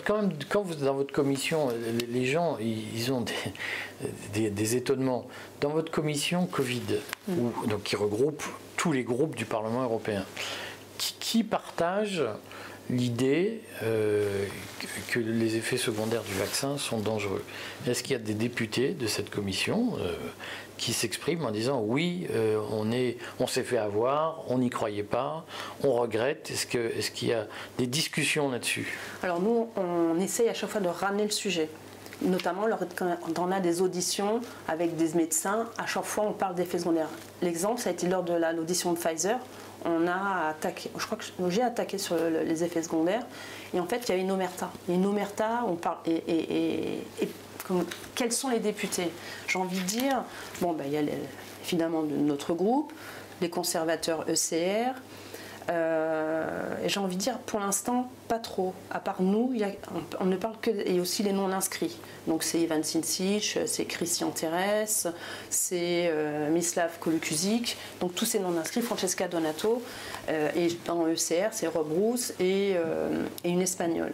quand, 0.05 0.29
quand 0.49 0.61
vous 0.61 0.75
dans 0.75 0.95
votre 0.95 1.13
commission, 1.13 1.69
les, 2.09 2.25
gens, 2.25 2.57
ils 2.59 3.11
ont 3.11 3.23
des, 4.33 4.75
étonnements. 4.75 5.27
Dans 5.61 5.69
votre 5.69 5.91
commission 5.91 6.45
Covid, 6.45 6.81
mm. 7.27 7.67
donc 7.67 7.83
qui 7.83 7.95
regroupe 7.95 8.43
tous 8.75 8.91
les 8.91 9.03
groupes 9.03 9.35
du 9.35 9.45
Parlement 9.45 9.83
européen, 9.83 10.25
qui, 10.97 11.43
partage 11.43 12.23
l'idée 12.89 13.61
euh, 13.83 14.45
que 15.09 15.19
les 15.19 15.55
effets 15.55 15.77
secondaires 15.77 16.23
du 16.23 16.33
vaccin 16.33 16.77
sont 16.77 16.99
dangereux? 16.99 17.43
Est-ce 17.87 18.03
qu'il 18.03 18.13
y 18.13 18.15
a 18.15 18.19
des 18.19 18.33
députés 18.33 18.89
de 18.89 19.07
cette 19.07 19.29
commission 19.29 19.93
euh, 19.99 20.13
qui 20.79 20.93
s'expriment 20.93 21.45
en 21.45 21.51
disant 21.51 21.83
oui, 21.85 22.25
euh, 22.31 22.59
on 22.71 22.91
est, 22.91 23.17
on 23.39 23.45
s'est 23.45 23.63
fait 23.63 23.77
avoir, 23.77 24.43
on 24.47 24.57
n'y 24.57 24.69
croyait 24.69 25.03
pas, 25.03 25.45
on 25.83 25.91
regrette. 25.91 26.49
Est-ce 26.49 26.65
que, 26.65 26.77
est-ce 26.97 27.11
qu'il 27.11 27.27
y 27.27 27.33
a 27.33 27.45
des 27.77 27.85
discussions 27.85 28.49
là-dessus? 28.49 28.97
Alors 29.21 29.41
nous, 29.41 29.67
on 29.75 30.19
essaye 30.19 30.49
à 30.49 30.53
chaque 30.53 30.69
fois 30.69 30.81
de 30.81 30.87
ramener 30.87 31.25
le 31.25 31.31
sujet. 31.31 31.69
Notamment 32.21 32.65
quand 32.97 33.39
on 33.39 33.51
a 33.51 33.59
des 33.59 33.81
auditions 33.81 34.41
avec 34.67 34.97
des 34.97 35.13
médecins, 35.13 35.67
à 35.77 35.85
chaque 35.85 36.03
fois 36.03 36.25
on 36.25 36.33
parle 36.33 36.55
d'effets 36.55 36.79
secondaires. 36.79 37.09
L'exemple, 37.41 37.79
ça 37.79 37.89
a 37.89 37.93
été 37.93 38.07
lors 38.07 38.23
de 38.23 38.33
l'audition 38.55 38.91
de 38.91 38.97
Pfizer. 38.97 39.37
On 39.85 40.05
a 40.07 40.49
attaqué, 40.49 40.91
je 40.97 41.05
crois 41.05 41.17
que 41.17 41.23
j'ai 41.49 41.61
attaqué 41.61 41.97
sur 41.97 42.15
les 42.17 42.63
effets 42.65 42.83
secondaires. 42.83 43.25
Et 43.73 43.79
en 43.79 43.85
fait, 43.85 44.01
il 44.07 44.09
y 44.09 44.11
a 44.11 44.17
une 44.17 44.31
omerta. 44.31 44.69
Une 44.89 45.05
omerta, 45.05 45.63
on 45.65 45.75
parle. 45.75 45.99
et 46.07 46.99
quels 48.15 48.31
sont 48.31 48.49
les 48.49 48.59
députés? 48.59 49.11
J'ai 49.47 49.59
envie 49.59 49.79
de 49.79 49.85
dire, 49.85 50.23
bon, 50.61 50.73
ben, 50.73 50.85
il 50.87 50.93
y 50.93 50.97
a 50.97 51.01
évidemment 51.65 52.03
notre 52.03 52.53
groupe, 52.53 52.93
les 53.41 53.49
conservateurs 53.49 54.25
ECR, 54.29 54.93
euh, 55.69 56.75
et 56.83 56.89
j'ai 56.89 56.99
envie 56.99 57.15
de 57.15 57.21
dire, 57.21 57.37
pour 57.39 57.59
l'instant, 57.59 58.09
pas 58.27 58.39
trop. 58.39 58.73
À 58.89 58.99
part 58.99 59.21
nous, 59.21 59.53
on, 60.19 60.25
ne 60.25 60.35
parle 60.35 60.55
que. 60.61 60.71
Et 60.71 60.99
aussi 60.99 61.21
les 61.21 61.31
non-inscrits. 61.31 61.95
Donc 62.27 62.43
c'est 62.43 62.59
Ivan 62.59 62.81
Sincic, 62.81 63.59
c'est 63.65 63.85
Christian 63.85 64.31
Terres, 64.31 64.87
c'est 65.49 66.09
euh, 66.09 66.49
Mislav 66.49 66.97
Kolukuzik. 66.99 67.77
Donc 67.99 68.15
tous 68.15 68.25
ces 68.25 68.39
non-inscrits, 68.39 68.81
Francesca 68.81 69.27
Donato. 69.27 69.81
Euh, 70.29 70.49
et 70.55 70.69
dans 70.85 71.05
ECR, 71.07 71.49
c'est 71.51 71.67
Rob 71.67 71.91
Rousse 71.91 72.33
et 72.39 72.75
une 73.43 73.61
espagnole 73.61 74.13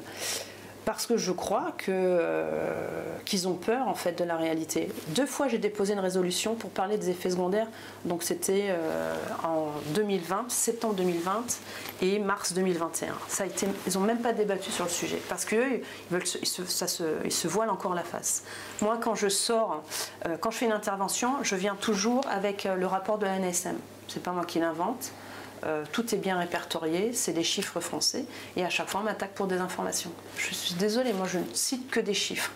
parce 0.85 1.07
que 1.07 1.17
je 1.17 1.31
crois 1.31 1.73
euh, 1.89 3.03
qu'ils 3.25 3.47
ont 3.47 3.55
peur 3.55 3.87
en 3.87 3.95
fait 3.95 4.13
de 4.17 4.23
la 4.23 4.37
réalité. 4.37 4.89
Deux 5.09 5.25
fois 5.25 5.47
j'ai 5.47 5.57
déposé 5.57 5.93
une 5.93 5.99
résolution 5.99 6.55
pour 6.55 6.69
parler 6.69 6.97
des 6.97 7.09
effets 7.09 7.31
secondaires, 7.31 7.67
donc 8.05 8.23
c'était 8.23 8.67
euh, 8.69 9.15
en 9.43 9.71
2020, 9.95 10.49
septembre 10.49 10.93
2020 10.93 11.59
et 12.01 12.19
mars 12.19 12.53
2021. 12.53 13.13
Ça 13.27 13.43
a 13.43 13.47
été, 13.47 13.67
ils 13.87 13.93
n'ont 13.93 14.05
même 14.05 14.19
pas 14.19 14.33
débattu 14.33 14.71
sur 14.71 14.85
le 14.85 14.91
sujet 14.91 15.19
parce 15.27 15.45
qu'eux, 15.45 15.81
ils, 16.11 16.47
se, 16.47 16.63
ça 16.65 16.87
se, 16.87 17.03
ils 17.25 17.49
voilent 17.49 17.71
encore 17.71 17.95
la 17.95 18.03
face. 18.03 18.43
Moi 18.81 18.97
quand 19.01 19.15
je 19.15 19.27
sors, 19.27 19.83
euh, 20.25 20.37
quand 20.39 20.51
je 20.51 20.57
fais 20.57 20.65
une 20.65 20.71
intervention, 20.71 21.31
je 21.41 21.55
viens 21.55 21.75
toujours 21.75 22.21
avec 22.29 22.67
le 22.77 22.85
rapport 22.85 23.17
de 23.17 23.25
la 23.25 23.39
NSM. 23.39 23.75
C'est 24.07 24.21
pas 24.21 24.31
moi 24.31 24.45
qui 24.45 24.59
l'invente. 24.59 25.11
Euh, 25.65 25.83
tout 25.91 26.13
est 26.13 26.17
bien 26.17 26.37
répertorié, 26.37 27.11
c'est 27.13 27.33
des 27.33 27.43
chiffres 27.43 27.79
français, 27.79 28.25
et 28.55 28.63
à 28.63 28.69
chaque 28.69 28.87
fois 28.87 29.01
on 29.01 29.03
m'attaque 29.03 29.31
pour 29.31 29.47
des 29.47 29.57
informations. 29.57 30.11
Je 30.37 30.53
suis 30.53 30.75
désolée, 30.75 31.11
moi 31.11 31.25
je 31.27 31.39
ne 31.39 31.53
cite 31.53 31.89
que 31.89 31.99
des 31.99 32.13
chiffres. 32.13 32.51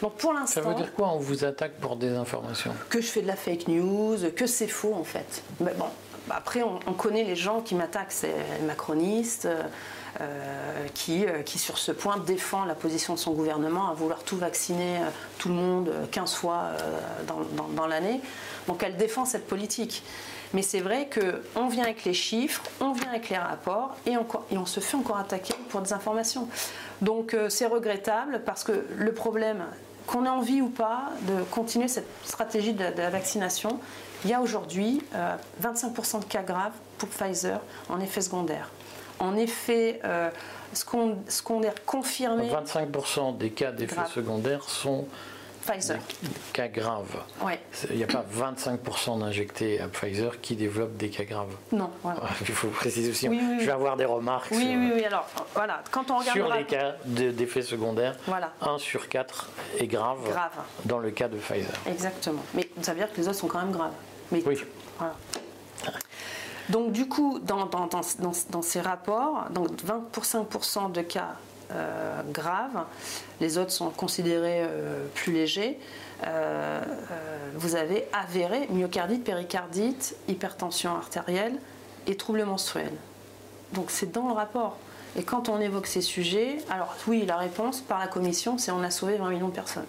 Donc 0.00 0.14
pour 0.14 0.32
l'instant. 0.32 0.62
Ça 0.62 0.68
veut 0.68 0.74
dire 0.74 0.94
quoi 0.94 1.08
On 1.08 1.18
vous 1.18 1.44
attaque 1.44 1.72
pour 1.74 1.96
des 1.96 2.10
informations? 2.10 2.72
Que 2.88 3.02
je 3.02 3.06
fais 3.06 3.20
de 3.20 3.26
la 3.26 3.36
fake 3.36 3.68
news, 3.68 4.16
que 4.34 4.46
c'est 4.46 4.66
faux 4.66 4.94
en 4.94 5.04
fait. 5.04 5.42
Mais 5.60 5.74
bon, 5.74 5.86
après 6.30 6.62
on, 6.62 6.92
connaît 6.94 7.24
les 7.24 7.36
gens 7.36 7.60
qui 7.60 7.74
m'attaquent, 7.74 8.12
c'est 8.12 8.34
les 8.60 8.66
macronistes. 8.66 9.48
Euh, 10.20 10.86
qui, 10.94 11.26
euh, 11.26 11.42
qui, 11.42 11.58
sur 11.58 11.76
ce 11.76 11.90
point, 11.90 12.18
défend 12.18 12.64
la 12.66 12.76
position 12.76 13.14
de 13.14 13.18
son 13.18 13.32
gouvernement 13.32 13.90
à 13.90 13.94
vouloir 13.94 14.22
tout 14.22 14.36
vacciner, 14.36 15.00
tout 15.38 15.48
le 15.48 15.56
monde, 15.56 15.90
15 16.12 16.34
fois 16.34 16.68
dans, 17.26 17.40
dans 17.74 17.88
l'année. 17.88 18.20
Donc 18.68 18.84
elle 18.84 18.96
défend 18.96 19.24
cette 19.24 19.48
politique. 19.48 20.04
Mais 20.54 20.62
c'est 20.62 20.80
vrai 20.80 21.10
qu'on 21.12 21.68
vient 21.68 21.82
avec 21.82 22.04
les 22.04 22.14
chiffres, 22.14 22.62
on 22.80 22.92
vient 22.92 23.08
avec 23.08 23.28
les 23.28 23.36
rapports 23.36 23.96
et, 24.06 24.16
on 24.16 24.66
se 24.66 24.80
fait 24.80 24.96
encore 24.96 25.18
attaquer 25.18 25.54
pour 25.68 25.82
des 25.82 25.92
informations. 25.92 26.48
Donc 27.02 27.34
euh, 27.34 27.48
c'est 27.48 27.66
regrettable 27.66 28.40
parce 28.46 28.62
que 28.62 28.84
le 28.96 29.12
problème, 29.12 29.64
qu'on 30.06 30.24
ait 30.24 30.28
envie 30.28 30.60
ou 30.60 30.68
pas 30.68 31.10
de 31.22 31.42
continuer 31.50 31.88
cette 31.88 32.08
stratégie 32.24 32.72
de, 32.72 32.84
la 32.96 33.10
vaccination, 33.10 33.80
il 34.24 34.30
y 34.30 34.34
a 34.34 34.40
aujourd'hui 34.40 35.02
25% 35.62 36.16
euh, 36.16 36.18
de 36.20 36.24
cas 36.26 36.42
graves 36.42 36.72
pour 36.98 37.08
Pfizer 37.08 37.60
en 37.88 38.00
effet 38.00 38.20
secondaire. 38.20 38.70
En 39.18 39.36
effet, 39.36 40.00
euh, 40.04 40.30
secondaire 40.72 41.74
confirmé. 41.84 42.48
25% 42.48 43.36
des 43.36 43.50
cas 43.50 43.72
d'effets 43.72 44.06
secondaires 44.12 44.68
sont 44.68 45.06
Pfizer. 45.66 45.98
cas 46.52 46.68
graves. 46.68 47.16
Il 47.90 47.96
n'y 47.96 48.04
a 48.04 48.06
pas 48.06 48.24
25% 48.36 49.20
d'injectés 49.20 49.80
à 49.80 49.88
Pfizer 49.88 50.40
qui 50.40 50.56
développent 50.56 50.96
des 50.96 51.10
cas 51.10 51.24
graves. 51.24 51.54
Non. 51.72 51.90
Il 52.40 52.54
faut 52.54 52.68
préciser 52.68 53.10
aussi. 53.10 53.26
Je 53.26 53.64
vais 53.64 53.72
avoir 53.72 53.96
des 53.96 54.04
remarques. 54.04 54.48
Oui, 54.50 54.58
sur, 54.58 54.78
oui, 54.78 54.92
oui. 54.96 55.04
Alors, 55.04 55.26
voilà. 55.54 55.82
Quand 55.90 56.10
on 56.10 56.18
regarde 56.18 56.36
sur 56.36 56.54
les 56.54 56.64
cas 56.64 56.96
d'effets 57.04 57.62
secondaires, 57.62 58.16
voilà. 58.26 58.52
1 58.60 58.78
sur 58.78 59.08
4 59.08 59.50
est 59.78 59.86
grave, 59.86 60.18
grave, 60.28 60.52
dans 60.84 60.98
le 60.98 61.10
cas 61.10 61.28
de 61.28 61.36
Pfizer. 61.36 61.72
Exactement. 61.86 62.42
Mais 62.54 62.68
ça 62.82 62.92
veut 62.92 62.98
dire 62.98 63.12
que 63.12 63.20
les 63.20 63.28
autres 63.28 63.38
sont 63.38 63.48
quand 63.48 63.60
même 63.60 63.72
graves. 63.72 63.92
Mais, 64.30 64.42
oui. 64.46 64.62
Voilà. 64.98 65.14
Donc 66.70 66.92
du 66.92 67.08
coup, 67.08 67.38
dans, 67.40 67.66
dans, 67.66 67.86
dans, 67.86 68.00
dans, 68.50 68.62
ces 68.62 68.80
rapports, 68.80 69.46
donc 69.50 69.68
20 69.82 70.10
pour 70.10 70.24
5% 70.24 70.92
de 70.92 71.02
cas 71.02 71.36
euh, 71.72 72.22
graves, 72.32 72.84
les 73.40 73.58
autres 73.58 73.70
sont 73.70 73.90
considérés 73.90 74.62
euh, 74.62 75.06
plus 75.14 75.32
légers. 75.32 75.78
Euh, 76.26 76.80
vous 77.54 77.76
avez 77.76 78.06
avéré 78.12 78.68
myocardite, 78.70 79.24
péricardite, 79.24 80.16
hypertension 80.28 80.94
artérielle 80.94 81.56
et 82.06 82.16
troubles 82.16 82.44
menstruels. 82.44 82.96
Donc 83.72 83.90
c'est 83.90 84.12
dans 84.12 84.28
le 84.28 84.34
rapport. 84.34 84.76
Et 85.16 85.22
quand 85.22 85.48
on 85.48 85.60
évoque 85.60 85.86
ces 85.86 86.00
sujets, 86.00 86.58
alors 86.70 86.94
oui, 87.06 87.24
la 87.26 87.36
réponse 87.36 87.80
par 87.80 87.98
la 87.98 88.08
commission, 88.08 88.58
c'est 88.58 88.72
on 88.72 88.82
a 88.82 88.90
sauvé 88.90 89.16
20 89.16 89.30
millions 89.30 89.48
de 89.48 89.54
personnes. 89.54 89.86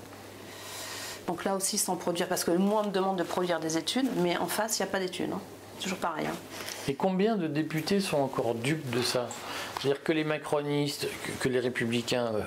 Donc 1.27 1.43
là 1.43 1.55
aussi, 1.55 1.77
sans 1.77 1.95
produire, 1.95 2.27
parce 2.27 2.43
que 2.43 2.51
moi, 2.51 2.81
on 2.83 2.87
me 2.87 2.91
demande 2.91 3.17
de 3.17 3.23
produire 3.23 3.59
des 3.59 3.77
études, 3.77 4.07
mais 4.17 4.37
en 4.37 4.45
face, 4.45 4.77
il 4.77 4.83
n'y 4.83 4.89
a 4.89 4.91
pas 4.91 4.99
d'études. 4.99 5.31
Hein. 5.33 5.41
Toujours 5.81 5.97
pareil. 5.97 6.27
Hein. 6.27 6.35
Et 6.87 6.93
combien 6.93 7.35
de 7.35 7.47
députés 7.47 7.99
sont 7.99 8.17
encore 8.17 8.55
dupes 8.55 8.89
de 8.91 9.01
ça? 9.01 9.27
C'est-à-dire 9.79 10.03
que 10.03 10.11
les 10.11 10.23
macronistes, 10.23 11.07
que, 11.39 11.49
les 11.49 11.59
républicains 11.59 12.27
euh, 12.33 12.41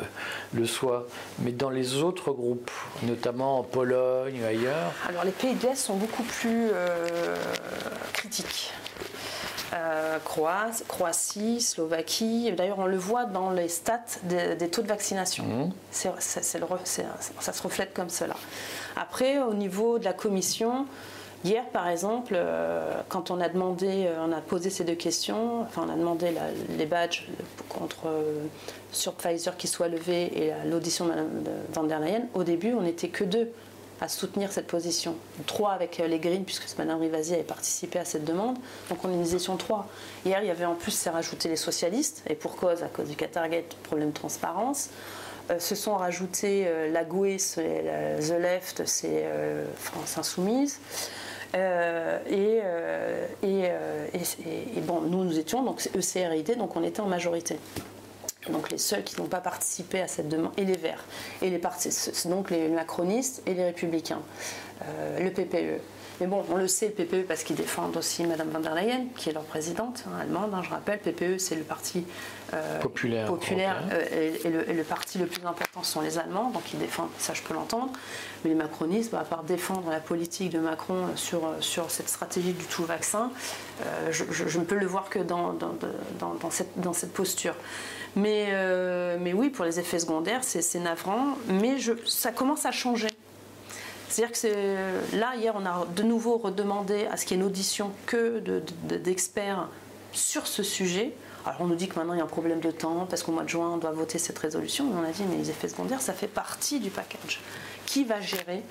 le 0.54 0.66
soient, 0.66 1.06
mais 1.40 1.52
dans 1.52 1.70
les 1.70 1.96
autres 1.96 2.32
groupes, 2.32 2.70
notamment 3.02 3.58
en 3.58 3.62
Pologne, 3.62 4.40
ou 4.42 4.46
ailleurs? 4.46 4.92
Alors 5.08 5.24
les 5.24 5.30
pays 5.30 5.54
de 5.54 5.66
l'Est 5.66 5.76
sont 5.76 5.96
beaucoup 5.96 6.22
plus 6.22 6.68
euh, 6.72 7.36
critiques. 8.12 8.72
Croatie, 10.24 11.60
Slovaquie. 11.60 12.52
D'ailleurs, 12.52 12.78
on 12.78 12.86
le 12.86 12.96
voit 12.96 13.24
dans 13.24 13.50
les 13.50 13.68
stats 13.68 14.00
des, 14.24 14.68
taux 14.68 14.82
de 14.82 14.88
vaccination. 14.88 15.44
Mmh. 15.44 15.72
ça 15.90 16.42
se 17.52 17.62
reflète 17.62 17.94
comme 17.94 18.10
cela. 18.10 18.34
Après, 18.96 19.38
au 19.40 19.54
niveau 19.54 19.98
de 19.98 20.04
la 20.04 20.12
commission, 20.12 20.86
Hier, 21.44 21.64
par 21.66 21.88
exemple, 21.88 22.34
euh, 22.36 23.00
quand 23.08 23.30
on 23.30 23.40
a 23.40 23.48
demandé, 23.48 24.06
euh, 24.06 24.26
on 24.26 24.32
a 24.32 24.40
posé 24.40 24.70
ces 24.70 24.82
deux 24.82 24.96
questions, 24.96 25.60
enfin, 25.62 25.84
on 25.86 25.92
a 25.92 25.96
demandé 25.96 26.32
les 26.76 26.86
badges 26.86 27.28
contre, 27.68 28.06
euh, 28.06 28.42
sur 28.90 29.12
Pfizer 29.14 29.56
qui 29.56 29.68
soient 29.68 29.86
levés 29.86 30.36
et 30.36 30.52
l'audition 30.66 31.06
de 31.06 31.12
Mme 31.12 31.44
van 31.72 31.84
der 31.84 32.00
Leyen, 32.00 32.22
au 32.34 32.42
début, 32.42 32.72
on 32.72 32.82
n'était 32.82 33.08
que 33.08 33.22
deux 33.22 33.52
à 34.00 34.08
soutenir 34.08 34.50
cette 34.50 34.66
position. 34.66 35.14
Trois 35.46 35.72
avec 35.72 35.98
les 35.98 36.18
Greens, 36.18 36.44
puisque 36.44 36.76
Mme 36.76 37.00
Rivasi 37.00 37.34
avait 37.34 37.42
participé 37.42 38.00
à 38.00 38.04
cette 38.04 38.24
demande. 38.24 38.56
Donc 38.88 38.98
on 39.04 39.10
est 39.10 39.14
une 39.14 39.58
trois. 39.58 39.86
Hier, 40.24 40.40
il 40.42 40.46
y 40.46 40.50
avait 40.50 40.64
en 40.64 40.74
plus, 40.74 40.92
c'est 40.92 41.10
rajouté 41.10 41.48
les 41.48 41.56
socialistes, 41.56 42.22
et 42.28 42.34
pour 42.34 42.56
cause, 42.56 42.82
à 42.82 42.88
cause 42.88 43.08
du 43.08 43.16
Qatargate, 43.16 43.74
problème 43.84 44.10
de 44.10 44.14
transparence. 44.14 44.90
se 45.58 45.74
sont 45.74 45.96
rajoutés 45.96 46.68
la 46.92 47.04
GUE, 47.04 47.38
The 47.38 48.38
Left, 48.38 48.86
c'est 48.86 49.24
France 49.76 50.16
Insoumise. 50.16 50.78
Euh, 51.54 52.18
euh, 52.30 53.26
euh, 53.44 54.06
et, 54.12 54.80
bon, 54.80 55.00
nous, 55.00 55.24
nous 55.24 55.38
étions 55.38 55.62
donc 55.62 55.88
ECRID, 55.94 56.58
donc 56.58 56.76
on 56.76 56.84
était 56.84 57.00
en 57.00 57.06
majorité. 57.06 57.58
Donc 58.50 58.70
les 58.70 58.78
seuls 58.78 59.04
qui 59.04 59.20
n'ont 59.20 59.26
pas 59.26 59.40
participé 59.40 60.00
à 60.00 60.08
cette 60.08 60.28
demande, 60.28 60.52
et 60.56 60.64
les 60.64 60.76
Verts, 60.76 61.04
et 61.42 61.50
les 61.50 61.60
donc 62.26 62.50
les 62.50 62.68
macronistes 62.68 63.42
et 63.46 63.54
les 63.54 63.64
républicains, 63.64 64.22
le 65.18 65.30
PPE. 65.30 65.80
Mais 66.20 66.26
bon, 66.26 66.44
on 66.50 66.56
le 66.56 66.66
sait, 66.66 66.92
le 66.98 67.04
PPE, 67.04 67.26
parce 67.26 67.44
qu'ils 67.44 67.56
défendent 67.56 67.96
aussi 67.96 68.24
Mme 68.24 68.48
van 68.50 68.60
der 68.60 68.74
Leyen, 68.74 69.04
qui 69.16 69.30
est 69.30 69.32
leur 69.32 69.44
présidente 69.44 70.04
hein, 70.06 70.18
allemande, 70.20 70.52
hein, 70.52 70.62
je 70.64 70.70
rappelle. 70.70 70.98
PPE, 70.98 71.38
c'est 71.38 71.54
le 71.54 71.62
parti 71.62 72.04
euh, 72.54 72.80
populaire, 72.80 73.26
populaire 73.26 73.82
euh, 73.92 74.34
et, 74.44 74.72
le, 74.72 74.82
parti 74.82 75.18
le 75.18 75.26
plus 75.26 75.44
important 75.46 75.82
sont 75.82 76.00
les 76.00 76.18
Allemands, 76.18 76.50
donc 76.50 76.62
ils 76.72 76.78
défendent, 76.78 77.10
ça 77.18 77.34
je 77.34 77.42
peux 77.42 77.54
l'entendre. 77.54 77.92
Mais 78.42 78.50
les 78.50 78.56
macronistes, 78.56 79.12
bah, 79.12 79.20
à 79.20 79.24
part 79.24 79.44
défendre 79.44 79.90
la 79.90 80.00
politique 80.00 80.50
de 80.50 80.58
Macron 80.58 81.06
sur, 81.14 81.54
sur 81.60 81.90
cette 81.90 82.08
stratégie 82.08 82.52
du 82.52 82.64
tout 82.64 82.84
vaccin, 82.84 83.30
euh, 83.84 84.10
je, 84.10 84.58
ne 84.58 84.64
peux 84.64 84.76
le 84.76 84.86
voir 84.86 85.10
que 85.10 85.20
dans, 85.20 85.52
dans, 85.52 86.50
cette, 86.50 86.80
dans 86.80 86.92
cette 86.92 87.12
posture. 87.12 87.54
Mais, 88.16 88.48
mais 89.20 89.32
oui, 89.32 89.50
pour 89.50 89.64
les 89.64 89.78
effets 89.78 90.00
secondaires, 90.00 90.40
c'est 90.42 90.80
navrant, 90.80 91.36
mais 91.48 91.78
je, 91.78 91.92
ça 92.06 92.32
commence 92.32 92.66
à 92.66 92.72
changer. 92.72 93.08
C'est-à-dire 94.08 94.40
que 94.40 95.16
là, 95.16 95.34
hier, 95.36 95.54
on 95.56 95.66
a 95.66 95.86
de 95.94 96.02
nouveau 96.02 96.38
redemandé 96.38 97.06
à 97.06 97.16
ce 97.16 97.26
qu'il 97.26 97.36
y 97.36 97.40
ait 97.40 97.42
une 97.42 97.48
audition 97.48 97.90
que 98.06 98.42
d'experts 98.84 99.68
sur 100.12 100.46
ce 100.46 100.62
sujet. 100.62 101.12
Alors 101.46 101.60
on 101.60 101.66
nous 101.66 101.76
dit 101.76 101.88
que 101.88 101.96
maintenant 101.96 102.14
il 102.14 102.18
y 102.18 102.20
a 102.20 102.24
un 102.24 102.28
problème 102.28 102.60
de 102.60 102.70
temps 102.70 103.06
parce 103.08 103.22
qu'au 103.22 103.32
mois 103.32 103.44
de 103.44 103.48
juin 103.48 103.70
on 103.74 103.76
doit 103.78 103.92
voter 103.92 104.18
cette 104.18 104.38
résolution. 104.38 104.84
Mais 104.86 105.00
on 105.00 105.08
a 105.08 105.12
dit 105.12 105.22
mais 105.28 105.36
les 105.36 105.50
effets 105.50 105.68
secondaires 105.68 106.00
ça 106.00 106.12
fait 106.12 106.26
partie 106.26 106.80
du 106.80 106.90
package. 106.90 107.40
Qui 107.86 108.04
va 108.04 108.20
gérer 108.20 108.62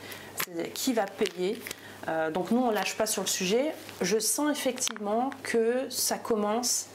Qui 0.74 0.94
va 0.94 1.06
payer? 1.06 1.60
Euh, 2.08 2.30
Donc 2.30 2.52
nous 2.52 2.60
on 2.60 2.70
lâche 2.70 2.96
pas 2.96 3.06
sur 3.06 3.24
le 3.24 3.28
sujet. 3.28 3.74
Je 4.02 4.20
sens 4.20 4.52
effectivement 4.52 5.30
que 5.44 5.88
ça 5.90 6.18
commence 6.18 6.88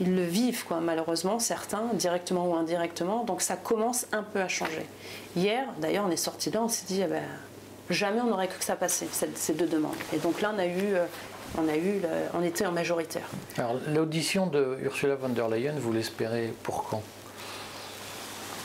ils 0.00 0.14
le 0.14 0.24
vivent, 0.24 0.64
quoi, 0.64 0.80
malheureusement, 0.80 1.38
certains, 1.38 1.84
directement 1.94 2.46
ou 2.46 2.54
indirectement. 2.54 3.24
Donc 3.24 3.42
ça 3.42 3.56
commence 3.56 4.06
un 4.12 4.22
peu 4.22 4.40
à 4.40 4.48
changer. 4.48 4.86
Hier, 5.36 5.64
d'ailleurs, 5.78 6.04
on 6.06 6.10
est 6.10 6.16
sorti 6.16 6.50
là, 6.50 6.62
on 6.62 6.68
s'est 6.68 6.86
dit, 6.86 7.00
eh 7.02 7.06
ben, 7.06 7.22
jamais 7.90 8.20
on 8.20 8.26
n'aurait 8.26 8.48
cru 8.48 8.58
que 8.58 8.64
ça 8.64 8.76
passait, 8.76 9.06
ces 9.34 9.54
deux 9.54 9.66
demandes. 9.66 9.94
Et 10.12 10.18
donc 10.18 10.40
là, 10.40 10.52
on 10.54 10.58
a 10.58 10.66
eu, 10.66 10.94
euh, 10.94 11.06
on, 11.58 11.68
a 11.68 11.76
eu, 11.76 12.02
on 12.34 12.42
était 12.42 12.66
en 12.66 12.72
majoritaire. 12.72 13.26
Alors 13.56 13.76
l'audition 13.94 14.46
de 14.46 14.78
Ursula 14.82 15.16
von 15.16 15.30
der 15.30 15.48
Leyen, 15.48 15.74
vous 15.78 15.92
l'espérez 15.92 16.52
pour 16.62 16.84
quand? 16.84 17.02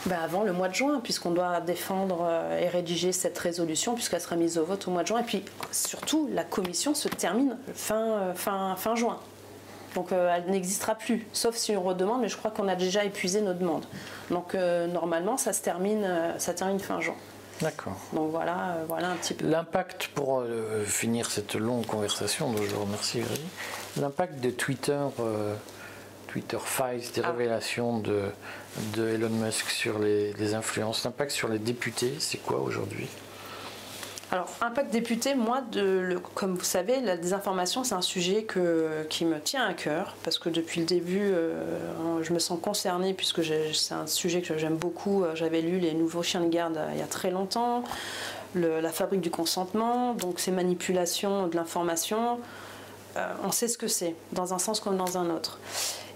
Ben 0.06 0.18
avant 0.18 0.42
le 0.42 0.52
mois 0.52 0.68
de 0.68 0.74
juin, 0.74 1.00
puisqu'on 1.00 1.30
doit 1.30 1.60
défendre 1.60 2.22
euh, 2.24 2.58
et 2.58 2.68
rédiger 2.68 3.12
cette 3.12 3.38
résolution, 3.38 3.94
puisqu'elle 3.94 4.20
sera 4.20 4.34
mise 4.34 4.58
au 4.58 4.64
vote 4.64 4.88
au 4.88 4.90
mois 4.90 5.02
de 5.02 5.06
juin. 5.08 5.20
Et 5.20 5.24
puis 5.24 5.44
surtout, 5.70 6.28
la 6.32 6.42
commission 6.42 6.92
se 6.94 7.06
termine 7.06 7.56
fin, 7.72 7.94
euh, 7.94 8.34
fin, 8.34 8.74
fin 8.76 8.96
juin. 8.96 9.20
Donc 9.94 10.12
euh, 10.12 10.34
elle 10.34 10.50
n'existera 10.50 10.94
plus, 10.94 11.26
sauf 11.32 11.56
si 11.56 11.76
on 11.76 11.82
redemande, 11.82 12.20
mais 12.20 12.28
je 12.28 12.36
crois 12.36 12.50
qu'on 12.50 12.68
a 12.68 12.76
déjà 12.76 13.04
épuisé 13.04 13.40
nos 13.40 13.54
demandes. 13.54 13.84
Donc 14.30 14.54
euh, 14.54 14.86
normalement, 14.86 15.36
ça 15.36 15.52
se 15.52 15.62
termine, 15.62 16.04
euh, 16.04 16.38
ça 16.38 16.54
termine 16.54 16.80
fin 16.80 17.00
juin. 17.00 17.16
D'accord. 17.60 17.96
Donc 18.12 18.30
voilà, 18.30 18.78
voilà 18.88 19.10
un 19.10 19.16
petit 19.16 19.34
peu. 19.34 19.46
L'impact, 19.46 20.08
pour 20.08 20.42
finir 20.84 21.30
cette 21.30 21.54
longue 21.54 21.86
conversation, 21.86 22.50
dont 22.50 22.62
je 22.62 22.74
vous 22.74 22.84
remercie, 22.84 23.22
l'impact 24.00 24.40
de 24.40 24.50
Twitter, 24.50 24.98
Twitter 26.26 26.58
Files, 26.64 27.12
des 27.14 27.20
ah. 27.22 27.30
révélations 27.30 28.00
de, 28.00 28.22
de, 28.96 29.10
Elon 29.10 29.28
Musk 29.28 29.68
sur 29.68 30.00
les, 30.00 30.32
les 30.32 30.54
influences, 30.54 31.04
l'impact 31.04 31.30
sur 31.30 31.46
les 31.46 31.60
députés, 31.60 32.14
c'est 32.18 32.38
quoi 32.38 32.58
aujourd'hui? 32.58 33.06
Alors, 34.32 34.48
impact 34.62 34.90
député, 34.90 35.34
moi, 35.34 35.62
comme 36.34 36.56
vous 36.56 36.64
savez, 36.64 37.02
la 37.02 37.18
désinformation, 37.18 37.84
c'est 37.84 37.94
un 37.94 38.00
sujet 38.00 38.46
qui 39.10 39.26
me 39.26 39.38
tient 39.38 39.66
à 39.66 39.74
cœur, 39.74 40.16
parce 40.24 40.38
que 40.38 40.48
depuis 40.48 40.80
le 40.80 40.86
début, 40.86 41.20
euh, 41.20 42.22
je 42.22 42.32
me 42.32 42.38
sens 42.38 42.58
concernée, 42.58 43.12
puisque 43.12 43.42
c'est 43.44 43.92
un 43.92 44.06
sujet 44.06 44.40
que 44.40 44.56
j'aime 44.56 44.76
beaucoup. 44.76 45.22
Euh, 45.22 45.34
j'avais 45.34 45.60
lu 45.60 45.78
Les 45.78 45.92
Nouveaux 45.92 46.22
Chiens 46.22 46.40
de 46.40 46.48
garde 46.48 46.78
euh, 46.78 46.88
il 46.94 46.98
y 46.98 47.02
a 47.02 47.06
très 47.06 47.30
longtemps, 47.30 47.84
la 48.54 48.90
fabrique 48.90 49.20
du 49.20 49.30
consentement, 49.30 50.14
donc 50.14 50.40
ces 50.40 50.50
manipulations 50.50 51.46
de 51.48 51.54
l'information. 51.54 52.38
on 53.44 53.52
sait 53.52 53.68
ce 53.68 53.76
que 53.76 53.88
c'est, 53.88 54.14
dans 54.32 54.54
un 54.54 54.58
sens 54.58 54.80
comme 54.80 54.96
dans 54.96 55.18
un 55.18 55.28
autre. 55.28 55.58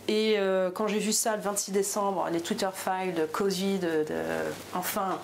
Et 0.08 0.36
quand 0.74 0.86
j'ai 0.86 0.98
vu 0.98 1.12
ça 1.12 1.34
le 1.34 1.42
26 1.42 1.72
décembre, 1.72 2.28
les 2.30 2.42
Twitter 2.42 2.68
files 2.74 3.14
de 3.14 3.78
de, 3.78 4.04
enfin, 4.74 5.18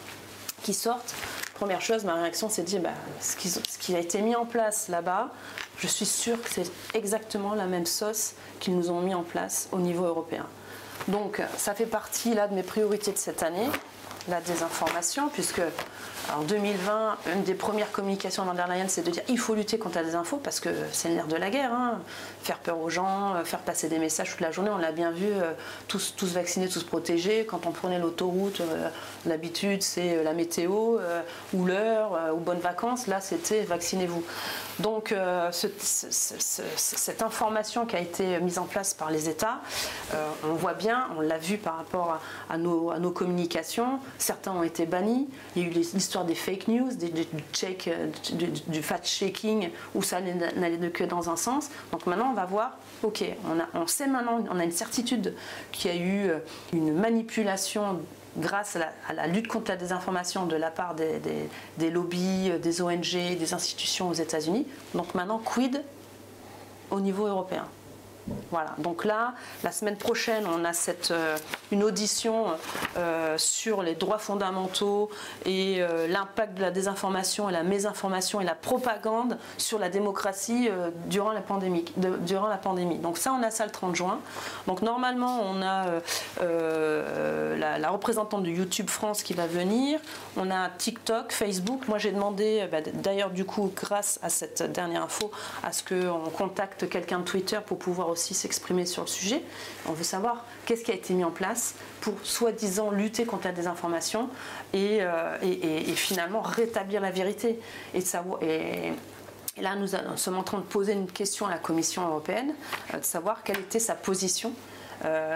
qui 0.63 0.73
sortent, 0.73 1.15
première 1.63 1.81
chose, 1.81 2.03
ma 2.03 2.15
réaction 2.15 2.49
c'est 2.49 2.65
dire 2.65 2.81
bah, 2.81 2.91
ce, 3.21 3.37
qui, 3.79 3.95
a 3.95 4.01
été 4.01 4.21
mis 4.21 4.35
en 4.35 4.45
place 4.45 4.89
là-bas, 4.89 5.29
je 5.79 5.87
suis 5.87 6.07
sûre 6.07 6.43
que 6.43 6.51
c'est 6.51 6.69
exactement 6.93 7.55
la 7.55 7.67
même 7.67 7.87
sauce 7.87 8.35
qu'ils 8.59 8.77
nous 8.77 8.91
ont 8.91 9.01
mis 9.01 9.15
en 9.15 9.23
place 9.23 9.69
au 9.71 9.79
niveau 9.79 10.05
européen. 10.05 10.45
Donc 11.07 11.41
ça 11.57 11.73
fait 11.75 11.87
partie 11.87 12.35
là 12.35 12.49
de 12.49 12.55
mes 12.57 12.65
priorités 12.65 13.13
de 13.13 13.17
cette 13.17 13.45
année, 13.45 13.69
la 14.29 14.41
désinformation, 14.41 15.29
puisque 15.29 15.63
en 16.31 16.43
2020, 16.43 17.17
une 17.35 17.43
des 17.43 17.55
premières 17.55 17.91
communications 17.91 18.45
Leyen, 18.53 18.89
c'est 18.89 19.03
de 19.03 19.11
dire 19.11 19.23
il 19.29 19.39
faut 19.39 19.55
lutter 19.55 19.79
contre 19.79 19.99
la 20.01 20.19
infos 20.19 20.37
parce 20.37 20.61
que 20.61 20.69
c'est 20.93 21.09
l'air 21.09 21.27
de 21.27 21.37
la 21.37 21.51
guerre. 21.51 21.73
Hein. 21.73 21.99
Faire 22.43 22.59
peur 22.59 22.79
aux 22.81 22.91
gens, 22.91 23.35
euh, 23.35 23.45
faire 23.45 23.61
passer 23.61 23.89
des 23.89 23.99
messages 23.99 24.31
toute 24.31 24.41
la 24.41 24.51
journée. 24.51 24.71
On 24.71 24.79
l'a 24.79 24.93
bien 24.93 25.11
vu, 25.11 25.27
euh, 25.27 25.53
tous, 25.89 26.15
tous 26.17 26.33
vaccinés, 26.33 26.69
tous 26.69 26.85
protégés. 26.85 27.45
Quand 27.47 27.67
on 27.67 27.73
prenait 27.73 27.99
l'autoroute, 27.99 28.61
euh, 28.61 28.89
l'habitude, 29.27 29.83
c'est 29.83 30.23
la 30.23 30.33
météo, 30.33 30.99
ou 31.53 31.65
l'heure, 31.65 32.19
ou 32.35 32.39
bonnes 32.39 32.61
vacances. 32.61 33.07
Là, 33.07 33.21
c'était 33.21 33.63
vaccinez-vous. 33.63 34.23
Donc, 34.79 35.15
cette 35.51 37.23
information 37.23 37.87
qui 37.87 37.97
a 37.97 38.01
été 38.01 38.39
mise 38.41 38.59
en 38.59 38.65
place 38.65 38.95
par 38.95 39.11
les 39.11 39.29
États, 39.29 39.61
on 40.45 40.55
voit 40.55 40.75
bien, 40.75 41.09
on 41.17 41.21
l'a 41.21 41.39
vu 41.39 41.59
par 41.59 41.77
rapport 41.77 42.19
à, 42.51 42.59
nos, 42.59 42.91
à 42.91 42.99
nos 42.99 43.11
communications. 43.11 44.01
Certains 44.19 44.53
ont 44.53 44.63
été 44.63 44.87
bannis. 44.87 45.29
Il 45.57 45.63
y 45.63 45.65
a 45.65 45.69
eu 45.69 45.71
l'histoire 45.71 46.12
des 46.21 46.35
fake 46.35 46.69
news, 46.69 46.91
euh, 46.91 48.11
du, 48.35 48.47
du, 48.47 48.83
fact-checking, 48.83 49.71
où 49.95 50.03
ça 50.03 50.21
n'allait 50.21 50.91
que 50.91 51.05
dans 51.05 51.31
un 51.31 51.37
sens. 51.37 51.71
Donc 51.91 52.07
maintenant, 52.07 52.31
on 52.31 52.35
va 52.35 52.45
voir, 52.45 52.79
ok, 53.03 53.25
on 53.75 53.87
sait 53.87 54.07
maintenant, 54.07 54.45
on 54.51 54.59
a 54.59 54.65
une 54.65 54.73
certitude 54.73 55.35
qu'il 55.73 55.91
y 55.91 55.95
a 55.95 55.97
eu 55.97 56.29
euh, 56.29 56.39
une 56.73 56.93
manipulation 56.95 58.01
grâce 58.39 58.77
à 58.77 59.13
la, 59.13 59.27
lutte 59.27 59.49
contre 59.49 59.71
la 59.71 59.77
désinformation 59.77 60.47
de 60.47 60.57
la 60.57 60.71
part 60.71 60.95
des, 60.95 61.21
des, 61.79 61.91
lobbies, 61.91 62.51
euh, 62.51 62.59
des 62.59 62.81
ONG, 62.81 63.13
des 63.39 63.55
institutions 63.55 64.09
aux 64.09 64.15
États-Unis. 64.15 64.67
Donc 64.95 65.15
maintenant, 65.15 65.39
quid 65.39 65.83
au 66.91 67.01
niveau 67.01 67.27
européen? 67.27 67.67
Voilà, 68.51 68.75
donc 68.79 69.05
là, 69.05 69.35
la 69.65 69.73
semaine 69.73 69.97
prochaine, 69.97 70.47
on 70.47 70.65
a 70.65 70.73
euh, 71.11 71.37
une 71.73 71.83
audition 71.83 72.47
euh, 72.97 73.37
sur 73.37 73.83
les 73.83 73.95
droits 73.95 74.19
fondamentaux 74.19 75.11
et 75.45 75.79
euh, 75.81 76.07
l'impact 76.07 76.55
de 76.55 76.61
la 76.61 76.71
désinformation 76.71 77.49
et 77.49 77.53
la 77.53 77.65
mésinformation 77.65 78.41
et 78.41 78.45
la 78.45 78.55
propagande 78.55 79.39
sur 79.59 79.79
la 79.79 79.89
démocratie 79.89 80.69
durant, 81.07 81.33
la 81.33 81.41
pandémie, 81.41 81.85
durant 81.97 82.47
la 82.47 82.59
pandémie. 82.59 82.99
Donc 82.99 83.19
ça, 83.19 83.33
on 83.33 83.43
a 83.43 83.51
ça 83.51 83.65
le 83.65 83.73
30 83.73 83.97
juin. 83.97 84.21
Donc 84.67 84.83
normalement, 84.83 85.41
on 85.43 85.63
a 85.63 85.87
la, 86.41 87.91
représentante 87.91 88.43
de 88.45 88.51
YouTube 88.51 88.89
France 88.89 89.23
qui 89.23 89.35
va 89.35 89.47
venir. 89.47 89.99
On 90.37 90.51
a 90.51 90.69
TikTok, 90.69 91.33
Facebook. 91.33 91.89
Moi, 91.89 91.99
j'ai 91.99 92.13
demandé, 92.13 92.67
bah, 92.71 92.79
d'ailleurs, 92.95 93.31
du 93.31 93.45
coup, 93.45 93.73
grâce 93.75 94.19
à 94.23 94.29
cette 94.29 94.63
dernière 94.73 95.03
info, 95.03 95.31
à 95.63 95.73
ce 95.73 95.83
qu'on 95.83 96.31
contacte 96.31 96.89
quelqu'un 96.89 97.19
de 97.19 97.25
Twitter 97.25 97.59
pour 97.65 97.79
pouvoir 97.79 98.12
aussi 98.13 98.35
s'exprimer 98.35 98.87
sur 98.87 99.03
le 99.03 99.09
sujet. 99.09 99.43
On 99.89 99.93
veut 99.93 100.05
savoir 100.05 100.45
qu'est-ce 100.65 100.85
qui 100.85 100.91
a 100.91 100.95
été 100.95 101.15
mis 101.15 101.25
en 101.25 101.31
place 101.31 101.75
pour 102.01 102.15
soi-disant 102.23 102.91
lutter 102.91 103.25
contre 103.25 103.47
la 103.47 103.53
désinformation 103.53 104.29
et, 104.73 104.99
euh, 105.01 105.37
finalement 105.97 106.41
rétablir 106.41 107.01
la 107.01 107.11
vérité 107.11 107.59
et, 107.95 108.03
là, 109.61 109.77
nous, 109.77 109.89
sommes 110.17 110.39
en 110.39 110.43
train 110.43 110.59
de 110.59 110.65
poser 110.65 110.93
une 110.93 111.07
question 111.07 111.47
à 111.47 111.51
la 111.51 111.59
Commission 111.59 112.07
européenne, 112.09 112.55
de 112.93 113.05
savoir 113.05 113.43
quelle 113.43 113.59
était 113.59 113.79
sa 113.79 113.95
position, 113.95 114.53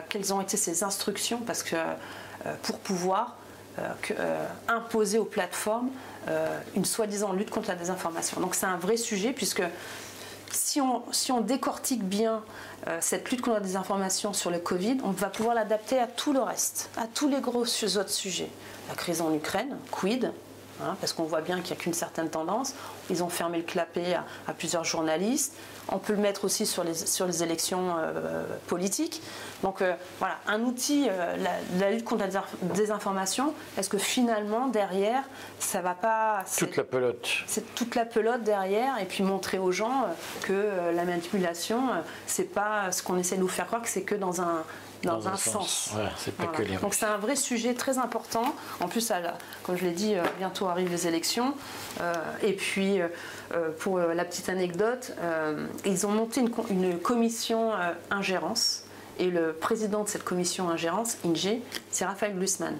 quelles 0.09 0.33
ont 0.33 0.41
été 0.41 0.57
ses 0.57 0.85
instructions, 0.85 1.39
parce 1.47 1.63
que 1.63 1.77
pour 2.63 2.79
pouvoir 2.79 3.37
imposer 4.69 5.19
aux 5.19 5.27
plateformes 5.27 5.91
une 6.75 6.87
soi-disant 6.87 7.35
lutte 7.35 7.51
contre 7.51 7.69
la 7.69 7.75
désinformation. 7.75 8.41
Donc 8.41 8.55
c'est 8.55 8.67
un 8.67 8.79
vrai 8.79 8.97
sujet 8.97 9.33
puisque 9.33 9.63
si 10.53 10.81
on, 10.81 11.41
décortique 11.41 12.05
bien 12.05 12.43
euh, 12.87 12.99
cette 13.01 13.31
lutte 13.31 13.41
contre 13.41 13.57
la 13.57 13.63
désinformation 13.63 14.33
sur 14.33 14.51
le 14.51 14.59
Covid, 14.59 14.99
on 15.05 15.11
va 15.11 15.29
pouvoir 15.29 15.55
l'adapter 15.55 15.99
à 15.99 16.07
tout 16.07 16.33
le 16.33 16.41
reste, 16.41 16.91
à 16.97 17.07
tous 17.07 17.29
les 17.29 17.41
gros 17.41 17.63
autres 17.63 18.11
sujets. 18.11 18.51
La 18.89 18.95
crise 18.95 19.21
en 19.21 19.35
Ukraine, 19.35 19.77
quid 19.91 20.33
Hein, 20.83 20.97
parce 21.01 21.15
qu'on 21.15 21.25
voit 21.25 21.41
bien 21.41 21.61
qu'il 21.61 21.75
n'y 21.75 21.81
a 21.81 21.83
qu'une 21.83 21.95
certaine 21.95 22.29
tendance. 22.29 22.75
Ils 23.09 23.23
ont 23.23 23.31
fermé 23.31 23.59
le 23.59 23.65
clapet 23.65 24.15
à, 24.47 24.53
plusieurs 24.53 24.85
journalistes. 24.85 25.55
On 25.93 25.99
peut 25.99 26.15
le 26.15 26.21
mettre 26.21 26.45
aussi 26.45 26.67
sur 26.67 26.83
les, 26.83 26.95
sur 26.95 27.27
les 27.27 27.43
élections 27.43 27.95
euh, 27.97 28.45
politiques. 28.67 29.23
Donc 29.63 29.83
euh, 29.83 29.95
voilà, 30.19 30.37
un 30.49 30.63
outil, 30.63 31.07
euh, 31.09 31.37
la, 31.79 31.91
lutte 31.91 32.05
contre 32.05 32.27
la 32.27 32.45
désinformation, 32.75 33.55
est-ce 33.79 33.89
que 33.89 33.99
finalement, 33.99 34.67
derrière, 34.67 35.23
ça 35.59 35.81
va 35.81 35.95
pas... 35.95 36.45
Toute 36.59 36.77
la 36.77 36.85
pelote. 36.85 37.29
C'est 37.47 37.75
toute 37.75 37.95
la 37.95 38.05
pelote 38.05 38.43
derrière, 38.43 39.01
et 39.01 39.05
puis 39.05 39.23
montrer 39.23 39.59
aux 39.59 39.73
gens 39.73 40.07
que 40.43 40.71
la 40.95 41.05
manipulation, 41.05 41.83
c'est 42.27 42.53
pas 42.53 42.91
ce 42.91 43.03
qu'on 43.03 43.19
essaie 43.19 43.37
de 43.37 43.41
nous 43.41 43.49
faire 43.49 43.67
croire, 43.67 43.83
que 43.83 43.89
c'est 43.89 44.03
que 44.03 44.15
dans 44.15 44.41
un, 44.41 44.65
dans, 45.03 45.29
un, 45.29 45.37
sens. 45.37 45.91
Donc 46.83 46.95
c'est 46.95 47.07
un 47.07 47.17
vrai 47.17 47.37
sujet 47.37 47.75
très 47.75 47.99
important. 47.99 48.55
En 48.81 48.89
plus, 48.89 49.13
comme 49.63 49.77
je 49.77 49.85
l'ai 49.85 49.93
dit, 49.93 50.15
euh, 50.15 50.23
bientôt 50.39 50.67
arrivent 50.67 50.91
les 50.91 51.07
élections. 51.07 51.55
Euh, 52.01 52.15
et 52.43 52.53
puis, 52.53 53.01
euh, 53.01 53.09
pour 53.79 53.99
la 53.99 54.25
petite 54.25 54.49
anecdote, 54.49 55.13
ils 55.85 56.07
ont 56.07 56.11
monté 56.13 56.41
une, 56.71 56.99
commission 56.99 57.73
ingérence. 58.11 58.83
Et 59.19 59.31
le 59.31 59.53
président 59.53 60.05
de 60.05 60.09
cette 60.09 60.25
commission 60.25 60.69
ingérence, 60.69 61.17
ING, 61.25 61.61
c'est 61.91 62.05
Raphaël 62.05 62.35
Glucksmann. 62.35 62.77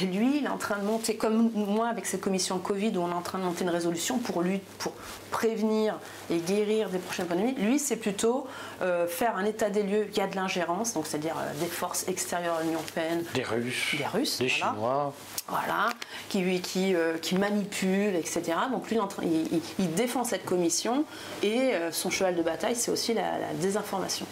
Et 0.00 0.06
lui, 0.06 0.38
il 0.38 0.44
est 0.44 0.48
en 0.48 0.58
train 0.58 0.78
de 0.78 0.84
monter, 0.84 1.16
comme 1.16 1.50
moi 1.54 1.88
avec 1.88 2.06
cette 2.06 2.20
commission 2.20 2.58
Covid, 2.58 2.96
où 2.96 3.00
on 3.00 3.10
est 3.10 3.14
en 3.14 3.22
train 3.22 3.38
de 3.38 3.44
monter 3.44 3.64
une 3.64 3.70
résolution 3.70 4.18
pour, 4.18 4.42
lui, 4.42 4.60
pour 4.78 4.92
prévenir 5.30 5.98
et 6.30 6.38
guérir 6.38 6.88
des 6.88 6.98
prochaines 6.98 7.26
pandémies. 7.26 7.54
Lui, 7.54 7.78
c'est 7.78 7.96
plutôt 7.96 8.46
euh, 8.80 9.06
faire 9.06 9.36
un 9.36 9.44
état 9.44 9.70
des 9.70 9.82
lieux. 9.82 10.06
Il 10.10 10.16
y 10.16 10.20
a 10.20 10.26
de 10.26 10.36
l'ingérence, 10.36 10.94
donc 10.94 11.06
c'est-à-dire 11.06 11.36
euh, 11.38 11.60
des 11.60 11.66
forces 11.66 12.06
extérieures 12.08 12.56
à 12.56 12.62
l'Union 12.62 12.74
européenne. 12.74 13.24
Des 13.34 13.42
Russes. 13.42 13.94
Des 13.96 14.06
Russes. 14.06 14.38
Des 14.38 14.48
Chinois. 14.48 15.12
Voilà, 15.48 15.90
qui, 16.28 16.60
qui, 16.60 16.94
euh, 16.94 17.18
qui 17.18 17.34
manipulent, 17.34 18.14
etc. 18.14 18.42
Donc 18.70 18.88
lui, 18.88 18.98
il, 19.22 19.60
il, 19.78 19.94
défend 19.94 20.24
cette 20.24 20.44
commission 20.44 21.04
et 21.42 21.72
son 21.90 22.10
cheval 22.10 22.36
de 22.36 22.42
bataille, 22.42 22.76
c'est 22.76 22.90
aussi 22.90 23.12
la, 23.12 23.38
la 23.38 23.52
désinformation. 23.60 24.26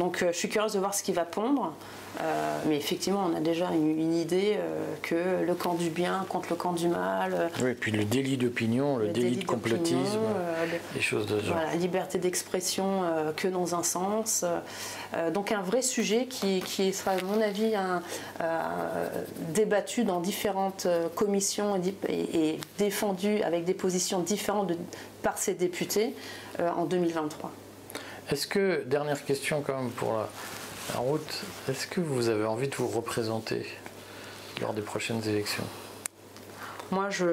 Donc 0.00 0.24
je 0.26 0.36
suis 0.36 0.48
curieuse 0.48 0.72
de 0.72 0.78
voir 0.78 0.94
ce 0.94 1.02
qu'il 1.02 1.14
va 1.14 1.24
pondre. 1.24 1.74
Euh, 2.20 2.58
mais 2.66 2.76
effectivement, 2.76 3.24
on 3.30 3.36
a 3.36 3.40
déjà 3.40 3.70
une, 3.72 4.14
idée 4.14 4.56
euh, 4.56 4.94
que 5.02 5.44
le 5.46 5.54
camp 5.54 5.74
du 5.74 5.90
bien 5.90 6.26
contre 6.28 6.48
le 6.50 6.56
camp 6.56 6.72
du 6.72 6.88
mal. 6.88 7.34
Euh, 7.34 7.48
oui, 7.62 7.70
et 7.70 7.74
puis 7.74 7.92
le 7.92 8.04
délit 8.04 8.36
d'opinion, 8.36 8.96
le, 8.96 9.08
délit, 9.08 9.36
de 9.36 9.44
complotisme, 9.44 10.18
des 10.94 11.00
choses 11.00 11.26
de 11.26 11.38
genre. 11.38 11.54
Voilà, 11.54 11.74
liberté 11.76 12.18
d'expression 12.18 13.02
que 13.36 13.46
dans 13.46 13.74
un 13.74 13.82
sens. 13.82 14.44
donc 15.32 15.52
un 15.52 15.62
vrai 15.62 15.82
sujet 15.82 16.26
qui, 16.26 16.60
qui, 16.60 16.92
sera, 16.92 17.12
à 17.12 17.22
mon 17.22 17.40
avis, 17.40 17.74
un, 17.76 18.02
débattu 19.54 20.04
dans 20.04 20.20
différentes 20.20 20.88
commissions 21.14 21.80
et, 22.08 22.58
défendu 22.78 23.42
avec 23.42 23.64
des 23.64 23.74
positions 23.74 24.20
différentes 24.20 24.68
de, 24.68 24.76
par 25.22 25.38
ces 25.38 25.54
députés 25.54 26.14
en 26.58 26.86
2023. 26.86 27.52
Est-ce 28.30 28.46
que, 28.46 28.84
dernière 28.86 29.24
question 29.24 29.60
quand 29.60 29.76
même 29.76 29.90
pour 29.90 30.12
la 30.14 31.00
route, 31.00 31.42
est-ce 31.68 31.86
que 31.86 32.00
vous 32.00 32.28
avez 32.28 32.44
envie 32.44 32.68
de 32.68 32.74
vous 32.76 32.86
représenter 32.86 33.66
lors 34.60 34.72
des 34.72 34.82
prochaines 34.82 35.26
élections? 35.28 35.64
Moi, 36.92 37.10
je. 37.10 37.26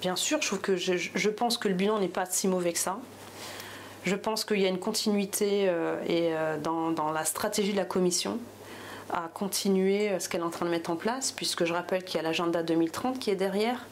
Bien 0.00 0.16
sûr, 0.16 0.40
je, 0.42 0.48
trouve 0.48 0.60
que 0.60 0.76
je, 0.76 1.28
pense 1.30 1.56
que 1.56 1.68
le 1.68 1.74
bilan 1.74 1.98
n'est 1.98 2.08
pas 2.08 2.26
si 2.26 2.46
mauvais 2.46 2.72
que 2.74 2.78
ça. 2.78 2.98
Je 4.04 4.14
pense 4.14 4.44
qu'il 4.44 4.60
y 4.60 4.66
a 4.66 4.68
une 4.68 4.78
continuité 4.78 5.66
euh, 5.66 5.96
et, 6.06 6.34
euh, 6.34 6.58
dans, 6.58 7.10
la 7.10 7.24
stratégie 7.24 7.72
de 7.72 7.78
la 7.78 7.86
Commission 7.86 8.38
à 9.10 9.30
continuer 9.32 10.10
euh, 10.10 10.18
ce 10.18 10.28
qu'elle 10.28 10.42
est 10.42 10.44
en 10.44 10.50
train 10.50 10.66
de 10.66 10.70
mettre 10.70 10.90
en 10.90 10.96
place, 10.96 11.32
puisque 11.32 11.64
je 11.64 11.72
rappelle 11.72 12.04
qu'il 12.04 12.16
y 12.16 12.20
a 12.20 12.22
l'agenda 12.22 12.62
2030 12.62 13.18
qui 13.18 13.30
est 13.30 13.36
derrière. 13.36 13.86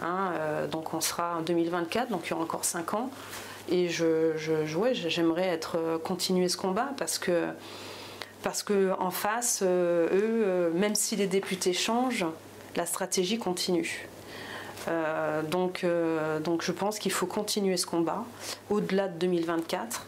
Hein, 0.00 0.32
donc 0.72 0.94
on 0.94 1.00
sera 1.00 1.36
en 1.38 1.42
2024, 1.42 2.08
donc 2.08 2.22
il 2.26 2.30
y 2.30 2.32
aura 2.32 2.42
encore 2.42 2.64
5 2.64 2.94
ans. 2.94 3.10
Et 3.70 3.88
je, 3.88 4.32
j'aimerais 5.06 5.46
être 5.46 5.76
euh, 5.78 5.98
continuer 5.98 6.48
ce 6.48 6.56
combat 6.56 6.90
parce 6.96 7.18
que 7.18 7.48
parce 8.42 8.64
que 8.64 8.90
en 8.98 9.12
face, 9.12 9.60
euh, 9.62 10.08
eux, 10.12 10.42
euh, 10.44 10.70
même 10.72 10.96
si 10.96 11.14
les 11.14 11.28
députés 11.28 11.72
changent, 11.72 12.26
la 12.74 12.86
stratégie 12.86 13.38
continue. 13.38 14.08
donc, 15.50 15.86
donc 16.42 16.62
je 16.62 16.72
pense 16.72 16.98
qu'il 16.98 17.12
faut 17.12 17.26
continuer 17.26 17.76
ce 17.76 17.86
combat 17.86 18.24
au-delà 18.68 19.06
de 19.06 19.16
2024 19.18 20.06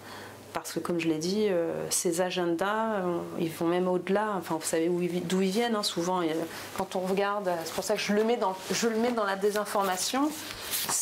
parce 0.55 0.73
que 0.73 0.79
comme 0.81 0.99
je 1.01 1.09
l'ai 1.09 1.19
dit, 1.19 1.49
ces 1.91 2.21
agendas, 2.21 3.03
ils 3.39 3.51
vont 3.51 3.67
même 3.67 3.89
au-delà. 3.89 4.35
Enfin, 4.39 4.55
vous 4.55 4.67
savez 4.67 4.89
d'où 4.89 5.43
ils, 5.43 5.51
viennent 5.51 5.75
hein, 5.75 5.83
souvent. 5.83 6.23
quand 6.79 6.97
on 6.97 7.01
regarde, 7.01 7.51
c'est 7.65 7.75
pour 7.75 7.85
ça 7.85 7.95
que 7.95 8.01
je 8.01 8.13
le 8.13 8.25
mets 8.25 8.37
dans, 8.37 8.57
je 8.71 8.89
le 8.89 8.97
mets 8.97 9.13
dans 9.13 9.25
la 9.25 9.37
désinformation. 9.37 10.31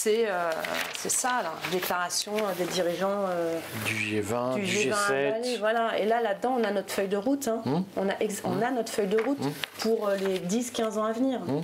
Euh, 0.07 0.51
c'est 0.97 1.11
ça, 1.11 1.43
la 1.43 1.53
déclaration 1.71 2.33
des 2.59 2.65
dirigeants 2.65 3.27
euh, 3.29 3.59
du 3.87 3.95
G20, 3.95 4.55
du, 4.55 4.63
G7. 4.63 5.59
voilà. 5.59 5.99
Et 5.99 6.07
là, 6.07 6.21
là-dedans, 6.21 6.57
on 6.59 6.65
a 6.65 6.71
notre 6.71 6.91
feuille 6.91 7.09
de 7.09 7.17
route. 7.17 7.49
Hein. 7.49 7.63
Hum. 7.67 7.85
On, 7.97 8.09
a 8.09 8.13
on 8.45 8.63
a 8.63 8.71
notre 8.71 8.91
feuille 8.91 9.09
de 9.09 9.21
route 9.21 9.41
hum. 9.41 9.53
pour 9.81 10.09
euh, 10.09 10.17
les 10.17 10.39
10-15 10.39 10.99
ans 10.99 11.05
à 11.05 11.13
venir. 11.13 11.41
Hum. 11.49 11.63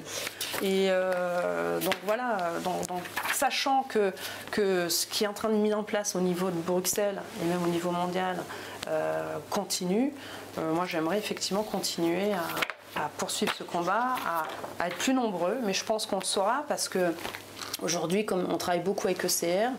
Et 0.62 0.88
donc 0.88 1.94
voilà, 2.04 2.52
donc, 2.64 3.02
sachant 3.32 3.84
que, 3.84 4.12
que 4.50 4.88
ce 4.88 5.06
qui 5.06 5.22
est 5.22 5.26
en 5.26 5.32
train 5.32 5.50
de 5.50 5.54
mettre 5.54 5.78
en 5.78 5.84
place 5.84 6.16
au 6.16 6.20
niveau 6.20 6.50
de 6.50 6.58
Bruxelles 6.58 7.20
et 7.40 7.44
même 7.44 7.62
au 7.62 7.68
niveau 7.68 7.77
mondial 7.86 8.36
continue, 9.50 10.12
moi 10.56 10.86
j'aimerais 10.86 11.18
effectivement 11.18 11.62
continuer 11.62 12.32
à, 12.32 13.10
poursuivre 13.18 13.52
ce 13.54 13.62
combat, 13.62 14.16
à, 14.26 14.44
à, 14.82 14.86
être 14.88 14.96
plus 14.96 15.12
nombreux, 15.12 15.58
mais 15.62 15.74
je 15.74 15.84
pense 15.84 16.06
qu'on 16.06 16.18
le 16.18 16.24
saura 16.24 16.64
parce 16.68 16.88
que 16.88 17.12
Aujourd'hui, 17.80 18.26
comme 18.26 18.48
on 18.50 18.56
travaille 18.56 18.82
beaucoup 18.82 19.06
avec 19.06 19.24
ECR, 19.24 19.70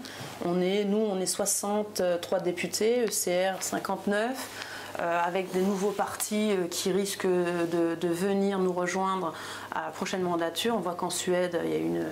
on 0.46 0.62
est, 0.62 0.86
nous, 0.86 0.98
on 0.98 1.20
est 1.20 1.26
63 1.26 2.40
députés, 2.40 3.04
ECR 3.04 3.62
59. 3.62 4.69
Euh, 5.00 5.20
avec 5.24 5.54
des 5.54 5.62
nouveaux 5.62 5.92
partis 5.92 6.52
euh, 6.52 6.68
qui 6.70 6.92
risquent 6.92 7.26
de, 7.26 8.08
venir 8.08 8.60
nous 8.60 8.74
rejoindre 8.74 9.34
à 9.72 9.86
la 9.86 9.92
prochaine 9.92 10.22
mandature. 10.22 10.76
On 10.76 10.80
voit 10.80 10.96
qu'en 10.96 11.10
Suède, 11.10 11.58
il 11.64 11.72
y 11.72 11.74
a 11.74 11.78
une, 11.78 12.06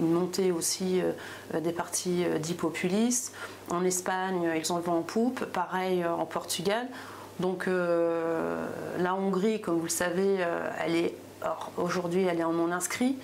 une, 0.00 0.10
montée 0.10 0.50
aussi 0.50 1.02
euh, 1.02 1.60
des 1.60 1.72
partis 1.72 2.24
dits 2.40 2.54
populistes. 2.54 3.34
En 3.70 3.84
Espagne, 3.84 4.52
ils 4.56 4.72
ont 4.72 4.76
le 4.76 4.82
vent 4.82 4.98
en 4.98 5.02
poupe. 5.02 5.44
Pareil 5.44 6.04
en 6.04 6.24
Portugal. 6.24 6.86
Donc 7.40 7.66
la 7.66 9.14
Hongrie, 9.14 9.60
comme 9.60 9.78
vous 9.78 9.84
le 9.84 9.88
savez, 9.88 10.36
elle 10.78 10.94
est 10.94 11.14
aujourd'hui, 11.76 12.22
elle 12.22 12.38
est 12.38 12.44
en 12.44 12.52
non 12.52 12.70
inscrit. 12.70 13.16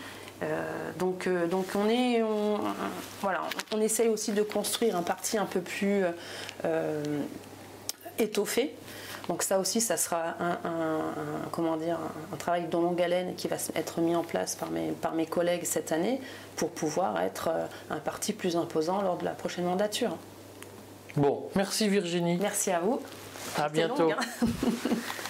Donc, 0.98 1.28
on 1.28 1.88
est, 1.88 2.20
voilà, 3.20 3.42
on 3.72 3.80
essaye 3.80 4.08
aussi 4.08 4.32
de 4.32 4.42
construire 4.42 4.96
un 4.96 5.02
parti 5.02 5.38
un 5.38 5.44
peu 5.44 5.60
plus 5.60 6.02
étoffé. 8.18 8.74
Donc 9.30 9.44
ça 9.44 9.60
aussi, 9.60 9.80
ça 9.80 9.96
sera 9.96 10.34
un, 10.40 11.02
comment 11.52 11.76
dire, 11.76 12.00
un 12.32 12.36
travail 12.36 12.66
de 12.66 12.72
longue 12.72 13.00
haleine 13.00 13.36
qui 13.36 13.46
va 13.46 13.58
être 13.76 14.00
mis 14.00 14.16
en 14.16 14.24
place 14.24 14.56
par 14.56 14.72
mes, 14.72 14.88
par 14.90 15.14
mes 15.14 15.24
collègues 15.24 15.62
cette 15.62 15.92
année 15.92 16.20
pour 16.56 16.70
pouvoir 16.70 17.22
être 17.22 17.48
un 17.90 17.98
parti 17.98 18.32
plus 18.32 18.56
imposant 18.56 19.02
lors 19.02 19.18
de 19.18 19.24
la 19.24 19.30
prochaine 19.30 19.66
mandature. 19.66 20.16
Bon, 21.16 21.44
merci 21.54 21.88
Virginie. 21.88 22.38
Merci 22.40 22.72
à 22.72 22.80
vous. 22.80 23.00
À 23.56 23.68
bientôt. 23.68 24.10
Hein. 24.10 24.48